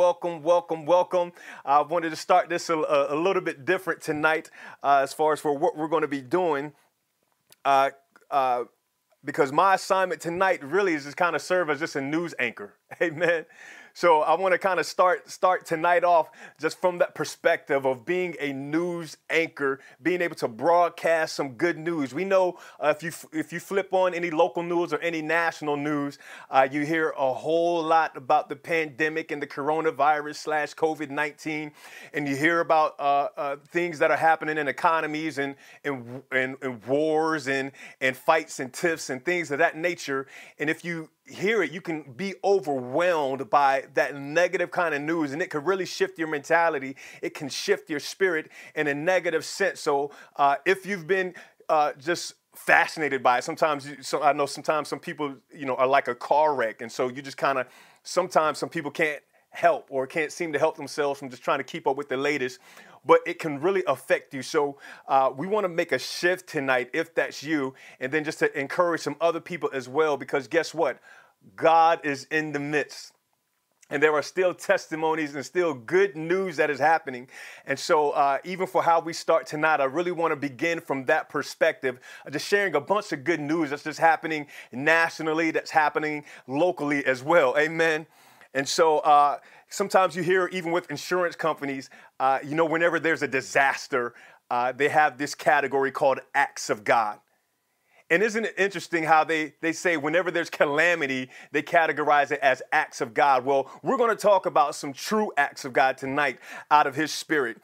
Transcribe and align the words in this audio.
welcome, 0.00 0.42
welcome, 0.42 0.86
welcome. 0.86 1.30
I 1.62 1.82
wanted 1.82 2.08
to 2.08 2.16
start 2.16 2.48
this 2.48 2.70
a, 2.70 2.74
a, 3.10 3.14
little 3.14 3.42
bit 3.42 3.66
different 3.66 4.00
tonight 4.00 4.50
uh, 4.82 5.00
as 5.02 5.12
far 5.12 5.34
as 5.34 5.40
for 5.40 5.52
what 5.52 5.76
we're 5.76 5.88
going 5.88 6.00
to 6.00 6.08
be 6.08 6.22
doing. 6.22 6.72
Uh, 7.66 7.90
uh, 8.30 8.64
because 9.22 9.52
my 9.52 9.74
assignment 9.74 10.22
tonight 10.22 10.64
really 10.64 10.94
is 10.94 11.04
just 11.04 11.18
kind 11.18 11.36
of 11.36 11.42
serve 11.42 11.68
as 11.68 11.80
just 11.80 11.96
a 11.96 12.00
news 12.00 12.34
anchor. 12.38 12.76
Amen. 13.02 13.44
So 14.00 14.22
I 14.22 14.34
want 14.34 14.52
to 14.52 14.58
kind 14.58 14.80
of 14.80 14.86
start 14.86 15.28
start 15.28 15.66
tonight 15.66 16.04
off 16.04 16.30
just 16.58 16.80
from 16.80 16.96
that 17.00 17.14
perspective 17.14 17.84
of 17.84 18.06
being 18.06 18.34
a 18.40 18.50
news 18.50 19.18
anchor, 19.28 19.78
being 20.02 20.22
able 20.22 20.36
to 20.36 20.48
broadcast 20.48 21.36
some 21.36 21.50
good 21.50 21.76
news. 21.76 22.14
We 22.14 22.24
know 22.24 22.58
uh, 22.82 22.94
if 22.96 23.02
you 23.02 23.12
if 23.38 23.52
you 23.52 23.60
flip 23.60 23.92
on 23.92 24.14
any 24.14 24.30
local 24.30 24.62
news 24.62 24.94
or 24.94 24.98
any 25.00 25.20
national 25.20 25.76
news, 25.76 26.18
uh, 26.50 26.66
you 26.72 26.86
hear 26.86 27.10
a 27.10 27.34
whole 27.34 27.82
lot 27.82 28.16
about 28.16 28.48
the 28.48 28.56
pandemic 28.56 29.32
and 29.32 29.42
the 29.42 29.46
coronavirus 29.46 30.36
slash 30.36 30.74
COVID 30.74 31.10
nineteen, 31.10 31.72
and 32.14 32.26
you 32.26 32.36
hear 32.36 32.60
about 32.60 32.98
uh, 32.98 33.28
uh, 33.36 33.56
things 33.68 33.98
that 33.98 34.10
are 34.10 34.16
happening 34.16 34.56
in 34.56 34.66
economies 34.66 35.36
and 35.36 35.56
and, 35.84 36.22
and, 36.32 36.56
and 36.62 36.82
wars 36.86 37.48
and 37.48 37.70
and 38.00 38.16
fights 38.16 38.60
and 38.60 38.72
tiffs 38.72 39.10
and 39.10 39.22
things 39.26 39.50
of 39.50 39.58
that 39.58 39.76
nature. 39.76 40.26
And 40.58 40.70
if 40.70 40.86
you 40.86 41.10
hear 41.30 41.62
it, 41.62 41.70
you 41.70 41.80
can 41.80 42.02
be 42.02 42.34
overwhelmed 42.44 43.48
by 43.50 43.84
that 43.94 44.16
negative 44.16 44.70
kind 44.70 44.94
of 44.94 45.02
news, 45.02 45.32
and 45.32 45.40
it 45.40 45.50
can 45.50 45.64
really 45.64 45.86
shift 45.86 46.18
your 46.18 46.28
mentality. 46.28 46.96
It 47.22 47.34
can 47.34 47.48
shift 47.48 47.90
your 47.90 48.00
spirit 48.00 48.50
in 48.74 48.86
a 48.86 48.94
negative 48.94 49.44
sense. 49.44 49.80
So, 49.80 50.10
uh, 50.36 50.56
if 50.64 50.84
you've 50.86 51.06
been 51.06 51.34
uh, 51.68 51.92
just 51.98 52.34
fascinated 52.54 53.22
by 53.22 53.38
it, 53.38 53.44
sometimes 53.44 53.88
you, 53.88 54.02
so 54.02 54.22
I 54.22 54.32
know 54.32 54.46
sometimes 54.46 54.88
some 54.88 54.98
people, 54.98 55.36
you 55.54 55.66
know, 55.66 55.76
are 55.76 55.86
like 55.86 56.08
a 56.08 56.14
car 56.14 56.54
wreck, 56.54 56.82
and 56.82 56.90
so 56.90 57.08
you 57.08 57.22
just 57.22 57.36
kind 57.36 57.58
of 57.58 57.66
sometimes 58.02 58.58
some 58.58 58.68
people 58.68 58.90
can't 58.90 59.22
help 59.50 59.88
or 59.90 60.06
can't 60.06 60.30
seem 60.30 60.52
to 60.52 60.58
help 60.58 60.76
themselves 60.76 61.18
from 61.18 61.28
just 61.28 61.42
trying 61.42 61.58
to 61.58 61.64
keep 61.64 61.86
up 61.88 61.96
with 61.96 62.08
the 62.08 62.16
latest 62.16 62.60
but 63.04 63.20
it 63.26 63.38
can 63.38 63.60
really 63.60 63.82
affect 63.86 64.34
you. 64.34 64.42
So 64.42 64.78
uh, 65.08 65.30
we 65.34 65.46
want 65.46 65.64
to 65.64 65.68
make 65.68 65.92
a 65.92 65.98
shift 65.98 66.48
tonight, 66.48 66.90
if 66.92 67.14
that's 67.14 67.42
you, 67.42 67.74
and 67.98 68.12
then 68.12 68.24
just 68.24 68.38
to 68.40 68.58
encourage 68.58 69.00
some 69.00 69.16
other 69.20 69.40
people 69.40 69.70
as 69.72 69.88
well, 69.88 70.16
because 70.16 70.48
guess 70.48 70.74
what? 70.74 70.98
God 71.56 72.00
is 72.04 72.24
in 72.30 72.52
the 72.52 72.58
midst. 72.58 73.12
And 73.92 74.00
there 74.00 74.14
are 74.14 74.22
still 74.22 74.54
testimonies 74.54 75.34
and 75.34 75.44
still 75.44 75.74
good 75.74 76.16
news 76.16 76.56
that 76.56 76.70
is 76.70 76.78
happening. 76.78 77.28
And 77.66 77.76
so, 77.76 78.10
uh, 78.10 78.38
even 78.44 78.68
for 78.68 78.84
how 78.84 79.00
we 79.00 79.12
start 79.12 79.46
tonight, 79.46 79.80
I 79.80 79.84
really 79.84 80.12
want 80.12 80.30
to 80.30 80.36
begin 80.36 80.80
from 80.80 81.06
that 81.06 81.28
perspective, 81.28 81.98
uh, 82.24 82.30
just 82.30 82.46
sharing 82.46 82.76
a 82.76 82.80
bunch 82.80 83.10
of 83.10 83.24
good 83.24 83.40
news 83.40 83.70
that's 83.70 83.82
just 83.82 83.98
happening 83.98 84.46
nationally, 84.70 85.50
that's 85.50 85.72
happening 85.72 86.24
locally 86.46 87.04
as 87.04 87.24
well. 87.24 87.56
Amen. 87.58 88.06
And 88.54 88.68
so, 88.68 89.00
uh, 89.00 89.38
sometimes 89.70 90.14
you 90.14 90.22
hear, 90.22 90.46
even 90.52 90.70
with 90.70 90.88
insurance 90.88 91.34
companies, 91.34 91.90
uh, 92.20 92.38
you 92.44 92.54
know, 92.54 92.64
whenever 92.66 93.00
there's 93.00 93.22
a 93.22 93.28
disaster, 93.28 94.14
uh, 94.50 94.70
they 94.70 94.88
have 94.88 95.18
this 95.18 95.34
category 95.34 95.90
called 95.90 96.20
acts 96.32 96.70
of 96.70 96.84
God. 96.84 97.18
And 98.10 98.24
isn't 98.24 98.44
it 98.44 98.54
interesting 98.58 99.04
how 99.04 99.22
they, 99.22 99.54
they 99.60 99.72
say 99.72 99.96
whenever 99.96 100.32
there's 100.32 100.50
calamity, 100.50 101.30
they 101.52 101.62
categorize 101.62 102.32
it 102.32 102.40
as 102.40 102.60
acts 102.72 103.00
of 103.00 103.14
God? 103.14 103.44
Well, 103.44 103.70
we're 103.82 103.96
going 103.96 104.10
to 104.10 104.20
talk 104.20 104.46
about 104.46 104.74
some 104.74 104.92
true 104.92 105.32
acts 105.36 105.64
of 105.64 105.72
God 105.72 105.96
tonight 105.96 106.38
out 106.72 106.88
of 106.88 106.96
His 106.96 107.12
Spirit. 107.12 107.58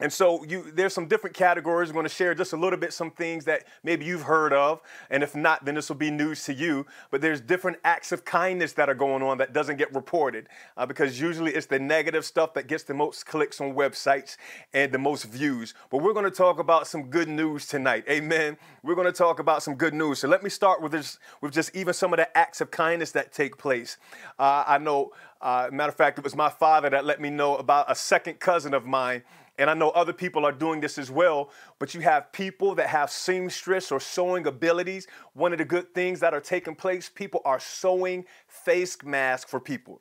And 0.00 0.12
so 0.12 0.42
you, 0.44 0.70
there's 0.72 0.94
some 0.94 1.06
different 1.06 1.36
categories. 1.36 1.90
I'm 1.90 1.94
going 1.94 2.04
to 2.04 2.08
share 2.08 2.34
just 2.34 2.52
a 2.52 2.56
little 2.56 2.78
bit 2.78 2.92
some 2.92 3.10
things 3.10 3.44
that 3.44 3.64
maybe 3.84 4.04
you've 4.04 4.22
heard 4.22 4.52
of, 4.52 4.80
and 5.10 5.22
if 5.22 5.34
not, 5.36 5.64
then 5.64 5.74
this 5.74 5.88
will 5.88 5.96
be 5.96 6.10
news 6.10 6.44
to 6.44 6.54
you. 6.54 6.86
But 7.10 7.20
there's 7.20 7.40
different 7.40 7.78
acts 7.84 8.12
of 8.12 8.24
kindness 8.24 8.72
that 8.74 8.88
are 8.88 8.94
going 8.94 9.22
on 9.22 9.38
that 9.38 9.52
doesn't 9.52 9.76
get 9.76 9.94
reported 9.94 10.48
uh, 10.76 10.86
because 10.86 11.20
usually 11.20 11.52
it's 11.52 11.66
the 11.66 11.78
negative 11.78 12.24
stuff 12.24 12.54
that 12.54 12.66
gets 12.66 12.84
the 12.84 12.94
most 12.94 13.26
clicks 13.26 13.60
on 13.60 13.74
websites 13.74 14.36
and 14.72 14.92
the 14.92 14.98
most 14.98 15.24
views. 15.24 15.74
But 15.90 15.98
we're 15.98 16.14
going 16.14 16.24
to 16.24 16.30
talk 16.30 16.58
about 16.58 16.86
some 16.86 17.10
good 17.10 17.28
news 17.28 17.66
tonight. 17.66 18.04
Amen. 18.08 18.56
We're 18.82 18.94
going 18.94 19.06
to 19.06 19.12
talk 19.12 19.38
about 19.38 19.62
some 19.62 19.74
good 19.74 19.94
news. 19.94 20.20
So 20.20 20.28
let 20.28 20.42
me 20.42 20.50
start 20.50 20.80
with 20.80 20.92
this, 20.92 21.18
with 21.40 21.52
just 21.52 21.74
even 21.76 21.92
some 21.92 22.12
of 22.12 22.16
the 22.16 22.36
acts 22.36 22.60
of 22.60 22.70
kindness 22.70 23.12
that 23.12 23.32
take 23.32 23.58
place. 23.58 23.98
Uh, 24.38 24.64
I 24.66 24.78
know, 24.78 25.12
uh, 25.40 25.68
matter 25.70 25.90
of 25.90 25.96
fact, 25.96 26.18
it 26.18 26.24
was 26.24 26.34
my 26.34 26.48
father 26.48 26.88
that 26.90 27.04
let 27.04 27.20
me 27.20 27.30
know 27.30 27.56
about 27.56 27.90
a 27.90 27.94
second 27.94 28.40
cousin 28.40 28.72
of 28.72 28.86
mine 28.86 29.22
and 29.60 29.68
I 29.68 29.74
know 29.74 29.90
other 29.90 30.14
people 30.14 30.46
are 30.46 30.52
doing 30.52 30.80
this 30.80 30.96
as 30.96 31.10
well, 31.10 31.50
but 31.78 31.94
you 31.94 32.00
have 32.00 32.32
people 32.32 32.74
that 32.76 32.86
have 32.86 33.10
seamstress 33.10 33.92
or 33.92 34.00
sewing 34.00 34.46
abilities. 34.46 35.06
One 35.34 35.52
of 35.52 35.58
the 35.58 35.66
good 35.66 35.94
things 35.94 36.18
that 36.20 36.32
are 36.32 36.40
taking 36.40 36.74
place, 36.74 37.10
people 37.14 37.42
are 37.44 37.60
sewing 37.60 38.24
face 38.48 38.96
masks 39.04 39.50
for 39.50 39.60
people. 39.60 40.00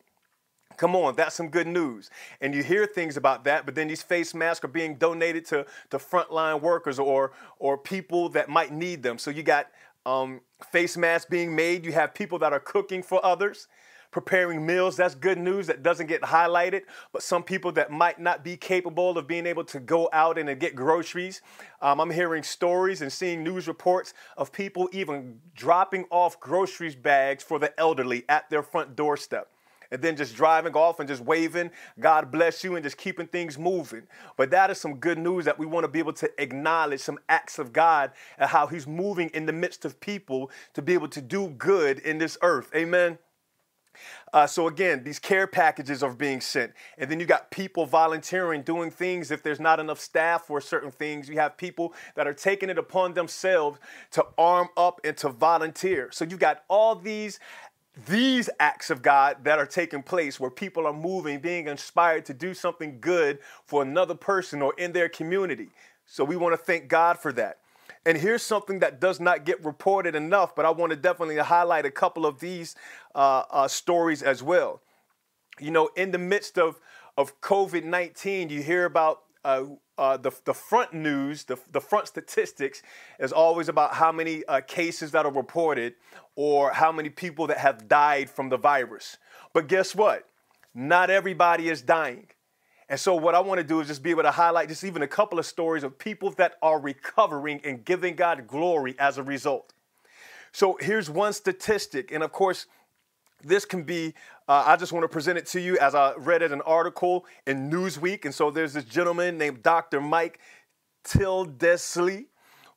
Come 0.78 0.96
on, 0.96 1.18
that's 1.18 1.36
some 1.36 1.50
good 1.50 1.68
news. 1.68 2.10
And 2.40 2.56
you 2.56 2.64
hear 2.64 2.86
things 2.86 3.18
about 3.18 3.44
that, 3.44 3.66
but 3.66 3.76
then 3.76 3.90
these 3.90 4.02
face 4.02 4.34
masks 4.34 4.64
are 4.64 4.70
being 4.70 4.96
donated 4.96 5.44
to, 5.48 5.66
to 5.90 5.98
frontline 5.98 6.62
workers 6.62 6.98
or, 6.98 7.34
or 7.60 7.78
people 7.78 8.30
that 8.30 8.48
might 8.48 8.72
need 8.72 9.04
them. 9.04 9.18
So 9.18 9.30
you 9.30 9.44
got 9.44 9.68
um, 10.06 10.40
face 10.72 10.96
masks 10.96 11.30
being 11.30 11.54
made, 11.54 11.84
you 11.84 11.92
have 11.92 12.14
people 12.14 12.40
that 12.40 12.54
are 12.54 12.62
cooking 12.62 13.04
for 13.04 13.24
others 13.26 13.68
preparing 14.12 14.66
meals. 14.66 14.96
That's 14.96 15.16
good 15.16 15.38
news 15.38 15.68
that 15.68 15.84
doesn't 15.84 16.08
get 16.08 16.22
highlighted. 16.22 16.84
But 17.12 17.24
some 17.24 17.44
people 17.44 17.72
that 17.74 17.92
might 17.92 18.20
not 18.20 18.44
be 18.44 18.58
capable 18.58 19.18
of 19.18 19.28
being 19.28 19.46
able 19.46 19.64
to 19.66 19.80
go 19.80 20.10
out 20.14 20.38
and 20.38 20.60
get 20.60 20.76
groceries. 20.76 21.42
Um, 21.82 22.00
I'm 22.00 22.12
hearing 22.12 22.44
stories 22.44 23.02
and 23.02 23.12
seeing 23.12 23.44
news 23.44 23.68
reports 23.68 24.14
of 24.38 24.52
people 24.52 24.90
even 24.92 25.40
dropping 25.56 26.06
off 26.10 26.40
groceries 26.40 26.96
bags 26.96 27.44
for 27.44 27.60
the 27.60 27.78
elderly 27.80 28.24
at 28.30 28.50
their 28.50 28.64
front 28.64 28.96
doorstep 28.96 29.50
and 29.92 30.02
then 30.02 30.16
just 30.16 30.36
driving 30.36 30.74
off 30.74 31.00
and 31.00 31.08
just 31.08 31.24
waving, 31.24 31.72
God 32.00 32.32
bless 32.32 32.64
you, 32.64 32.76
and 32.76 32.84
just 32.84 32.98
keeping 32.98 33.28
things 33.28 33.58
moving. 33.58 34.04
But 34.38 34.52
that 34.52 34.70
is 34.70 34.80
some 34.80 34.96
good 34.96 35.18
news 35.18 35.46
that 35.46 35.58
we 35.58 35.66
want 35.66 35.84
to 35.84 35.88
be 35.88 36.00
able 36.00 36.14
to 36.14 36.32
acknowledge 36.42 37.02
some 37.02 37.20
acts 37.28 37.60
of 37.60 37.74
God 37.74 38.12
and 38.38 38.50
how 38.50 38.68
He's 38.68 38.88
moving 38.88 39.30
in 39.30 39.46
the 39.46 39.54
midst 39.54 39.86
of 39.86 40.00
people 40.00 40.52
to 40.74 40.82
be 40.82 40.94
able 40.94 41.08
to 41.10 41.22
do 41.22 41.50
good 41.50 42.00
in 42.00 42.18
this 42.18 42.38
earth. 42.42 42.70
Amen. 42.76 43.18
Uh, 44.34 44.46
so 44.48 44.68
again, 44.68 45.04
these 45.04 45.20
care 45.20 45.48
packages 45.48 46.04
are 46.04 46.14
being 46.14 46.42
sent, 46.42 46.74
and 46.98 47.10
then 47.10 47.20
you 47.20 47.26
got 47.26 47.52
people 47.52 47.86
volunteering, 47.86 48.62
doing 48.62 48.92
things. 48.92 49.32
If 49.32 49.44
there's 49.44 49.60
not 49.60 49.80
enough 49.80 50.00
staff 50.00 50.46
for 50.46 50.62
certain 50.62 50.92
things, 50.92 51.30
you 51.30 51.36
have 51.36 51.58
people 51.58 51.94
that 52.16 52.28
are 52.28 52.34
taking 52.34 52.70
it 52.70 52.78
upon 52.78 53.14
themselves 53.14 53.80
to 54.12 54.26
arm 54.38 54.70
up 54.78 55.02
and 55.04 55.18
to 55.18 55.30
volunteer. 55.30 56.10
So 56.12 56.26
you 56.26 56.38
got 56.38 56.64
all 56.70 56.96
these 56.96 57.40
these 58.08 58.50
acts 58.60 58.90
of 58.90 59.02
God 59.02 59.44
that 59.44 59.60
are 59.60 59.66
taking 59.66 60.04
place 60.04 60.40
where 60.40 60.50
people 60.52 60.86
are 60.88 60.94
moving, 60.94 61.40
being 61.40 61.68
inspired 61.68 62.26
to 62.26 62.34
do 62.34 62.54
something 62.54 63.00
good 63.02 63.40
for 63.66 63.82
another 63.82 64.16
person 64.16 64.62
or 64.62 64.74
in 64.78 64.94
their 64.94 65.10
community. 65.10 65.70
So 66.06 66.24
we 66.24 66.38
want 66.38 66.54
to 66.54 66.58
thank 66.58 66.88
God 66.88 67.20
for 67.20 67.34
that. 67.34 67.58
And 68.06 68.18
here's 68.18 68.44
something 68.44 68.80
that 68.80 69.00
does 69.00 69.20
not 69.20 69.46
get 69.46 69.64
reported 69.64 70.16
enough, 70.16 70.56
but 70.56 70.66
I 70.66 70.72
want 70.72 70.92
to 70.92 70.96
definitely 70.96 71.38
highlight 71.38 71.86
a 71.86 71.92
couple 71.92 72.26
of 72.26 72.40
these 72.40 72.76
uh, 73.14 73.44
uh, 73.52 73.68
stories 73.68 74.24
as 74.24 74.42
well. 74.42 74.82
You 75.60 75.72
know, 75.72 75.90
in 75.96 76.12
the 76.12 76.18
midst 76.18 76.58
of, 76.58 76.80
of 77.18 77.42
COVID 77.42 77.84
19, 77.84 78.50
you 78.50 78.62
hear 78.62 78.86
about 78.86 79.20
uh, 79.44 79.66
uh, 79.98 80.18
the, 80.18 80.32
the 80.46 80.54
front 80.54 80.94
news, 80.94 81.44
the, 81.44 81.58
the 81.72 81.82
front 81.82 82.08
statistics 82.08 82.82
is 83.20 83.34
always 83.34 83.68
about 83.68 83.94
how 83.94 84.12
many 84.12 84.46
uh, 84.46 84.62
cases 84.62 85.12
that 85.12 85.26
are 85.26 85.32
reported 85.32 85.94
or 86.36 86.72
how 86.72 86.92
many 86.92 87.10
people 87.10 87.48
that 87.48 87.58
have 87.58 87.88
died 87.90 88.30
from 88.30 88.50
the 88.50 88.58
virus. 88.58 89.18
But 89.54 89.68
guess 89.68 89.94
what? 89.94 90.26
Not 90.74 91.10
everybody 91.10 91.68
is 91.68 91.82
dying. 91.82 92.28
And 92.90 93.00
so, 93.00 93.14
what 93.14 93.36
I 93.36 93.40
want 93.40 93.60
to 93.60 93.64
do 93.64 93.80
is 93.80 93.88
just 93.88 94.02
be 94.02 94.10
able 94.10 94.24
to 94.24 94.32
highlight 94.32 94.68
just 94.68 94.84
even 94.84 95.04
a 95.04 95.08
couple 95.08 95.38
of 95.38 95.46
stories 95.46 95.84
of 95.84 96.00
people 96.00 96.32
that 96.32 96.54
are 96.64 96.80
recovering 96.80 97.62
and 97.64 97.86
giving 97.86 98.16
God 98.16 98.48
glory 98.48 98.96
as 98.98 99.20
a 99.20 99.24
result. 99.24 99.74
So, 100.52 100.76
here's 100.82 101.08
one 101.08 101.34
statistic. 101.34 102.12
And 102.12 102.24
of 102.24 102.32
course, 102.32 102.66
this 103.44 103.64
can 103.64 103.84
be, 103.84 104.16
uh, 104.48 104.64
I 104.66 104.76
just 104.76 104.92
want 104.92 105.04
to 105.04 105.08
present 105.08 105.38
it 105.38 105.46
to 105.48 105.62
you 105.62 105.78
as 105.78 105.94
I 105.94 106.16
read 106.16 106.42
it 106.42 106.52
an 106.52 106.62
article 106.62 107.28
in 107.46 107.70
Newsweek. 107.70 108.26
And 108.26 108.34
so, 108.34 108.50
there's 108.50 108.74
this 108.74 108.86
gentleman 108.86 109.38
named 109.38 109.62
Dr. 109.62 110.02
Mike 110.02 110.40
Tildesley 111.06 112.26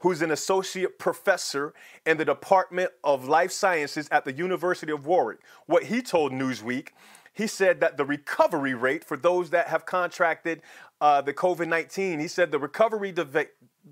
who's 0.00 0.20
an 0.20 0.32
associate 0.32 0.98
professor 0.98 1.72
in 2.04 2.16
the 2.16 2.24
Department 2.24 2.90
of 3.04 3.28
Life 3.28 3.52
Sciences 3.52 4.08
at 4.10 4.24
the 4.24 4.32
University 4.32 4.90
of 4.90 5.06
Warwick. 5.06 5.38
What 5.66 5.84
he 5.84 6.02
told 6.02 6.32
Newsweek 6.32 6.88
he 7.32 7.46
said 7.46 7.80
that 7.80 7.96
the 7.96 8.04
recovery 8.04 8.74
rate 8.74 9.04
for 9.04 9.16
those 9.16 9.50
that 9.50 9.68
have 9.68 9.86
contracted 9.86 10.62
uh, 11.00 11.20
the 11.20 11.32
COVID 11.32 11.68
19, 11.68 12.20
he 12.20 12.28
said 12.28 12.50
the 12.50 12.58
recovery, 12.58 13.10
the, 13.10 13.48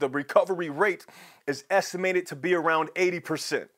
recovery 0.09 0.71
rate 0.71 1.07
is 1.47 1.65
estimated 1.71 2.27
to 2.27 2.37
be 2.37 2.55
around 2.55 2.91
80% 2.91 3.69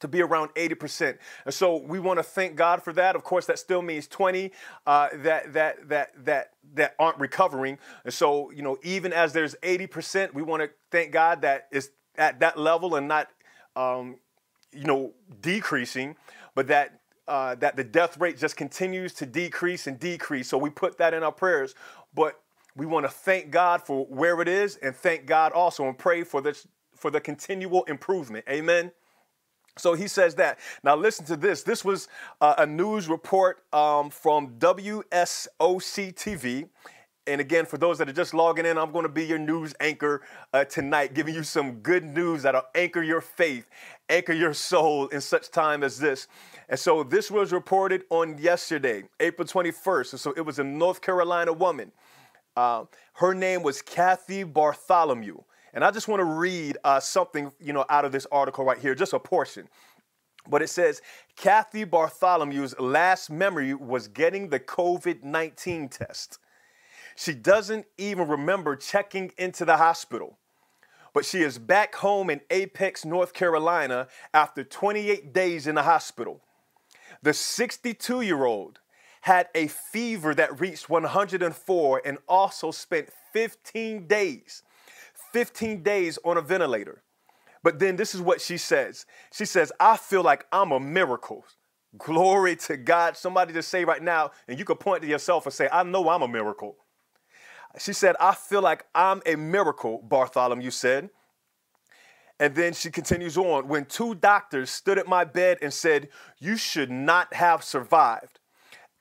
to 0.00 0.08
be 0.08 0.20
around 0.20 0.50
80%. 0.54 1.16
And 1.46 1.54
so 1.54 1.78
we 1.78 1.98
want 1.98 2.18
to 2.18 2.22
thank 2.22 2.54
God 2.54 2.82
for 2.82 2.92
that. 2.92 3.16
Of 3.16 3.24
course, 3.24 3.46
that 3.46 3.58
still 3.58 3.80
means 3.80 4.06
20 4.06 4.52
uh, 4.86 5.08
that 5.14 5.54
that 5.54 5.88
that 5.88 6.24
that 6.26 6.50
that 6.74 6.94
aren't 6.98 7.18
recovering. 7.18 7.78
And 8.04 8.12
so, 8.12 8.50
you 8.50 8.62
know, 8.62 8.76
even 8.82 9.14
as 9.14 9.32
there's 9.32 9.54
80%, 9.62 10.34
we 10.34 10.42
want 10.42 10.62
to 10.62 10.70
thank 10.90 11.12
God 11.12 11.42
that 11.42 11.68
is 11.72 11.90
at 12.16 12.40
that 12.40 12.58
level 12.58 12.94
and 12.94 13.08
not 13.08 13.28
um, 13.74 14.16
you 14.72 14.84
know 14.84 15.12
decreasing, 15.40 16.16
but 16.54 16.68
that 16.68 17.00
uh, 17.28 17.54
that 17.56 17.76
the 17.76 17.84
death 17.84 18.18
rate 18.18 18.38
just 18.38 18.56
continues 18.56 19.12
to 19.14 19.26
decrease 19.26 19.86
and 19.86 19.98
decrease. 19.98 20.48
So 20.48 20.58
we 20.58 20.70
put 20.70 20.98
that 20.98 21.14
in 21.14 21.22
our 21.22 21.32
prayers. 21.32 21.74
But 22.14 22.40
we 22.76 22.86
want 22.86 23.06
to 23.06 23.10
thank 23.10 23.50
God 23.50 23.82
for 23.82 24.04
where 24.06 24.40
it 24.40 24.48
is 24.48 24.76
and 24.76 24.94
thank 24.94 25.26
God 25.26 25.52
also 25.52 25.86
and 25.88 25.96
pray 25.96 26.22
for 26.24 26.40
this 26.40 26.66
for 26.94 27.10
the 27.10 27.20
continual 27.20 27.84
improvement. 27.84 28.44
Amen. 28.48 28.90
So 29.78 29.92
he 29.92 30.08
says 30.08 30.34
that. 30.36 30.58
Now 30.82 30.96
listen 30.96 31.26
to 31.26 31.36
this. 31.36 31.62
This 31.62 31.84
was 31.84 32.08
uh, 32.40 32.54
a 32.58 32.66
news 32.66 33.08
report 33.08 33.62
um, 33.72 34.08
from 34.08 34.58
WSOC 34.58 35.04
TV. 36.14 36.68
And 37.26 37.40
again, 37.40 37.66
for 37.66 37.76
those 37.76 37.98
that 37.98 38.08
are 38.08 38.12
just 38.12 38.34
logging 38.34 38.66
in, 38.66 38.78
I'm 38.78 38.92
going 38.92 39.02
to 39.02 39.08
be 39.08 39.24
your 39.24 39.38
news 39.38 39.74
anchor 39.80 40.22
uh, 40.52 40.64
tonight, 40.64 41.12
giving 41.12 41.34
you 41.34 41.42
some 41.42 41.80
good 41.80 42.04
news 42.04 42.42
that'll 42.42 42.62
anchor 42.74 43.02
your 43.02 43.20
faith, 43.20 43.68
anchor 44.08 44.32
your 44.32 44.54
soul 44.54 45.08
in 45.08 45.20
such 45.20 45.50
time 45.50 45.82
as 45.82 45.98
this. 45.98 46.28
And 46.68 46.78
so 46.78 47.02
this 47.02 47.30
was 47.30 47.52
reported 47.52 48.04
on 48.10 48.38
yesterday, 48.38 49.04
April 49.18 49.46
21st. 49.46 50.12
And 50.12 50.20
so 50.20 50.32
it 50.36 50.42
was 50.42 50.58
a 50.58 50.64
North 50.64 51.00
Carolina 51.00 51.52
woman. 51.52 51.90
Uh, 52.56 52.84
her 53.14 53.34
name 53.34 53.62
was 53.62 53.82
Kathy 53.82 54.44
Bartholomew. 54.44 55.38
And 55.74 55.84
I 55.84 55.90
just 55.90 56.08
want 56.08 56.20
to 56.20 56.24
read 56.24 56.78
uh, 56.84 57.00
something, 57.00 57.52
you 57.60 57.72
know, 57.72 57.84
out 57.90 58.04
of 58.04 58.12
this 58.12 58.26
article 58.32 58.64
right 58.64 58.78
here, 58.78 58.94
just 58.94 59.12
a 59.12 59.18
portion. 59.18 59.68
But 60.48 60.62
it 60.62 60.68
says 60.68 61.02
Kathy 61.36 61.84
Bartholomew's 61.84 62.78
last 62.78 63.30
memory 63.30 63.74
was 63.74 64.08
getting 64.08 64.48
the 64.48 64.60
COVID 64.60 65.22
19 65.22 65.88
test. 65.88 66.38
She 67.16 67.34
doesn't 67.34 67.86
even 67.98 68.28
remember 68.28 68.76
checking 68.76 69.32
into 69.38 69.64
the 69.64 69.78
hospital. 69.78 70.38
But 71.14 71.24
she 71.24 71.40
is 71.40 71.58
back 71.58 71.94
home 71.94 72.28
in 72.28 72.42
Apex, 72.50 73.06
North 73.06 73.32
Carolina 73.32 74.06
after 74.34 74.62
28 74.62 75.32
days 75.32 75.66
in 75.66 75.74
the 75.74 75.82
hospital. 75.82 76.42
The 77.22 77.32
62 77.32 78.20
year 78.20 78.44
old 78.44 78.80
had 79.22 79.48
a 79.54 79.66
fever 79.66 80.34
that 80.34 80.60
reached 80.60 80.90
104 80.90 82.02
and 82.04 82.18
also 82.28 82.70
spent 82.70 83.08
15 83.32 84.06
days, 84.06 84.62
15 85.32 85.82
days 85.82 86.18
on 86.22 86.36
a 86.36 86.42
ventilator. 86.42 87.02
But 87.62 87.78
then 87.78 87.96
this 87.96 88.14
is 88.14 88.20
what 88.20 88.42
she 88.42 88.58
says. 88.58 89.06
She 89.32 89.46
says, 89.46 89.72
I 89.80 89.96
feel 89.96 90.22
like 90.22 90.46
I'm 90.52 90.70
a 90.70 90.78
miracle. 90.78 91.46
Glory 91.96 92.56
to 92.56 92.76
God. 92.76 93.16
Somebody 93.16 93.54
just 93.54 93.70
say 93.70 93.84
right 93.84 94.02
now, 94.02 94.32
and 94.46 94.58
you 94.58 94.66
could 94.66 94.78
point 94.78 95.02
to 95.02 95.08
yourself 95.08 95.46
and 95.46 95.52
say, 95.52 95.68
I 95.72 95.82
know 95.82 96.10
I'm 96.10 96.22
a 96.22 96.28
miracle. 96.28 96.76
She 97.78 97.92
said, 97.92 98.16
I 98.18 98.34
feel 98.34 98.62
like 98.62 98.86
I'm 98.94 99.22
a 99.26 99.36
miracle, 99.36 100.02
Bartholomew 100.02 100.70
said. 100.70 101.10
And 102.38 102.54
then 102.54 102.74
she 102.74 102.90
continues 102.90 103.38
on 103.38 103.68
when 103.68 103.86
two 103.86 104.14
doctors 104.14 104.70
stood 104.70 104.98
at 104.98 105.08
my 105.08 105.24
bed 105.24 105.58
and 105.62 105.72
said, 105.72 106.08
You 106.38 106.56
should 106.56 106.90
not 106.90 107.32
have 107.34 107.64
survived. 107.64 108.40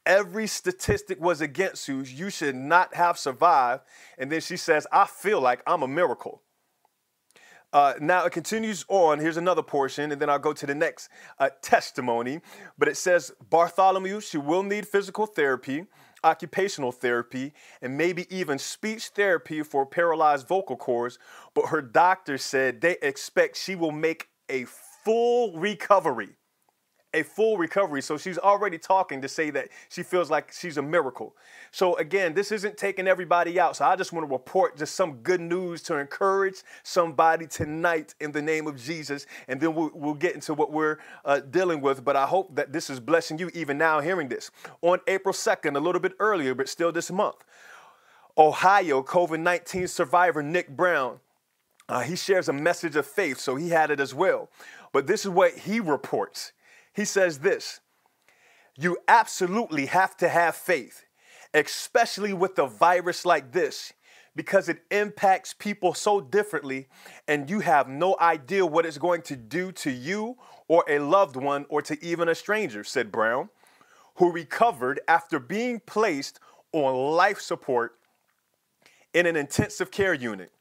Every 0.06 0.48
statistic 0.48 1.20
was 1.20 1.42
against 1.42 1.88
you. 1.88 2.02
You 2.02 2.30
should 2.30 2.56
not 2.56 2.94
have 2.94 3.18
survived. 3.18 3.84
And 4.18 4.32
then 4.32 4.40
she 4.40 4.56
says, 4.56 4.88
I 4.92 5.06
feel 5.06 5.42
like 5.42 5.62
I'm 5.66 5.82
a 5.82 5.88
miracle. 5.88 6.44
Uh, 7.74 7.96
now 8.00 8.26
it 8.26 8.32
continues 8.32 8.86
on. 8.88 9.20
Here's 9.20 9.36
another 9.36 9.64
portion, 9.64 10.12
and 10.14 10.22
then 10.22 10.30
I'll 10.30 10.40
go 10.40 10.54
to 10.54 10.66
the 10.66 10.76
next 10.76 11.10
uh, 11.40 11.50
testimony. 11.62 12.40
But 12.78 12.88
it 12.88 12.96
says 12.96 13.34
Bartholomew, 13.50 14.22
she 14.22 14.38
will 14.38 14.64
need 14.64 14.88
physical 14.88 15.26
therapy 15.26 15.86
occupational 16.26 16.92
therapy, 16.92 17.54
and 17.82 17.98
maybe 17.98 18.26
even 18.36 18.60
speech 18.60 19.08
therapy 19.10 19.64
for 19.64 19.86
paralyzed 19.86 20.48
vocal 20.48 20.76
cords. 20.76 21.20
But 21.54 21.68
her 21.68 21.82
doctor 21.82 22.38
said 22.38 22.82
they 22.82 22.98
expect 23.02 23.58
she 23.58 23.76
will 23.76 23.92
make 23.92 24.28
a 24.50 24.66
full 24.66 25.58
recovery 25.58 26.36
a 27.16 27.24
full 27.24 27.58
recovery. 27.58 28.02
So 28.02 28.18
she's 28.18 28.38
already 28.38 28.78
talking 28.78 29.22
to 29.22 29.28
say 29.28 29.50
that 29.52 29.70
she 29.90 30.04
feels 30.04 30.30
like 30.30 30.52
she's 30.52 30.78
a 30.78 30.82
miracle. 30.82 31.36
So 31.72 31.96
again, 31.96 32.34
this 32.34 32.52
isn't 32.52 32.78
taking 32.78 33.08
everybody 33.08 33.60
out. 33.60 33.78
So 33.78 33.86
I 33.86 33.96
just 33.96 34.14
want 34.14 34.28
to 34.28 34.32
report 34.32 34.78
just 34.78 34.96
some 34.96 35.16
good 35.18 35.42
news 35.42 35.82
to 35.84 35.98
encourage 35.98 36.58
somebody 36.84 37.48
tonight 37.48 38.14
in 38.20 38.32
the 38.32 38.42
name 38.42 38.68
of 38.68 38.76
Jesus. 38.78 39.26
And 39.48 39.60
then 39.60 39.74
we'll, 39.74 39.92
we'll 39.94 40.14
get 40.14 40.36
into 40.36 40.54
what 40.54 40.72
we're 40.72 40.98
uh, 41.24 41.40
dealing 41.40 41.82
with. 41.82 42.04
But 42.04 42.18
I 42.18 42.26
hope 42.26 42.56
that 42.56 42.74
this 42.74 42.90
is 42.90 43.00
blessing 43.00 43.40
you 43.40 43.50
even 43.54 43.78
now 43.78 44.02
hearing 44.02 44.28
this. 44.28 44.52
On 44.82 45.00
April 45.08 45.34
2nd, 45.34 45.76
a 45.76 45.80
little 45.80 46.02
bit 46.02 46.14
earlier, 46.20 46.54
but 46.54 46.68
still 46.68 46.92
this 46.92 47.10
month, 47.10 47.44
Ohio 48.38 49.02
COVID 49.02 49.40
19 49.40 49.88
survivor 49.88 50.44
Nick 50.44 50.76
Brown. 50.76 51.20
Uh, 51.88 52.02
he 52.02 52.16
shares 52.16 52.50
a 52.50 52.54
message 52.54 52.96
of 52.96 53.06
faith, 53.06 53.40
so 53.40 53.56
he 53.56 53.70
had 53.70 53.92
it 53.92 54.00
as 54.00 54.14
well. 54.14 54.50
But 54.92 55.08
this 55.08 55.24
is 55.24 55.30
what 55.30 55.54
he 55.54 55.80
reports. 55.80 56.52
He 56.96 57.06
says 57.06 57.40
this 57.40 57.82
You 58.78 58.98
absolutely 59.08 59.88
have 59.88 60.16
to 60.18 60.30
have 60.30 60.56
faith, 60.56 61.04
especially 61.54 62.34
with 62.34 62.58
a 62.58 62.68
virus 62.68 63.26
like 63.26 63.52
this, 63.52 63.94
because 64.36 64.70
it 64.70 64.84
impacts 64.90 65.54
people 65.54 65.94
so 65.94 66.22
differently, 66.22 66.88
and 67.28 67.50
you 67.50 67.60
have 67.60 67.88
no 67.88 68.16
idea 68.20 68.66
what 68.66 68.86
it's 68.86 68.98
going 68.98 69.22
to 69.24 69.36
do 69.36 69.72
to 69.74 69.92
you 69.92 70.38
or 70.68 70.84
a 70.88 71.00
loved 71.00 71.36
one 71.36 71.66
or 71.70 71.82
to 71.82 72.04
even 72.04 72.30
a 72.30 72.36
stranger, 72.36 72.84
said 72.84 73.12
Brown, 73.12 73.50
who 74.16 74.32
recovered 74.32 75.02
after 75.08 75.40
being 75.40 75.82
placed 75.82 76.40
on 76.72 77.16
life 77.16 77.40
support 77.40 78.00
in 79.14 79.26
an 79.26 79.36
intensive 79.36 79.92
care 79.92 80.14
unit. 80.14 80.52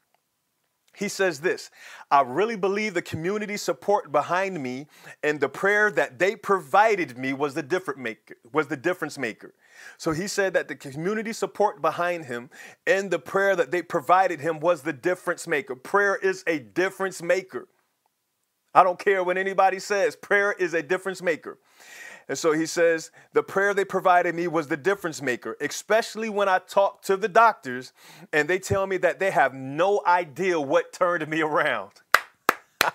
He 0.95 1.09
says 1.09 1.41
this 1.41 1.69
I 2.09 2.21
really 2.21 2.55
believe 2.55 2.93
the 2.93 3.01
community 3.01 3.57
support 3.57 4.11
behind 4.11 4.61
me 4.61 4.87
and 5.23 5.39
the 5.39 5.49
prayer 5.49 5.91
that 5.91 6.19
they 6.19 6.35
provided 6.35 7.17
me 7.17 7.33
was 7.33 7.53
the 7.53 7.63
different 7.63 7.99
maker, 7.99 8.37
was 8.51 8.67
the 8.67 8.77
difference 8.77 9.17
maker. 9.17 9.53
So 9.97 10.11
he 10.11 10.27
said 10.27 10.53
that 10.53 10.67
the 10.67 10.75
community 10.75 11.33
support 11.33 11.81
behind 11.81 12.25
him 12.25 12.49
and 12.87 13.11
the 13.11 13.19
prayer 13.19 13.55
that 13.55 13.71
they 13.71 13.81
provided 13.81 14.39
him 14.39 14.59
was 14.59 14.81
the 14.81 14.93
difference 14.93 15.47
maker. 15.47 15.75
Prayer 15.75 16.15
is 16.15 16.43
a 16.47 16.59
difference 16.59 17.21
maker. 17.21 17.67
I 18.73 18.83
don't 18.83 18.99
care 18.99 19.23
what 19.23 19.37
anybody 19.37 19.79
says, 19.79 20.15
prayer 20.15 20.51
is 20.51 20.73
a 20.73 20.83
difference 20.83 21.21
maker. 21.21 21.57
And 22.27 22.37
so 22.37 22.53
he 22.53 22.65
says, 22.65 23.11
the 23.33 23.43
prayer 23.43 23.73
they 23.73 23.85
provided 23.85 24.33
me 24.33 24.47
was 24.47 24.67
the 24.67 24.77
difference 24.77 25.21
maker, 25.21 25.55
especially 25.61 26.29
when 26.29 26.49
I 26.49 26.59
talk 26.59 27.03
to 27.03 27.17
the 27.17 27.27
doctors 27.27 27.93
and 28.33 28.47
they 28.47 28.57
tell 28.57 28.87
me 28.87 28.97
that 28.97 29.19
they 29.19 29.31
have 29.31 29.53
no 29.53 30.01
idea 30.07 30.59
what 30.59 30.91
turned 30.91 31.27
me 31.27 31.41
around. 31.41 31.91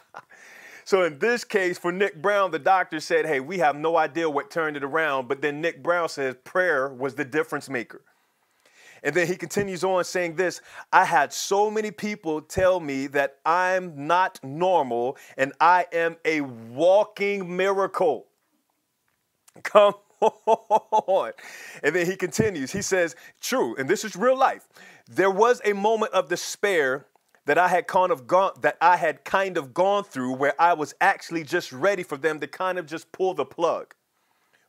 so 0.85 1.05
in 1.05 1.21
this 1.21 1.44
case, 1.44 1.79
for 1.79 1.93
Nick 1.93 2.21
Brown, 2.21 2.50
the 2.50 2.59
doctor 2.59 2.99
said, 2.99 3.25
hey, 3.25 3.38
we 3.38 3.59
have 3.59 3.77
no 3.77 3.97
idea 3.97 4.29
what 4.29 4.50
turned 4.50 4.77
it 4.77 4.82
around. 4.82 5.29
But 5.29 5.43
then 5.43 5.61
Nick 5.61 5.82
Brown 5.82 6.09
says 6.09 6.35
prayer 6.43 6.88
was 6.88 7.15
the 7.15 7.25
difference 7.25 7.69
maker. 7.69 8.03
And 9.03 9.15
then 9.15 9.27
he 9.27 9.37
continues 9.37 9.82
on 9.84 10.05
saying 10.05 10.37
this 10.37 10.60
I 10.93 11.05
had 11.05 11.32
so 11.32 11.70
many 11.70 11.91
people 11.91 12.43
tell 12.43 12.81
me 12.81 13.06
that 13.08 13.37
I'm 13.46 14.06
not 14.06 14.41
normal 14.43 15.17
and 15.37 15.53
I 15.60 15.87
am 15.93 16.17
a 16.25 16.41
walking 16.43 17.56
miracle. 17.56 18.27
Come 19.64 19.94
on. 20.20 21.32
And 21.82 21.94
then 21.94 22.06
he 22.06 22.17
continues. 22.17 22.72
He 22.72 22.82
says, 22.82 23.17
True, 23.40 23.74
and 23.76 23.88
this 23.88 24.05
is 24.05 24.17
real 24.17 24.36
life. 24.36 24.69
There 25.08 25.31
was 25.31 25.60
a 25.64 25.72
moment 25.72 26.12
of 26.12 26.29
despair 26.29 27.06
that 27.46 27.58
I 27.58 27.69
had 27.69 27.86
kind 27.86 28.12
of 28.12 28.26
gone 28.26 28.52
that 28.60 28.76
I 28.81 28.96
had 28.96 29.24
kind 29.24 29.56
of 29.56 29.72
gone 29.74 30.05
through 30.05 30.34
where 30.34 30.55
I 30.60 30.74
was 30.74 30.94
actually 31.00 31.44
just 31.44 31.72
ready 31.72 32.02
for 32.02 32.17
them 32.17 32.38
to 32.40 32.46
kind 32.46 32.79
of 32.79 32.86
just 32.86 33.10
pull 33.12 33.34
the 33.34 33.44
plug. 33.44 33.94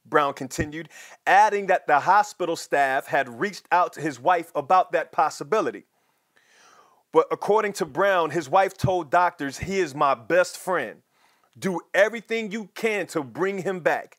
Brown 0.06 0.34
continued, 0.34 0.90
adding 1.28 1.68
that 1.68 1.86
the 1.86 2.00
hospital 2.00 2.56
staff 2.56 3.06
had 3.08 3.30
reached 3.40 3.68
out 3.72 3.94
to 3.94 4.02
his 4.02 4.20
wife 4.20 4.52
about 4.56 4.94
that 4.94 5.12
possibility. 5.12 5.86
But 7.12 7.28
according 7.30 7.74
to 7.74 7.86
Brown, 7.86 8.32
his 8.32 8.50
wife 8.50 8.78
told 8.78 9.12
doctors, 9.12 9.60
He 9.60 9.80
is 9.80 9.94
my 9.94 10.16
best 10.16 10.58
friend. 10.58 11.02
Do 11.60 11.82
everything 11.94 12.52
you 12.52 12.70
can 12.74 13.06
to 13.08 13.22
bring 13.22 13.60
him 13.60 13.82
back. 13.82 14.18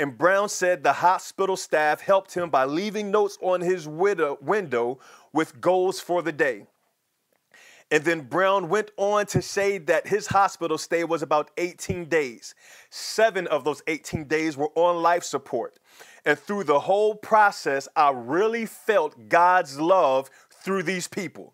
And 0.00 0.16
Brown 0.16 0.48
said 0.48 0.82
the 0.82 0.94
hospital 0.94 1.58
staff 1.58 2.00
helped 2.00 2.32
him 2.32 2.48
by 2.48 2.64
leaving 2.64 3.10
notes 3.10 3.36
on 3.42 3.60
his 3.60 3.86
widow, 3.86 4.38
window 4.40 4.98
with 5.30 5.60
goals 5.60 6.00
for 6.00 6.22
the 6.22 6.32
day. 6.32 6.64
And 7.90 8.02
then 8.02 8.22
Brown 8.22 8.70
went 8.70 8.92
on 8.96 9.26
to 9.26 9.42
say 9.42 9.76
that 9.76 10.06
his 10.06 10.28
hospital 10.28 10.78
stay 10.78 11.04
was 11.04 11.20
about 11.20 11.50
18 11.58 12.06
days. 12.06 12.54
Seven 12.88 13.46
of 13.48 13.64
those 13.64 13.82
18 13.88 14.24
days 14.24 14.56
were 14.56 14.70
on 14.74 15.02
life 15.02 15.22
support. 15.22 15.78
And 16.24 16.38
through 16.38 16.64
the 16.64 16.80
whole 16.80 17.14
process, 17.14 17.86
I 17.94 18.10
really 18.10 18.64
felt 18.64 19.28
God's 19.28 19.78
love 19.78 20.30
through 20.50 20.84
these 20.84 21.08
people. 21.08 21.52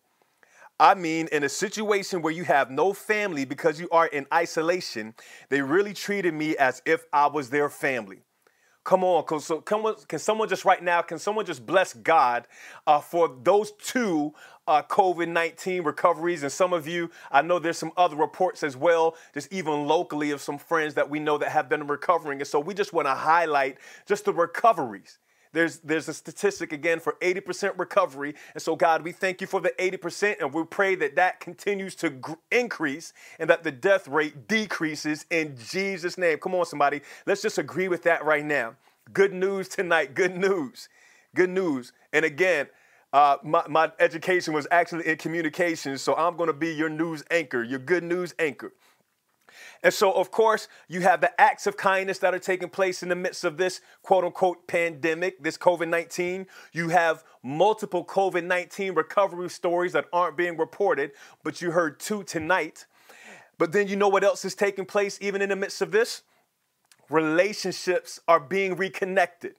I 0.78 0.94
mean, 0.94 1.28
in 1.32 1.42
a 1.42 1.48
situation 1.48 2.22
where 2.22 2.32
you 2.32 2.44
have 2.44 2.70
no 2.70 2.92
family 2.92 3.44
because 3.44 3.80
you 3.80 3.88
are 3.90 4.06
in 4.06 4.24
isolation, 4.32 5.14
they 5.48 5.62
really 5.62 5.94
treated 5.94 6.32
me 6.32 6.56
as 6.58 6.80
if 6.86 7.06
I 7.12 7.26
was 7.26 7.50
their 7.50 7.68
family. 7.68 8.20
Come 8.86 9.02
on, 9.02 9.40
so 9.40 9.60
come 9.60 9.96
can 10.06 10.20
someone 10.20 10.48
just 10.48 10.64
right 10.64 10.80
now, 10.80 11.02
can 11.02 11.18
someone 11.18 11.44
just 11.44 11.66
bless 11.66 11.92
God 11.92 12.46
uh, 12.86 13.00
for 13.00 13.36
those 13.42 13.72
two 13.72 14.32
uh, 14.68 14.80
COVID 14.80 15.26
19 15.26 15.82
recoveries? 15.82 16.44
And 16.44 16.52
some 16.52 16.72
of 16.72 16.86
you, 16.86 17.10
I 17.32 17.42
know 17.42 17.58
there's 17.58 17.78
some 17.78 17.90
other 17.96 18.14
reports 18.14 18.62
as 18.62 18.76
well, 18.76 19.16
just 19.34 19.52
even 19.52 19.88
locally 19.88 20.30
of 20.30 20.40
some 20.40 20.56
friends 20.56 20.94
that 20.94 21.10
we 21.10 21.18
know 21.18 21.36
that 21.36 21.48
have 21.48 21.68
been 21.68 21.88
recovering. 21.88 22.38
And 22.38 22.46
so 22.46 22.60
we 22.60 22.74
just 22.74 22.92
want 22.92 23.08
to 23.08 23.14
highlight 23.14 23.78
just 24.06 24.24
the 24.24 24.32
recoveries. 24.32 25.18
There's, 25.52 25.78
there's 25.78 26.08
a 26.08 26.14
statistic 26.14 26.72
again 26.72 27.00
for 27.00 27.16
80% 27.20 27.78
recovery. 27.78 28.34
And 28.54 28.62
so, 28.62 28.76
God, 28.76 29.02
we 29.02 29.12
thank 29.12 29.40
you 29.40 29.46
for 29.46 29.60
the 29.60 29.70
80%, 29.78 30.36
and 30.40 30.52
we 30.52 30.64
pray 30.64 30.94
that 30.96 31.16
that 31.16 31.40
continues 31.40 31.94
to 31.96 32.10
gr- 32.10 32.34
increase 32.50 33.12
and 33.38 33.48
that 33.50 33.64
the 33.64 33.72
death 33.72 34.08
rate 34.08 34.48
decreases 34.48 35.26
in 35.30 35.56
Jesus' 35.56 36.18
name. 36.18 36.38
Come 36.38 36.54
on, 36.54 36.66
somebody. 36.66 37.00
Let's 37.26 37.42
just 37.42 37.58
agree 37.58 37.88
with 37.88 38.02
that 38.04 38.24
right 38.24 38.44
now. 38.44 38.74
Good 39.12 39.32
news 39.32 39.68
tonight. 39.68 40.14
Good 40.14 40.36
news. 40.36 40.88
Good 41.34 41.50
news. 41.50 41.92
And 42.12 42.24
again, 42.24 42.68
uh, 43.12 43.36
my, 43.42 43.62
my 43.68 43.92
education 43.98 44.52
was 44.52 44.66
actually 44.70 45.06
in 45.06 45.16
communications, 45.16 46.02
so 46.02 46.14
I'm 46.16 46.36
going 46.36 46.48
to 46.48 46.52
be 46.52 46.74
your 46.74 46.88
news 46.88 47.22
anchor, 47.30 47.62
your 47.62 47.78
good 47.78 48.02
news 48.02 48.34
anchor. 48.38 48.72
And 49.82 49.92
so, 49.92 50.12
of 50.12 50.30
course, 50.30 50.68
you 50.88 51.00
have 51.00 51.20
the 51.20 51.38
acts 51.40 51.66
of 51.66 51.76
kindness 51.76 52.18
that 52.18 52.34
are 52.34 52.38
taking 52.38 52.68
place 52.68 53.02
in 53.02 53.08
the 53.08 53.16
midst 53.16 53.44
of 53.44 53.56
this 53.56 53.80
quote 54.02 54.24
unquote 54.24 54.66
pandemic, 54.66 55.42
this 55.42 55.58
COVID 55.58 55.88
19. 55.88 56.46
You 56.72 56.88
have 56.88 57.24
multiple 57.42 58.04
COVID 58.04 58.44
19 58.44 58.94
recovery 58.94 59.50
stories 59.50 59.92
that 59.92 60.06
aren't 60.12 60.36
being 60.36 60.56
reported, 60.56 61.12
but 61.42 61.60
you 61.60 61.70
heard 61.70 62.00
two 62.00 62.22
tonight. 62.24 62.86
But 63.58 63.72
then 63.72 63.88
you 63.88 63.96
know 63.96 64.08
what 64.08 64.24
else 64.24 64.44
is 64.44 64.54
taking 64.54 64.84
place 64.84 65.18
even 65.20 65.40
in 65.40 65.48
the 65.48 65.56
midst 65.56 65.80
of 65.80 65.90
this? 65.90 66.22
Relationships 67.08 68.20
are 68.26 68.40
being 68.40 68.76
reconnected. 68.76 69.54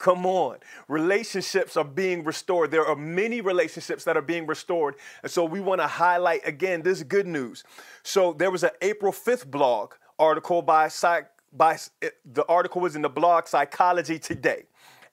Come 0.00 0.24
on. 0.24 0.56
Relationships 0.88 1.76
are 1.76 1.84
being 1.84 2.24
restored. 2.24 2.70
There 2.70 2.86
are 2.86 2.96
many 2.96 3.42
relationships 3.42 4.02
that 4.04 4.16
are 4.16 4.22
being 4.22 4.46
restored. 4.46 4.94
And 5.22 5.30
so 5.30 5.44
we 5.44 5.60
want 5.60 5.82
to 5.82 5.86
highlight 5.86 6.40
again 6.48 6.80
this 6.80 7.02
good 7.02 7.26
news. 7.26 7.64
So 8.02 8.32
there 8.32 8.50
was 8.50 8.64
an 8.64 8.70
April 8.80 9.12
5th 9.12 9.46
blog 9.50 9.92
article 10.18 10.62
by 10.62 10.88
Psych 10.88 11.26
by 11.52 11.76
the 12.24 12.46
article 12.46 12.80
was 12.80 12.96
in 12.96 13.02
the 13.02 13.10
blog 13.10 13.46
Psychology 13.46 14.18
Today. 14.18 14.64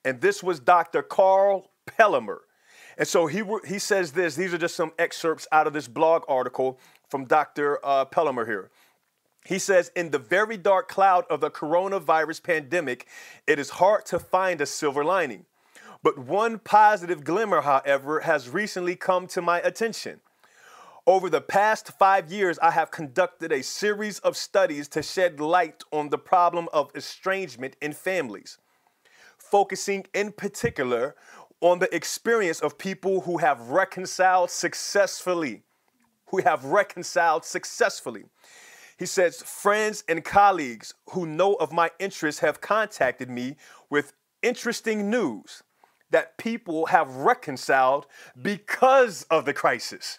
And 0.06 0.22
this 0.22 0.42
was 0.42 0.58
Dr. 0.58 1.02
Karl 1.02 1.70
Pillemer. 1.86 2.38
And 2.96 3.06
so 3.06 3.26
he 3.26 3.42
he 3.66 3.78
says 3.78 4.12
this, 4.12 4.36
these 4.36 4.54
are 4.54 4.58
just 4.58 4.74
some 4.74 4.92
excerpts 4.98 5.46
out 5.52 5.66
of 5.66 5.74
this 5.74 5.86
blog 5.86 6.22
article 6.28 6.80
from 7.10 7.26
Dr. 7.26 7.78
Uh, 7.84 8.06
Pillemer 8.06 8.46
here. 8.46 8.70
He 9.48 9.58
says, 9.58 9.90
in 9.96 10.10
the 10.10 10.18
very 10.18 10.58
dark 10.58 10.88
cloud 10.88 11.24
of 11.30 11.40
the 11.40 11.50
coronavirus 11.50 12.42
pandemic, 12.42 13.06
it 13.46 13.58
is 13.58 13.70
hard 13.70 14.04
to 14.06 14.18
find 14.18 14.60
a 14.60 14.66
silver 14.66 15.02
lining. 15.02 15.46
But 16.02 16.18
one 16.18 16.58
positive 16.58 17.24
glimmer, 17.24 17.62
however, 17.62 18.20
has 18.20 18.50
recently 18.50 18.94
come 18.94 19.26
to 19.28 19.40
my 19.40 19.60
attention. 19.60 20.20
Over 21.06 21.30
the 21.30 21.40
past 21.40 21.92
five 21.98 22.30
years, 22.30 22.58
I 22.58 22.72
have 22.72 22.90
conducted 22.90 23.50
a 23.50 23.62
series 23.62 24.18
of 24.18 24.36
studies 24.36 24.86
to 24.88 25.02
shed 25.02 25.40
light 25.40 25.82
on 25.92 26.10
the 26.10 26.18
problem 26.18 26.68
of 26.70 26.94
estrangement 26.94 27.74
in 27.80 27.94
families, 27.94 28.58
focusing 29.38 30.04
in 30.12 30.30
particular 30.32 31.16
on 31.62 31.78
the 31.78 31.92
experience 31.96 32.60
of 32.60 32.76
people 32.76 33.22
who 33.22 33.38
have 33.38 33.70
reconciled 33.70 34.50
successfully. 34.50 35.62
Who 36.26 36.42
have 36.42 36.66
reconciled 36.66 37.46
successfully. 37.46 38.24
He 38.98 39.06
says, 39.06 39.40
Friends 39.42 40.02
and 40.08 40.24
colleagues 40.24 40.92
who 41.10 41.24
know 41.24 41.54
of 41.54 41.72
my 41.72 41.90
interests 41.98 42.40
have 42.40 42.60
contacted 42.60 43.30
me 43.30 43.56
with 43.88 44.12
interesting 44.42 45.08
news 45.08 45.62
that 46.10 46.36
people 46.36 46.86
have 46.86 47.08
reconciled 47.16 48.06
because 48.40 49.24
of 49.24 49.44
the 49.44 49.52
crisis. 49.52 50.18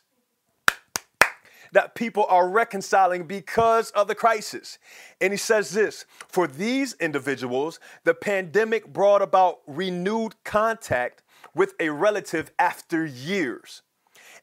That 1.72 1.94
people 1.94 2.26
are 2.30 2.50
reconciling 2.50 3.26
because 3.26 3.92
of 3.92 4.08
the 4.08 4.16
crisis. 4.16 4.80
And 5.20 5.34
he 5.34 5.38
says 5.38 5.72
this 5.72 6.06
for 6.28 6.48
these 6.48 6.94
individuals, 6.94 7.80
the 8.06 8.14
pandemic 8.14 8.92
brought 8.92 9.22
about 9.22 9.60
renewed 9.68 10.36
contact 10.44 11.22
with 11.54 11.74
a 11.80 11.90
relative 11.90 12.52
after 12.58 13.06
years 13.06 13.82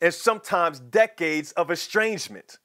and 0.00 0.12
sometimes 0.12 0.78
decades 0.78 1.52
of 1.52 1.70
estrangement. 1.70 2.58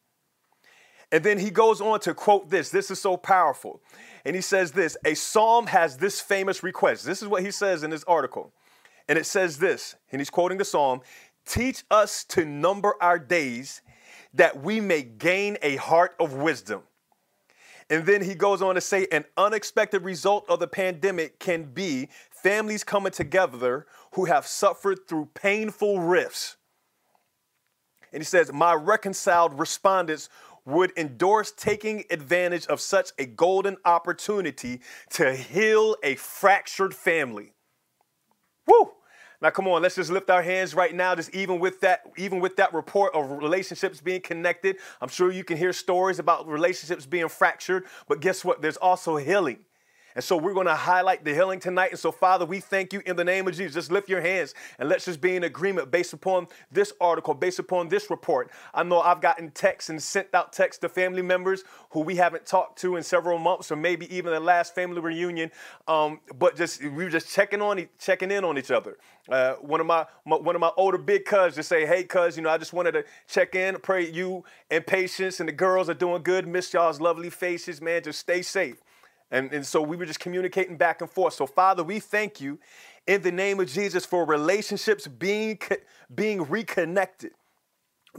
And 1.11 1.23
then 1.23 1.39
he 1.39 1.49
goes 1.49 1.81
on 1.81 1.99
to 2.01 2.13
quote 2.13 2.49
this. 2.49 2.69
This 2.69 2.89
is 2.89 3.01
so 3.01 3.17
powerful. 3.17 3.81
And 4.23 4.35
he 4.35 4.41
says 4.41 4.71
this 4.71 4.95
A 5.05 5.13
psalm 5.13 5.67
has 5.67 5.97
this 5.97 6.21
famous 6.21 6.63
request. 6.63 7.05
This 7.05 7.21
is 7.21 7.27
what 7.27 7.43
he 7.43 7.51
says 7.51 7.83
in 7.83 7.89
this 7.89 8.03
article. 8.05 8.53
And 9.07 9.17
it 9.17 9.25
says 9.25 9.57
this, 9.57 9.95
and 10.11 10.21
he's 10.21 10.29
quoting 10.29 10.57
the 10.57 10.65
psalm 10.65 11.01
Teach 11.45 11.83
us 11.89 12.23
to 12.25 12.45
number 12.45 12.95
our 13.01 13.19
days 13.19 13.81
that 14.33 14.61
we 14.61 14.79
may 14.79 15.01
gain 15.01 15.57
a 15.61 15.75
heart 15.77 16.15
of 16.19 16.33
wisdom. 16.33 16.83
And 17.89 18.05
then 18.05 18.23
he 18.23 18.35
goes 18.35 18.61
on 18.61 18.75
to 18.75 18.81
say 18.81 19.05
an 19.11 19.25
unexpected 19.35 20.03
result 20.03 20.45
of 20.47 20.59
the 20.59 20.67
pandemic 20.67 21.39
can 21.39 21.63
be 21.63 22.07
families 22.31 22.85
coming 22.85 23.11
together 23.11 23.85
who 24.13 24.25
have 24.25 24.47
suffered 24.47 25.07
through 25.09 25.29
painful 25.33 25.99
rifts. 25.99 26.55
And 28.13 28.21
he 28.21 28.25
says, 28.25 28.53
My 28.53 28.73
reconciled 28.73 29.59
respondents 29.59 30.29
would 30.65 30.91
endorse 30.97 31.51
taking 31.51 32.03
advantage 32.09 32.67
of 32.67 32.79
such 32.79 33.11
a 33.17 33.25
golden 33.25 33.77
opportunity 33.85 34.81
to 35.09 35.33
heal 35.35 35.95
a 36.03 36.15
fractured 36.15 36.93
family. 36.93 37.53
Woo! 38.67 38.91
Now 39.41 39.49
come 39.49 39.67
on, 39.67 39.81
let's 39.81 39.95
just 39.95 40.11
lift 40.11 40.29
our 40.29 40.43
hands 40.43 40.75
right 40.75 40.93
now, 40.93 41.15
just 41.15 41.33
even 41.33 41.59
with 41.59 41.81
that, 41.81 42.03
even 42.15 42.39
with 42.39 42.57
that 42.57 42.73
report 42.75 43.15
of 43.15 43.31
relationships 43.31 43.99
being 43.99 44.21
connected. 44.21 44.77
I'm 45.01 45.09
sure 45.09 45.31
you 45.31 45.43
can 45.43 45.57
hear 45.57 45.73
stories 45.73 46.19
about 46.19 46.47
relationships 46.47 47.07
being 47.07 47.27
fractured, 47.27 47.85
but 48.07 48.21
guess 48.21 48.45
what? 48.45 48.61
There's 48.61 48.77
also 48.77 49.17
healing. 49.17 49.65
And 50.15 50.23
so 50.23 50.37
we're 50.37 50.53
going 50.53 50.67
to 50.67 50.75
highlight 50.75 51.23
the 51.23 51.33
healing 51.33 51.59
tonight. 51.59 51.91
And 51.91 51.99
so, 51.99 52.11
Father, 52.11 52.45
we 52.45 52.59
thank 52.59 52.93
you 52.93 53.01
in 53.05 53.15
the 53.15 53.23
name 53.23 53.47
of 53.47 53.55
Jesus. 53.55 53.73
Just 53.73 53.91
lift 53.91 54.09
your 54.09 54.21
hands 54.21 54.53
and 54.79 54.89
let's 54.89 55.05
just 55.05 55.21
be 55.21 55.35
in 55.35 55.43
agreement 55.43 55.91
based 55.91 56.13
upon 56.13 56.47
this 56.71 56.93
article, 56.99 57.33
based 57.33 57.59
upon 57.59 57.89
this 57.89 58.09
report. 58.09 58.51
I 58.73 58.83
know 58.83 59.01
I've 59.01 59.21
gotten 59.21 59.51
texts 59.51 59.89
and 59.89 60.01
sent 60.01 60.33
out 60.33 60.53
texts 60.53 60.81
to 60.81 60.89
family 60.89 61.21
members 61.21 61.63
who 61.91 62.01
we 62.01 62.15
haven't 62.15 62.45
talked 62.45 62.79
to 62.79 62.95
in 62.95 63.03
several 63.03 63.37
months, 63.37 63.71
or 63.71 63.75
maybe 63.75 64.13
even 64.15 64.33
the 64.33 64.39
last 64.39 64.75
family 64.75 64.99
reunion. 65.01 65.51
Um, 65.87 66.19
but 66.37 66.55
just 66.55 66.81
we 66.83 66.89
were 66.89 67.09
just 67.09 67.29
checking 67.33 67.61
on, 67.61 67.87
checking 67.99 68.31
in 68.31 68.43
on 68.43 68.57
each 68.57 68.71
other. 68.71 68.97
Uh, 69.29 69.53
one 69.55 69.79
of 69.79 69.85
my, 69.85 70.05
my, 70.25 70.35
one 70.35 70.55
of 70.55 70.61
my 70.61 70.71
older 70.77 70.97
big 70.97 71.25
cousins 71.25 71.55
just 71.55 71.69
say, 71.69 71.85
"Hey, 71.85 72.03
cuz, 72.03 72.35
you 72.35 72.43
know, 72.43 72.49
I 72.49 72.57
just 72.57 72.73
wanted 72.73 72.93
to 72.93 73.05
check 73.27 73.55
in, 73.55 73.77
pray 73.79 74.09
you 74.09 74.43
and 74.69 74.85
patience 74.85 75.39
and 75.39 75.47
the 75.47 75.53
girls 75.53 75.89
are 75.89 75.93
doing 75.93 76.23
good. 76.23 76.47
Miss 76.47 76.73
y'all's 76.73 76.99
lovely 76.99 77.29
faces, 77.29 77.81
man. 77.81 78.03
Just 78.03 78.19
stay 78.19 78.41
safe." 78.41 78.81
And, 79.31 79.51
and 79.53 79.65
so 79.65 79.81
we 79.81 79.95
were 79.95 80.05
just 80.05 80.19
communicating 80.19 80.77
back 80.77 81.01
and 81.01 81.09
forth. 81.09 81.33
So, 81.33 81.47
Father, 81.47 81.83
we 81.83 81.99
thank 81.99 82.41
you 82.41 82.59
in 83.07 83.21
the 83.21 83.31
name 83.31 83.59
of 83.59 83.67
Jesus 83.67 84.05
for 84.05 84.25
relationships 84.25 85.07
being, 85.07 85.59
being 86.13 86.43
reconnected 86.43 87.31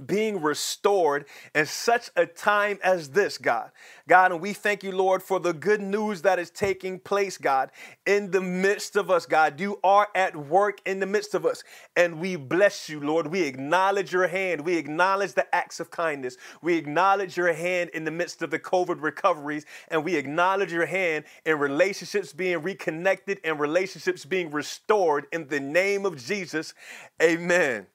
being 0.06 0.40
restored 0.40 1.26
in 1.54 1.66
such 1.66 2.10
a 2.16 2.26
time 2.26 2.78
as 2.82 3.10
this, 3.10 3.38
God. 3.38 3.70
God, 4.08 4.32
and 4.32 4.40
we 4.40 4.52
thank 4.52 4.82
you, 4.82 4.92
Lord, 4.92 5.22
for 5.22 5.38
the 5.38 5.52
good 5.52 5.80
news 5.80 6.22
that 6.22 6.38
is 6.38 6.50
taking 6.50 6.98
place, 6.98 7.38
God, 7.38 7.70
in 8.06 8.30
the 8.30 8.40
midst 8.40 8.96
of 8.96 9.10
us, 9.10 9.26
God. 9.26 9.60
You 9.60 9.78
are 9.84 10.08
at 10.14 10.34
work 10.34 10.80
in 10.86 11.00
the 11.00 11.06
midst 11.06 11.34
of 11.34 11.44
us, 11.44 11.62
and 11.96 12.20
we 12.20 12.36
bless 12.36 12.88
you, 12.88 13.00
Lord. 13.00 13.26
We 13.26 13.42
acknowledge 13.42 14.12
your 14.12 14.26
hand. 14.26 14.62
We 14.62 14.76
acknowledge 14.76 15.34
the 15.34 15.54
acts 15.54 15.78
of 15.78 15.90
kindness. 15.90 16.36
We 16.62 16.76
acknowledge 16.76 17.36
your 17.36 17.52
hand 17.52 17.90
in 17.90 18.04
the 18.04 18.10
midst 18.10 18.42
of 18.42 18.50
the 18.50 18.58
COVID 18.58 19.02
recoveries, 19.02 19.66
and 19.88 20.04
we 20.04 20.16
acknowledge 20.16 20.72
your 20.72 20.86
hand 20.86 21.24
in 21.44 21.58
relationships 21.58 22.32
being 22.32 22.62
reconnected 22.62 23.40
and 23.44 23.60
relationships 23.60 24.24
being 24.24 24.50
restored 24.50 25.26
in 25.32 25.48
the 25.48 25.60
name 25.60 26.06
of 26.06 26.16
Jesus. 26.16 26.74
Amen. 27.22 27.86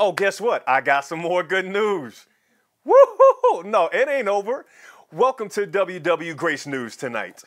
Oh, 0.00 0.10
guess 0.10 0.40
what? 0.40 0.64
I 0.68 0.80
got 0.80 1.04
some 1.04 1.20
more 1.20 1.44
good 1.44 1.66
news. 1.66 2.26
Woohoo! 2.84 3.64
No, 3.64 3.88
it 3.92 4.08
ain't 4.08 4.26
over. 4.26 4.66
Welcome 5.12 5.48
to 5.50 5.68
WW 5.68 6.36
Grace 6.36 6.66
News 6.66 6.96
tonight. 6.96 7.44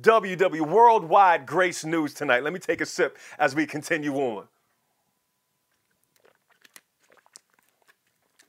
WW 0.00 0.66
Worldwide 0.66 1.44
Grace 1.44 1.84
News 1.84 2.14
tonight. 2.14 2.42
Let 2.42 2.54
me 2.54 2.58
take 2.58 2.80
a 2.80 2.86
sip 2.86 3.18
as 3.38 3.54
we 3.54 3.66
continue 3.66 4.14
on. 4.14 4.48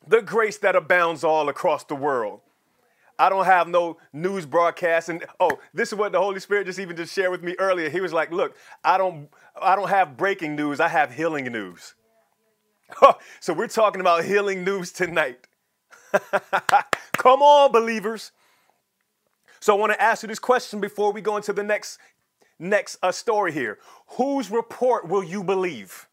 The 0.07 0.21
grace 0.21 0.57
that 0.59 0.77
abounds 0.77 1.25
all 1.25 1.49
across 1.49 1.83
the 1.83 1.95
world. 1.95 2.39
I 3.19 3.27
don't 3.27 3.45
have 3.45 3.67
no 3.67 3.97
news 4.13 4.45
broadcast. 4.45 5.09
And 5.09 5.25
oh, 5.41 5.59
this 5.73 5.91
is 5.91 5.99
what 5.99 6.13
the 6.13 6.19
Holy 6.19 6.39
Spirit 6.39 6.67
just 6.67 6.79
even 6.79 6.95
just 6.95 7.13
shared 7.13 7.31
with 7.31 7.43
me 7.43 7.57
earlier. 7.59 7.89
He 7.89 7.99
was 7.99 8.13
like, 8.13 8.31
look, 8.31 8.55
I 8.81 8.97
don't 8.97 9.27
I 9.61 9.75
don't 9.75 9.89
have 9.89 10.15
breaking 10.15 10.55
news, 10.55 10.79
I 10.79 10.87
have 10.87 11.13
healing 11.13 11.43
news. 11.51 11.95
so 13.39 13.53
we're 13.53 13.67
talking 13.67 14.01
about 14.01 14.23
healing 14.23 14.63
news 14.63 14.91
tonight. 14.91 15.47
Come 17.13 17.41
on, 17.41 17.71
believers. 17.71 18.31
So 19.59 19.75
I 19.75 19.79
want 19.79 19.91
to 19.93 20.01
ask 20.01 20.23
you 20.23 20.27
this 20.27 20.39
question 20.39 20.79
before 20.79 21.11
we 21.11 21.21
go 21.21 21.37
into 21.37 21.53
the 21.53 21.63
next 21.63 21.99
next 22.57 22.97
uh, 23.01 23.11
story 23.11 23.51
here. 23.51 23.79
Whose 24.17 24.51
report 24.51 25.07
will 25.07 25.23
you 25.23 25.43
believe? 25.43 26.07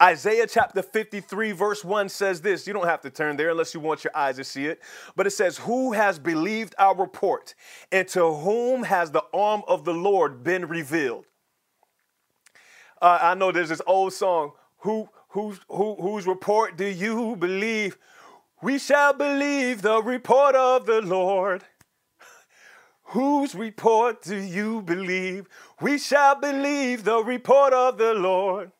Isaiah 0.00 0.48
chapter 0.48 0.82
53, 0.82 1.52
verse 1.52 1.84
1 1.84 2.08
says 2.08 2.40
this. 2.40 2.66
You 2.66 2.72
don't 2.72 2.86
have 2.86 3.02
to 3.02 3.10
turn 3.10 3.36
there 3.36 3.50
unless 3.50 3.72
you 3.72 3.78
want 3.78 4.02
your 4.02 4.16
eyes 4.16 4.36
to 4.36 4.44
see 4.44 4.66
it. 4.66 4.80
But 5.14 5.28
it 5.28 5.30
says, 5.30 5.58
Who 5.58 5.92
has 5.92 6.18
believed 6.18 6.74
our 6.78 6.96
report, 6.96 7.54
and 7.92 8.08
to 8.08 8.32
whom 8.32 8.82
has 8.82 9.12
the 9.12 9.22
arm 9.32 9.62
of 9.68 9.84
the 9.84 9.94
Lord 9.94 10.42
been 10.42 10.66
revealed? 10.66 11.26
Uh, 13.00 13.18
I 13.22 13.34
know 13.34 13.52
there's 13.52 13.68
this 13.68 13.82
old 13.86 14.12
song, 14.12 14.52
Who, 14.78 15.08
who, 15.32 15.54
who, 15.68 15.96
Whose 15.96 16.26
report 16.26 16.76
do 16.76 16.84
you 16.84 17.36
believe? 17.36 17.96
We 18.60 18.78
shall 18.78 19.14
believe 19.14 19.80
the 19.80 20.02
report 20.02 20.54
of 20.54 20.84
the 20.84 21.00
Lord. 21.00 21.64
Whose 23.04 23.54
report 23.54 24.22
do 24.22 24.36
you 24.36 24.82
believe? 24.82 25.48
We 25.80 25.98
shall 25.98 26.38
believe 26.38 27.04
the 27.04 27.24
report 27.24 27.72
of 27.72 27.96
the 27.96 28.12
Lord. 28.12 28.72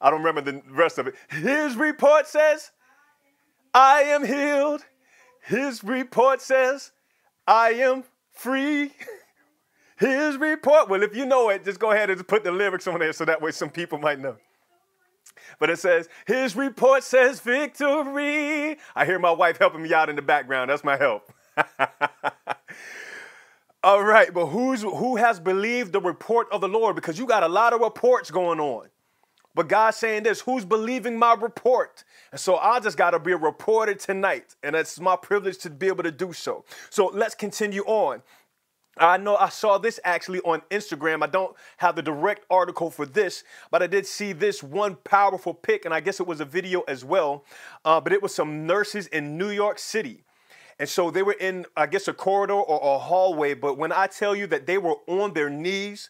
I 0.00 0.10
don't 0.10 0.22
remember 0.22 0.50
the 0.50 0.62
rest 0.68 0.98
of 0.98 1.06
it. 1.06 1.14
His 1.28 1.76
report 1.76 2.26
says, 2.26 2.72
I 3.72 4.02
am 4.02 4.24
healed. 4.24 4.84
His 5.42 5.84
report 5.84 6.40
says, 6.40 6.90
I 7.46 7.70
am 7.70 8.02
free. 8.32 8.92
His 9.96 10.36
report, 10.36 10.88
well, 10.88 11.04
if 11.04 11.14
you 11.16 11.24
know 11.24 11.50
it, 11.50 11.64
just 11.64 11.78
go 11.78 11.92
ahead 11.92 12.10
and 12.10 12.26
put 12.26 12.42
the 12.42 12.52
lyrics 12.52 12.88
on 12.88 12.98
there 12.98 13.12
so 13.12 13.24
that 13.24 13.40
way 13.40 13.52
some 13.52 13.70
people 13.70 13.98
might 13.98 14.18
know. 14.18 14.36
But 15.58 15.70
it 15.70 15.78
says, 15.78 16.08
His 16.26 16.54
report 16.56 17.02
says 17.02 17.40
victory. 17.40 18.78
I 18.94 19.04
hear 19.04 19.18
my 19.18 19.32
wife 19.32 19.58
helping 19.58 19.82
me 19.82 19.92
out 19.92 20.08
in 20.08 20.16
the 20.16 20.22
background. 20.22 20.70
That's 20.70 20.84
my 20.84 20.96
help. 20.96 21.32
All 23.84 24.02
right, 24.02 24.32
but 24.32 24.46
who's 24.46 24.82
who 24.82 25.16
has 25.16 25.38
believed 25.38 25.92
the 25.92 26.00
report 26.00 26.48
of 26.50 26.60
the 26.60 26.68
Lord? 26.68 26.96
Because 26.96 27.18
you 27.18 27.26
got 27.26 27.42
a 27.42 27.48
lot 27.48 27.72
of 27.72 27.80
reports 27.80 28.30
going 28.30 28.60
on. 28.60 28.88
But 29.54 29.68
God's 29.68 29.96
saying 29.96 30.22
this 30.22 30.40
who's 30.40 30.64
believing 30.64 31.18
my 31.18 31.34
report? 31.34 32.04
And 32.30 32.40
so 32.40 32.58
I 32.58 32.78
just 32.80 32.96
got 32.96 33.10
to 33.10 33.18
be 33.18 33.32
a 33.32 33.36
reporter 33.36 33.94
tonight. 33.94 34.54
And 34.62 34.76
it's 34.76 35.00
my 35.00 35.16
privilege 35.16 35.58
to 35.58 35.70
be 35.70 35.88
able 35.88 36.04
to 36.04 36.12
do 36.12 36.32
so. 36.32 36.64
So 36.90 37.06
let's 37.06 37.34
continue 37.34 37.82
on. 37.82 38.22
I 39.00 39.16
know 39.16 39.36
I 39.36 39.48
saw 39.48 39.78
this 39.78 40.00
actually 40.04 40.40
on 40.40 40.62
Instagram. 40.70 41.22
I 41.22 41.26
don't 41.26 41.56
have 41.78 41.96
the 41.96 42.02
direct 42.02 42.44
article 42.50 42.90
for 42.90 43.06
this, 43.06 43.44
but 43.70 43.82
I 43.82 43.86
did 43.86 44.06
see 44.06 44.32
this 44.32 44.62
one 44.62 44.96
powerful 45.04 45.54
pic, 45.54 45.84
and 45.84 45.94
I 45.94 46.00
guess 46.00 46.20
it 46.20 46.26
was 46.26 46.40
a 46.40 46.44
video 46.44 46.82
as 46.82 47.04
well. 47.04 47.44
Uh, 47.84 48.00
but 48.00 48.12
it 48.12 48.22
was 48.22 48.34
some 48.34 48.66
nurses 48.66 49.06
in 49.08 49.38
New 49.38 49.50
York 49.50 49.78
City. 49.78 50.24
And 50.78 50.88
so 50.88 51.10
they 51.10 51.22
were 51.22 51.36
in, 51.40 51.66
I 51.76 51.86
guess, 51.86 52.06
a 52.06 52.12
corridor 52.12 52.54
or 52.54 52.96
a 52.96 52.98
hallway. 52.98 53.54
But 53.54 53.78
when 53.78 53.92
I 53.92 54.06
tell 54.06 54.36
you 54.36 54.46
that 54.48 54.66
they 54.66 54.78
were 54.78 54.96
on 55.08 55.34
their 55.34 55.50
knees, 55.50 56.08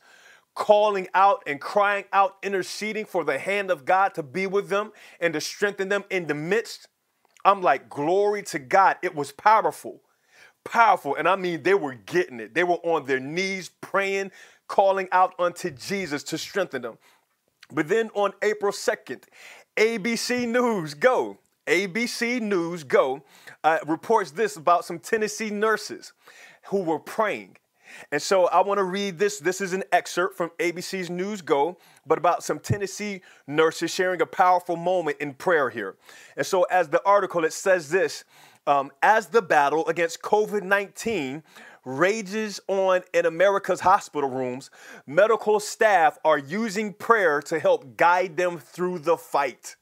calling 0.59 1.07
out 1.15 1.43
and 1.47 1.61
crying 1.61 2.05
out, 2.13 2.37
interceding 2.43 3.07
for 3.07 3.23
the 3.23 3.39
hand 3.39 3.71
of 3.71 3.85
God 3.85 4.13
to 4.15 4.25
be 4.25 4.47
with 4.47 4.69
them 4.69 4.93
and 5.21 5.33
to 5.35 5.41
strengthen 5.41 5.89
them 5.89 6.05
in 6.11 6.27
the 6.27 6.35
midst. 6.35 6.89
I'm 7.45 7.63
like, 7.63 7.89
glory 7.89 8.43
to 8.45 8.59
God. 8.59 8.97
It 9.01 9.15
was 9.15 9.31
powerful, 9.31 10.03
powerful. 10.71 11.15
And 11.17 11.29
I 11.29 11.37
mean, 11.37 11.63
they 11.63 11.75
were 11.75 11.95
getting 11.95 12.41
it. 12.41 12.55
They 12.55 12.65
were 12.65 12.77
on 12.77 13.07
their 13.07 13.21
knees 13.21 13.71
praying, 13.81 14.31
calling 14.67 15.09
out 15.13 15.35
unto 15.39 15.71
Jesus 15.71 16.23
to 16.25 16.39
strengthen 16.39 16.83
them. 16.83 16.99
But 17.71 17.89
then 17.89 18.11
on 18.15 18.33
April 18.43 18.73
2nd, 18.73 19.25
ABC 19.77 20.49
News, 20.49 20.95
go. 20.95 21.39
ABC 21.67 22.41
News, 22.41 22.83
go, 22.83 23.23
uh, 23.63 23.79
reports 23.87 24.31
this 24.31 24.57
about 24.57 24.87
some 24.87 24.99
Tennessee 24.99 25.51
nurses 25.51 26.15
who 26.69 26.83
were 26.83 26.99
praying 26.99 27.57
and 28.11 28.21
so 28.21 28.47
I 28.49 28.61
want 28.63 28.79
to 28.79 28.85
read 28.85 29.19
this. 29.19 29.39
This 29.39 29.61
is 29.61 29.73
an 29.73 29.85
excerpt 29.93 30.37
from 30.37 30.51
ABC's 30.59 31.11
News 31.11 31.43
Go, 31.43 31.79
but 32.07 32.19
about 32.19 32.43
some 32.43 32.59
Tennessee 32.59 33.23
nurses 33.47 33.93
sharing 33.93 34.21
a 34.23 34.27
powerful 34.27 34.77
moment 34.77 35.19
in 35.21 35.35
prayer 35.35 35.71
here. 35.71 35.97
And 36.37 36.47
so, 36.47 36.63
as 36.65 36.89
the 36.89 37.03
article, 37.05 37.45
it 37.45 37.53
says 37.53 37.91
this 37.91 38.25
um, 38.69 38.93
as 39.03 39.29
the 39.29 39.41
battle 39.41 39.89
against 39.89 40.21
COVID 40.21 40.63
19 40.63 41.43
rages 41.85 42.61
on 42.69 43.01
in 43.15 43.25
America's 43.25 43.81
hospital 43.81 44.29
rooms, 44.29 44.71
medical 45.07 45.59
staff 45.59 46.19
are 46.23 46.39
using 46.39 46.93
prayer 46.93 47.41
to 47.41 47.59
help 47.59 47.97
guide 47.97 48.37
them 48.37 48.59
through 48.59 48.99
the 48.99 49.17
fight. 49.17 49.77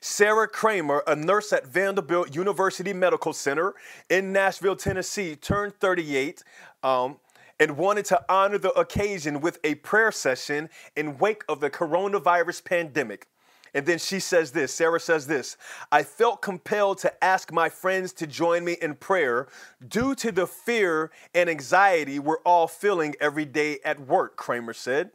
Sarah 0.00 0.48
Kramer, 0.48 1.02
a 1.06 1.14
nurse 1.14 1.52
at 1.52 1.66
Vanderbilt 1.66 2.34
University 2.34 2.92
Medical 2.92 3.32
Center 3.32 3.74
in 4.08 4.32
Nashville, 4.32 4.76
Tennessee, 4.76 5.36
turned 5.36 5.74
38 5.74 6.42
um, 6.82 7.18
and 7.60 7.76
wanted 7.76 8.06
to 8.06 8.20
honor 8.28 8.58
the 8.58 8.72
occasion 8.72 9.40
with 9.40 9.58
a 9.64 9.76
prayer 9.76 10.12
session 10.12 10.68
in 10.96 11.18
wake 11.18 11.42
of 11.48 11.60
the 11.60 11.70
coronavirus 11.70 12.64
pandemic. 12.64 13.28
And 13.74 13.84
then 13.84 13.98
she 13.98 14.20
says 14.20 14.52
this 14.52 14.72
Sarah 14.72 15.00
says 15.00 15.26
this 15.26 15.56
I 15.90 16.04
felt 16.04 16.40
compelled 16.40 16.98
to 16.98 17.24
ask 17.24 17.52
my 17.52 17.68
friends 17.68 18.12
to 18.14 18.26
join 18.26 18.64
me 18.64 18.76
in 18.80 18.94
prayer 18.94 19.48
due 19.86 20.14
to 20.16 20.30
the 20.30 20.46
fear 20.46 21.10
and 21.34 21.50
anxiety 21.50 22.18
we're 22.18 22.40
all 22.40 22.68
feeling 22.68 23.14
every 23.20 23.44
day 23.44 23.80
at 23.84 24.00
work, 24.00 24.36
Kramer 24.36 24.72
said. 24.72 25.10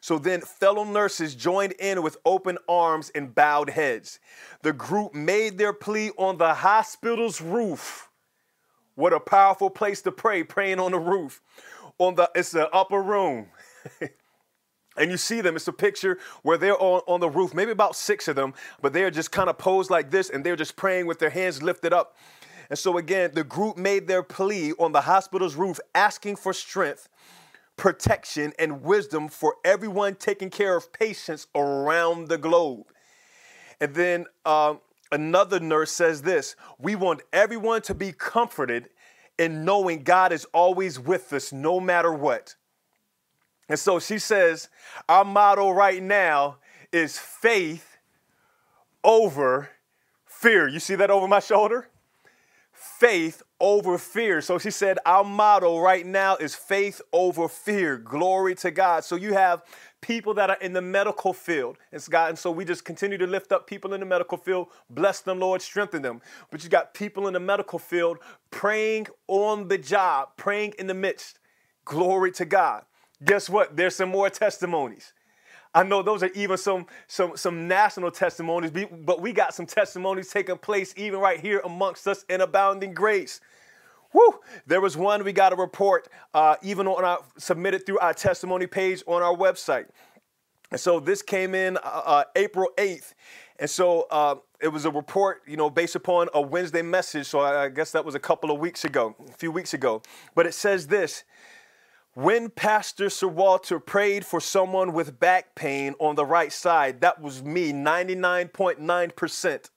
So 0.00 0.18
then 0.18 0.40
fellow 0.40 0.82
nurses 0.82 1.36
joined 1.36 1.72
in 1.72 2.02
with 2.02 2.16
open 2.24 2.58
arms 2.68 3.10
and 3.14 3.34
bowed 3.34 3.70
heads. 3.70 4.18
The 4.62 4.72
group 4.72 5.14
made 5.14 5.58
their 5.58 5.72
plea 5.72 6.10
on 6.16 6.38
the 6.38 6.54
hospital's 6.54 7.40
roof. 7.40 8.08
What 8.96 9.12
a 9.12 9.20
powerful 9.20 9.70
place 9.70 10.02
to 10.02 10.12
pray, 10.12 10.42
praying 10.42 10.80
on 10.80 10.90
the 10.90 10.98
roof. 10.98 11.40
On 11.98 12.14
the 12.16 12.30
it's 12.34 12.50
the 12.50 12.68
upper 12.70 13.00
room. 13.00 13.46
and 14.96 15.10
you 15.10 15.16
see 15.16 15.40
them, 15.40 15.56
it's 15.56 15.68
a 15.68 15.72
picture 15.72 16.18
where 16.42 16.58
they're 16.58 16.80
on, 16.80 17.00
on 17.06 17.20
the 17.20 17.30
roof, 17.30 17.54
maybe 17.54 17.70
about 17.70 17.96
six 17.96 18.28
of 18.28 18.36
them, 18.36 18.54
but 18.80 18.92
they're 18.92 19.10
just 19.10 19.32
kind 19.32 19.48
of 19.48 19.58
posed 19.58 19.90
like 19.90 20.10
this 20.10 20.30
and 20.30 20.44
they're 20.44 20.56
just 20.56 20.76
praying 20.76 21.06
with 21.06 21.18
their 21.18 21.30
hands 21.30 21.62
lifted 21.62 21.92
up. 21.92 22.16
And 22.70 22.78
so 22.78 22.98
again, 22.98 23.30
the 23.34 23.44
group 23.44 23.76
made 23.76 24.06
their 24.06 24.22
plea 24.22 24.72
on 24.78 24.92
the 24.92 25.02
hospital's 25.02 25.56
roof, 25.56 25.78
asking 25.94 26.36
for 26.36 26.52
strength 26.52 27.08
protection, 27.76 28.52
and 28.58 28.82
wisdom 28.82 29.28
for 29.28 29.56
everyone 29.64 30.14
taking 30.14 30.50
care 30.50 30.76
of 30.76 30.92
patients 30.92 31.46
around 31.54 32.28
the 32.28 32.38
globe. 32.38 32.86
And 33.80 33.94
then 33.94 34.26
uh, 34.44 34.74
another 35.10 35.58
nurse 35.58 35.90
says 35.90 36.22
this 36.22 36.54
We 36.78 36.94
want 36.94 37.22
everyone 37.32 37.82
to 37.82 37.94
be 37.94 38.12
comforted 38.12 38.90
in 39.38 39.64
knowing 39.64 40.04
God 40.04 40.32
is 40.32 40.44
always 40.52 41.00
with 41.00 41.32
us 41.32 41.52
no 41.52 41.80
matter 41.80 42.12
what. 42.12 42.54
And 43.68 43.78
so 43.78 43.98
she 43.98 44.18
says, 44.18 44.68
Our 45.08 45.24
motto 45.24 45.70
right 45.70 46.02
now 46.02 46.56
is 46.92 47.18
faith 47.18 47.96
over 49.04 49.70
fear. 50.26 50.68
You 50.68 50.80
see 50.80 50.94
that 50.96 51.10
over 51.10 51.28
my 51.28 51.40
shoulder? 51.40 51.88
Faith 52.72 53.42
over 53.60 53.96
fear. 53.98 54.40
So 54.40 54.58
she 54.58 54.70
said, 54.70 54.98
Our 55.06 55.24
motto 55.24 55.78
right 55.78 56.04
now 56.04 56.36
is 56.36 56.54
faith 56.54 57.00
over 57.12 57.48
fear. 57.48 57.96
Glory 57.96 58.54
to 58.56 58.70
God. 58.70 59.04
So 59.04 59.16
you 59.16 59.34
have 59.34 59.62
people 60.00 60.34
that 60.34 60.50
are 60.50 60.58
in 60.60 60.72
the 60.72 60.82
medical 60.82 61.32
field. 61.32 61.78
It's 61.92 62.08
God, 62.08 62.30
and 62.30 62.38
so 62.38 62.50
we 62.50 62.64
just 62.64 62.84
continue 62.84 63.16
to 63.18 63.26
lift 63.26 63.52
up 63.52 63.66
people 63.66 63.94
in 63.94 64.00
the 64.00 64.06
medical 64.06 64.36
field. 64.36 64.68
Bless 64.90 65.20
them, 65.20 65.38
Lord, 65.38 65.62
strengthen 65.62 66.02
them. 66.02 66.20
But 66.50 66.64
you 66.64 66.68
got 66.68 66.92
people 66.92 67.28
in 67.28 67.34
the 67.34 67.40
medical 67.40 67.78
field 67.78 68.18
praying 68.50 69.06
on 69.28 69.68
the 69.68 69.78
job, 69.78 70.30
praying 70.36 70.74
in 70.78 70.88
the 70.88 70.94
midst. 70.94 71.38
Glory 71.84 72.32
to 72.32 72.44
God. 72.44 72.84
Guess 73.24 73.48
what? 73.50 73.76
There's 73.76 73.96
some 73.96 74.08
more 74.08 74.30
testimonies. 74.30 75.12
I 75.74 75.82
know 75.84 76.02
those 76.02 76.22
are 76.22 76.30
even 76.34 76.58
some 76.58 76.86
some 77.06 77.36
some 77.36 77.66
national 77.66 78.10
testimonies, 78.10 78.70
but 78.70 79.22
we 79.22 79.32
got 79.32 79.54
some 79.54 79.66
testimonies 79.66 80.28
taking 80.30 80.58
place 80.58 80.92
even 80.96 81.18
right 81.18 81.40
here 81.40 81.60
amongst 81.64 82.06
us 82.06 82.24
in 82.28 82.40
abounding 82.42 82.92
grace. 82.92 83.40
Woo! 84.12 84.40
There 84.66 84.82
was 84.82 84.96
one 84.96 85.24
we 85.24 85.32
got 85.32 85.54
a 85.54 85.56
report 85.56 86.08
uh, 86.34 86.56
even 86.62 86.86
on 86.86 87.04
our 87.04 87.20
submitted 87.38 87.86
through 87.86 87.98
our 88.00 88.12
testimony 88.12 88.66
page 88.66 89.02
on 89.06 89.22
our 89.22 89.34
website. 89.34 89.86
And 90.70 90.80
so 90.80 91.00
this 91.00 91.22
came 91.22 91.54
in 91.54 91.76
uh, 91.78 91.80
uh 91.80 92.24
April 92.36 92.68
8th. 92.76 93.14
And 93.58 93.70
so 93.70 94.06
uh, 94.10 94.36
it 94.60 94.68
was 94.68 94.84
a 94.84 94.90
report, 94.90 95.42
you 95.46 95.56
know, 95.56 95.70
based 95.70 95.94
upon 95.94 96.28
a 96.34 96.40
Wednesday 96.40 96.82
message. 96.82 97.26
So 97.26 97.40
I 97.40 97.68
guess 97.68 97.92
that 97.92 98.04
was 98.04 98.14
a 98.14 98.20
couple 98.20 98.50
of 98.50 98.58
weeks 98.58 98.84
ago, 98.84 99.14
a 99.28 99.32
few 99.32 99.52
weeks 99.52 99.72
ago. 99.72 100.02
But 100.34 100.46
it 100.46 100.54
says 100.54 100.88
this 100.88 101.24
when 102.14 102.50
Pastor 102.50 103.08
Sir 103.08 103.28
Walter 103.28 103.80
prayed 103.80 104.26
for 104.26 104.40
someone 104.40 104.92
with 104.92 105.18
back 105.18 105.54
pain 105.54 105.94
on 105.98 106.14
the 106.14 106.26
right 106.26 106.52
side, 106.52 107.00
that 107.00 107.20
was 107.20 107.42
me, 107.42 107.72
99.9%. 107.72 109.70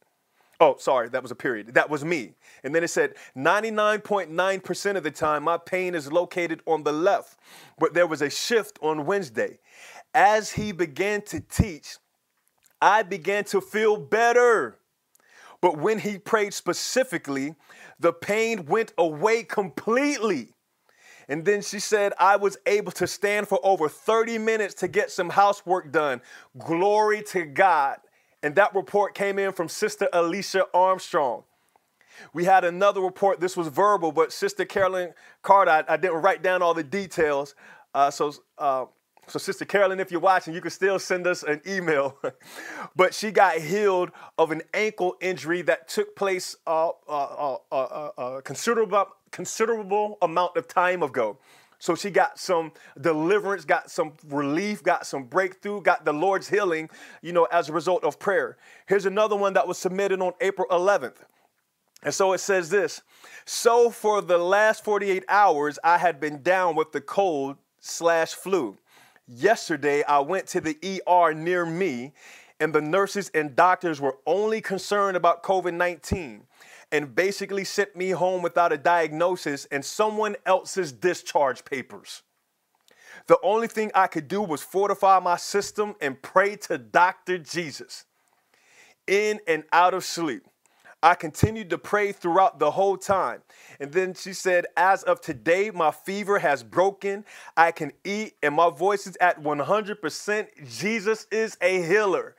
Oh, 0.60 0.76
sorry, 0.78 1.10
that 1.10 1.21
was 1.21 1.32
a 1.32 1.36
period. 1.36 1.74
That 1.74 1.89
was 1.89 2.04
me. 2.04 2.34
And 2.63 2.74
then 2.74 2.84
it 2.84 2.89
said 2.89 3.15
99.9% 3.38 4.95
of 4.95 5.04
the 5.04 5.12
time, 5.12 5.43
my 5.43 5.58
pain 5.58 5.95
is 5.95 6.12
located 6.12 6.62
on 6.65 6.84
the 6.84 6.93
left. 6.93 7.39
But 7.78 7.93
there 7.93 8.08
was 8.08 8.21
a 8.21 8.30
shift 8.30 8.80
on 8.82 9.06
Wednesday. 9.06 9.60
As 10.13 10.54
he 10.54 10.71
began 10.71 11.21
to 11.24 11.41
teach, 11.41 11.98
I 12.82 13.04
began 13.04 13.43
to 13.45 13.62
feel 13.62 13.98
better. 13.98 14.78
But 15.62 15.78
when 15.78 16.00
he 16.00 16.17
prayed 16.17 16.54
specifically, 16.54 17.56
the 18.00 18.13
pain 18.13 18.65
went 18.65 18.93
away 18.98 19.43
completely. 19.43 20.55
And 21.27 21.43
then 21.43 21.61
she 21.61 21.79
said, 21.79 22.13
I 22.19 22.35
was 22.35 22.57
able 22.65 22.91
to 22.93 23.07
stand 23.07 23.47
for 23.47 23.59
over 23.63 23.89
30 23.89 24.38
minutes 24.38 24.73
to 24.75 24.88
get 24.88 25.11
some 25.11 25.29
housework 25.29 25.91
done. 25.91 26.21
Glory 26.57 27.23
to 27.29 27.45
God. 27.45 27.97
And 28.43 28.55
that 28.55 28.75
report 28.75 29.15
came 29.15 29.39
in 29.39 29.51
from 29.51 29.67
Sister 29.67 30.07
Alicia 30.13 30.65
Armstrong. 30.73 31.43
We 32.33 32.45
had 32.45 32.63
another 32.63 33.01
report, 33.01 33.39
this 33.39 33.57
was 33.57 33.67
verbal, 33.67 34.11
but 34.11 34.31
Sister 34.31 34.65
Carolyn 34.65 35.13
Carter, 35.41 35.71
I, 35.71 35.83
I 35.93 35.97
didn't 35.97 36.21
write 36.21 36.43
down 36.43 36.61
all 36.61 36.73
the 36.73 36.83
details. 36.83 37.55
Uh, 37.93 38.11
so, 38.11 38.33
uh, 38.57 38.85
so, 39.27 39.39
Sister 39.39 39.65
Carolyn, 39.65 39.99
if 39.99 40.11
you're 40.11 40.21
watching, 40.21 40.53
you 40.53 40.61
can 40.61 40.69
still 40.69 40.99
send 40.99 41.25
us 41.25 41.41
an 41.41 41.59
email. 41.65 42.15
but 42.95 43.13
she 43.13 43.31
got 43.31 43.57
healed 43.57 44.11
of 44.38 44.51
an 44.51 44.61
ankle 44.73 45.15
injury 45.19 45.63
that 45.63 45.88
took 45.88 46.15
place 46.15 46.55
a 46.67 46.91
uh, 47.09 47.57
uh, 47.71 47.75
uh, 47.75 48.41
considerable, 48.41 49.07
considerable 49.36 50.17
amount 50.21 50.56
of 50.56 50.65
time 50.65 51.04
ago. 51.04 51.38
So 51.78 51.93
she 51.93 52.10
got 52.10 52.39
some 52.39 52.71
deliverance, 53.02 53.65
got 53.65 53.91
some 53.91 54.13
relief, 54.30 54.82
got 54.82 55.06
some 55.06 55.26
breakthrough, 55.26 55.82
got 55.82 56.06
the 56.06 56.13
Lord's 56.13 56.48
healing, 56.48 56.89
you 57.21 57.34
know, 57.34 57.43
as 57.52 57.67
a 57.67 57.74
result 57.74 58.06
of 58.06 58.17
prayer. 58.17 58.56
Here's 58.88 59.06
another 59.06 59.36
one 59.36 59.52
that 59.54 59.67
was 59.67 59.78
submitted 59.78 60.21
on 60.21 60.32
April 60.39 60.67
11th. 60.71 61.17
And 62.02 62.13
so 62.13 62.32
it 62.32 62.38
says 62.38 62.69
this 62.69 63.02
So 63.43 63.89
for 63.89 64.21
the 64.21 64.38
last 64.38 64.86
48 64.86 65.26
hours, 65.28 65.78
I 65.84 65.98
had 65.98 66.21
been 66.21 66.41
down 66.41 66.78
with 66.78 66.93
the 66.93 67.02
cold 67.02 67.58
slash 67.82 68.32
flu. 68.32 68.78
Yesterday, 69.28 70.02
I 70.06 70.19
went 70.19 70.48
to 70.48 70.62
the 70.62 70.78
ER 71.06 71.34
near 71.34 71.65
me, 71.65 72.13
and 72.62 72.71
the 72.71 72.82
nurses 72.82 73.32
and 73.34 73.54
doctors 73.54 74.00
were 74.00 74.15
only 74.26 74.62
concerned 74.62 75.17
about 75.17 75.43
COVID 75.43 75.74
19 75.74 76.45
and 76.91 77.15
basically 77.15 77.63
sent 77.63 77.95
me 77.95 78.12
home 78.12 78.41
without 78.41 78.71
a 78.71 78.78
diagnosis 78.78 79.65
and 79.71 79.84
someone 79.84 80.36
else's 80.45 80.91
discharge 80.91 81.65
papers. 81.65 82.24
The 83.28 83.39
only 83.41 83.67
thing 83.67 83.91
I 83.95 84.08
could 84.08 84.28
do 84.28 84.41
was 84.41 84.62
fortify 84.62 85.19
my 85.19 85.38
system 85.38 85.95
and 86.02 86.21
pray 86.21 86.56
to 86.58 86.78
Dr. 86.78 87.38
Jesus. 87.38 88.06
In 89.08 89.39
and 89.48 89.63
out 89.71 89.93
of 89.93 90.04
sleep. 90.04 90.43
I 91.04 91.13
continued 91.13 91.69
to 91.69 91.78
pray 91.78 92.12
throughout 92.12 92.58
the 92.58 92.71
whole 92.71 92.98
time. 92.98 93.43
And 93.80 93.91
then 93.91 94.15
she 94.15 94.34
said, 94.34 94.65
As 94.76 95.04
of 95.04 95.21
today, 95.21 95.69
my 95.69 95.91
fever 95.91 96.39
has 96.39 96.63
broken. 96.63 97.26
I 97.56 97.71
can 97.71 97.91
eat, 98.04 98.34
and 98.41 98.56
my 98.56 98.71
voice 98.71 99.06
is 99.06 99.15
at 99.21 99.43
100%. 99.43 100.48
Jesus 100.67 101.28
is 101.32 101.58
a 101.62 101.84
healer. 101.84 102.36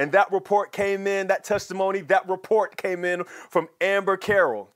And 0.00 0.12
that 0.12 0.32
report 0.32 0.72
came 0.72 1.06
in, 1.06 1.26
that 1.26 1.44
testimony, 1.44 2.00
that 2.00 2.26
report 2.26 2.78
came 2.78 3.04
in 3.04 3.22
from 3.50 3.68
Amber 3.82 4.16
Carroll. 4.16 4.70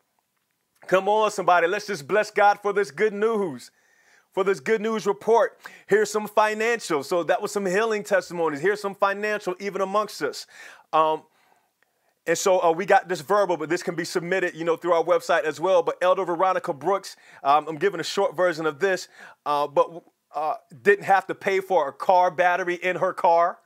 Come 0.86 1.08
on, 1.08 1.30
somebody, 1.30 1.66
let's 1.66 1.86
just 1.86 2.06
bless 2.06 2.30
God 2.30 2.58
for 2.60 2.74
this 2.74 2.90
good 2.90 3.14
news. 3.14 3.70
For 4.32 4.44
this 4.44 4.60
good 4.60 4.82
news 4.82 5.06
report, 5.06 5.58
here's 5.86 6.10
some 6.10 6.28
financial. 6.28 7.02
So 7.02 7.22
that 7.22 7.40
was 7.40 7.52
some 7.52 7.64
healing 7.64 8.04
testimonies. 8.04 8.60
Here's 8.60 8.82
some 8.82 8.94
financial, 8.94 9.54
even 9.60 9.80
amongst 9.80 10.20
us. 10.20 10.46
Um, 10.92 11.22
and 12.26 12.36
so 12.36 12.62
uh, 12.62 12.72
we 12.72 12.84
got 12.84 13.08
this 13.08 13.22
verbal, 13.22 13.56
but 13.56 13.70
this 13.70 13.82
can 13.82 13.94
be 13.94 14.04
submitted, 14.04 14.54
you 14.54 14.64
know, 14.66 14.76
through 14.76 14.92
our 14.92 15.04
website 15.04 15.44
as 15.44 15.58
well. 15.58 15.82
But 15.82 15.96
Elder 16.02 16.26
Veronica 16.26 16.74
Brooks, 16.74 17.16
um, 17.42 17.66
I'm 17.66 17.76
giving 17.78 17.98
a 17.98 18.04
short 18.04 18.36
version 18.36 18.66
of 18.66 18.78
this, 18.78 19.08
uh, 19.46 19.68
but 19.68 20.04
uh, 20.34 20.56
didn't 20.82 21.06
have 21.06 21.26
to 21.28 21.34
pay 21.34 21.60
for 21.60 21.88
a 21.88 21.94
car 21.94 22.30
battery 22.30 22.74
in 22.74 22.96
her 22.96 23.14
car. 23.14 23.60